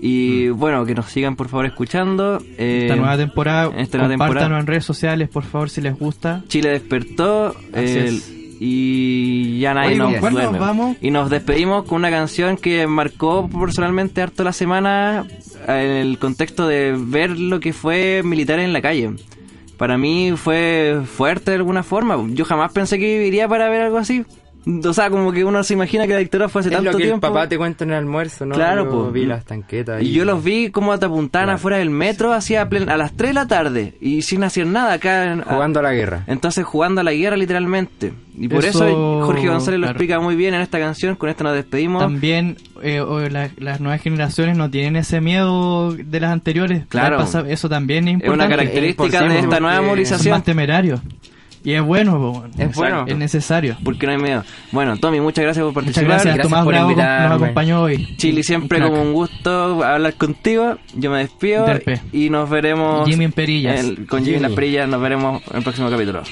Y 0.00 0.48
bueno 0.50 0.84
que 0.84 0.94
nos 0.94 1.06
sigan 1.06 1.34
por 1.36 1.48
favor 1.48 1.66
escuchando. 1.66 2.38
Eh, 2.58 2.80
Esta 2.82 2.96
nueva 2.96 3.16
temporada, 3.16 3.70
esta 3.78 3.98
nueva 3.98 4.12
compártanos 4.12 4.18
temporada. 4.42 4.60
en 4.60 4.66
redes 4.66 4.84
sociales, 4.84 5.28
por 5.28 5.44
favor, 5.44 5.70
si 5.70 5.80
les 5.80 5.98
gusta. 5.98 6.42
Chile 6.48 6.70
despertó 6.70 7.54
eh, 7.72 8.18
y 8.60 9.58
ya 9.60 9.74
nadie 9.74 9.88
Oye, 9.90 9.98
nos 9.98 10.10
¿con 10.12 10.20
cuál 10.20 10.32
nos 10.34 10.42
duerme. 10.42 10.58
vamos? 10.58 10.96
Y 11.00 11.10
nos 11.10 11.30
despedimos 11.30 11.84
con 11.84 11.96
una 11.98 12.10
canción 12.10 12.56
que 12.56 12.86
marcó 12.86 13.48
personalmente 13.48 14.20
harto 14.22 14.44
la 14.44 14.52
semana 14.52 15.26
eh, 15.68 16.00
en 16.00 16.06
el 16.08 16.18
contexto 16.18 16.66
de 16.68 16.94
ver 16.98 17.38
lo 17.38 17.60
que 17.60 17.72
fue 17.72 18.22
militar 18.24 18.58
en 18.58 18.72
la 18.72 18.82
calle. 18.82 19.10
Para 19.78 19.98
mí 19.98 20.32
fue 20.36 21.00
fuerte 21.04 21.50
de 21.50 21.56
alguna 21.56 21.82
forma. 21.82 22.16
Yo 22.30 22.44
jamás 22.44 22.72
pensé 22.72 22.98
que 22.98 23.18
viviría 23.18 23.48
para 23.48 23.68
ver 23.68 23.82
algo 23.82 23.98
así. 23.98 24.24
O 24.66 24.92
sea, 24.94 25.10
como 25.10 25.30
que 25.32 25.44
uno 25.44 25.62
se 25.62 25.74
imagina 25.74 26.06
que 26.06 26.14
la 26.14 26.20
dictadura 26.20 26.48
fue 26.48 26.60
hace 26.60 26.70
es 26.70 26.74
tanto 26.74 26.92
lo 26.92 26.96
que 26.96 27.04
tiempo. 27.04 27.26
el 27.26 27.32
papá 27.32 27.48
te 27.48 27.58
cuenta 27.58 27.84
en 27.84 27.90
el 27.90 27.96
almuerzo, 27.96 28.46
¿no? 28.46 28.54
Claro, 28.54 28.84
Yo 28.90 29.12
vi 29.12 29.26
las 29.26 29.44
tanquetas. 29.44 30.02
Y 30.02 30.12
yo 30.12 30.24
los 30.24 30.42
vi 30.42 30.70
como 30.70 30.98
te 30.98 31.04
apuntaban 31.06 31.46
Claro. 31.46 31.56
afuera 31.56 31.76
del 31.78 31.90
metro 31.90 32.32
hacia 32.32 32.68
plen- 32.68 32.88
a 32.88 32.96
las 32.96 33.12
3 33.14 33.30
de 33.30 33.34
la 33.34 33.46
tarde 33.46 33.94
y 34.00 34.22
sin 34.22 34.42
hacer 34.42 34.66
nada 34.66 34.94
acá. 34.94 35.32
en- 35.32 35.42
Jugando 35.42 35.80
a 35.80 35.82
la 35.82 35.92
guerra. 35.92 36.24
entonces 36.26 36.64
jugando 36.64 37.00
a 37.00 37.04
la 37.04 37.12
guerra 37.12 37.36
literalmente. 37.36 38.12
Y 38.36 38.48
por 38.48 38.64
eso, 38.64 38.84
Eso, 38.86 39.22
Jorge 39.26 39.46
González 39.48 39.78
lo 39.78 39.86
explica 39.86 40.18
muy 40.18 40.34
bien 40.34 40.54
en 40.54 40.60
esta 40.62 40.78
canción. 40.78 41.14
Con 41.14 41.28
esta 41.28 41.44
nos 41.44 41.54
despedimos. 41.54 42.02
También 42.02 42.56
eh, 42.82 43.00
la- 43.30 43.50
las 43.58 43.80
nuevas 43.80 44.00
generaciones 44.02 44.56
no 44.56 44.70
tienen 44.70 44.96
ese 44.96 45.20
miedo 45.20 45.92
de 45.92 46.20
las 46.20 46.32
anteriores. 46.32 46.84
Claro. 46.88 47.22
Eso 47.22 47.68
también 47.68 48.08
es 48.08 48.14
es 48.14 48.28
una 48.28 48.44
importante. 48.44 48.56
característica 48.56 49.26
Es 49.26 49.32
de 49.32 49.38
esta 49.40 49.60
nueva 49.60 49.76
son 49.76 49.84
Son 49.84 49.86
movilización. 49.90 50.32
más 50.32 50.44
temerarios. 50.44 51.00
Y 51.64 51.72
es 51.72 51.82
bueno, 51.82 52.12
po, 52.18 52.32
bueno. 52.40 52.54
Es 52.58 52.76
bueno. 52.76 53.04
Es 53.08 53.16
necesario. 53.16 53.76
Porque 53.82 54.06
no 54.06 54.12
hay 54.12 54.18
miedo. 54.18 54.44
Bueno, 54.70 54.96
Tommy, 54.98 55.18
muchas 55.20 55.44
gracias 55.44 55.62
por 55.64 55.72
Muchas 55.82 55.84
participar. 56.04 56.08
gracias, 56.10 56.34
Gracias 56.34 56.50
Tomás 56.50 56.64
por 56.64 56.74
Bravo, 56.74 56.88
que 56.90 56.94
nos 56.96 57.04
invitarme. 57.04 57.34
acompañó 57.36 57.82
hoy. 57.82 58.16
Chili, 58.18 58.42
siempre 58.42 58.80
como 58.82 59.00
un 59.00 59.12
gusto 59.14 59.82
hablar 59.82 60.14
contigo. 60.14 60.76
Yo 60.94 61.10
me 61.10 61.18
despido 61.18 61.64
Derpe. 61.66 62.00
y 62.12 62.28
nos 62.30 62.50
veremos 62.50 63.08
Jimmy 63.08 63.24
en 63.24 63.32
Perillas. 63.32 63.82
en- 63.82 64.06
con 64.06 64.20
Jimmy 64.24 64.36
en 64.36 64.42
las 64.42 64.50
Jimmy. 64.50 64.56
perillas. 64.56 64.88
Nos 64.88 65.00
veremos 65.00 65.42
en 65.50 65.56
el 65.56 65.62
próximo 65.62 65.88
capítulo. 65.90 66.22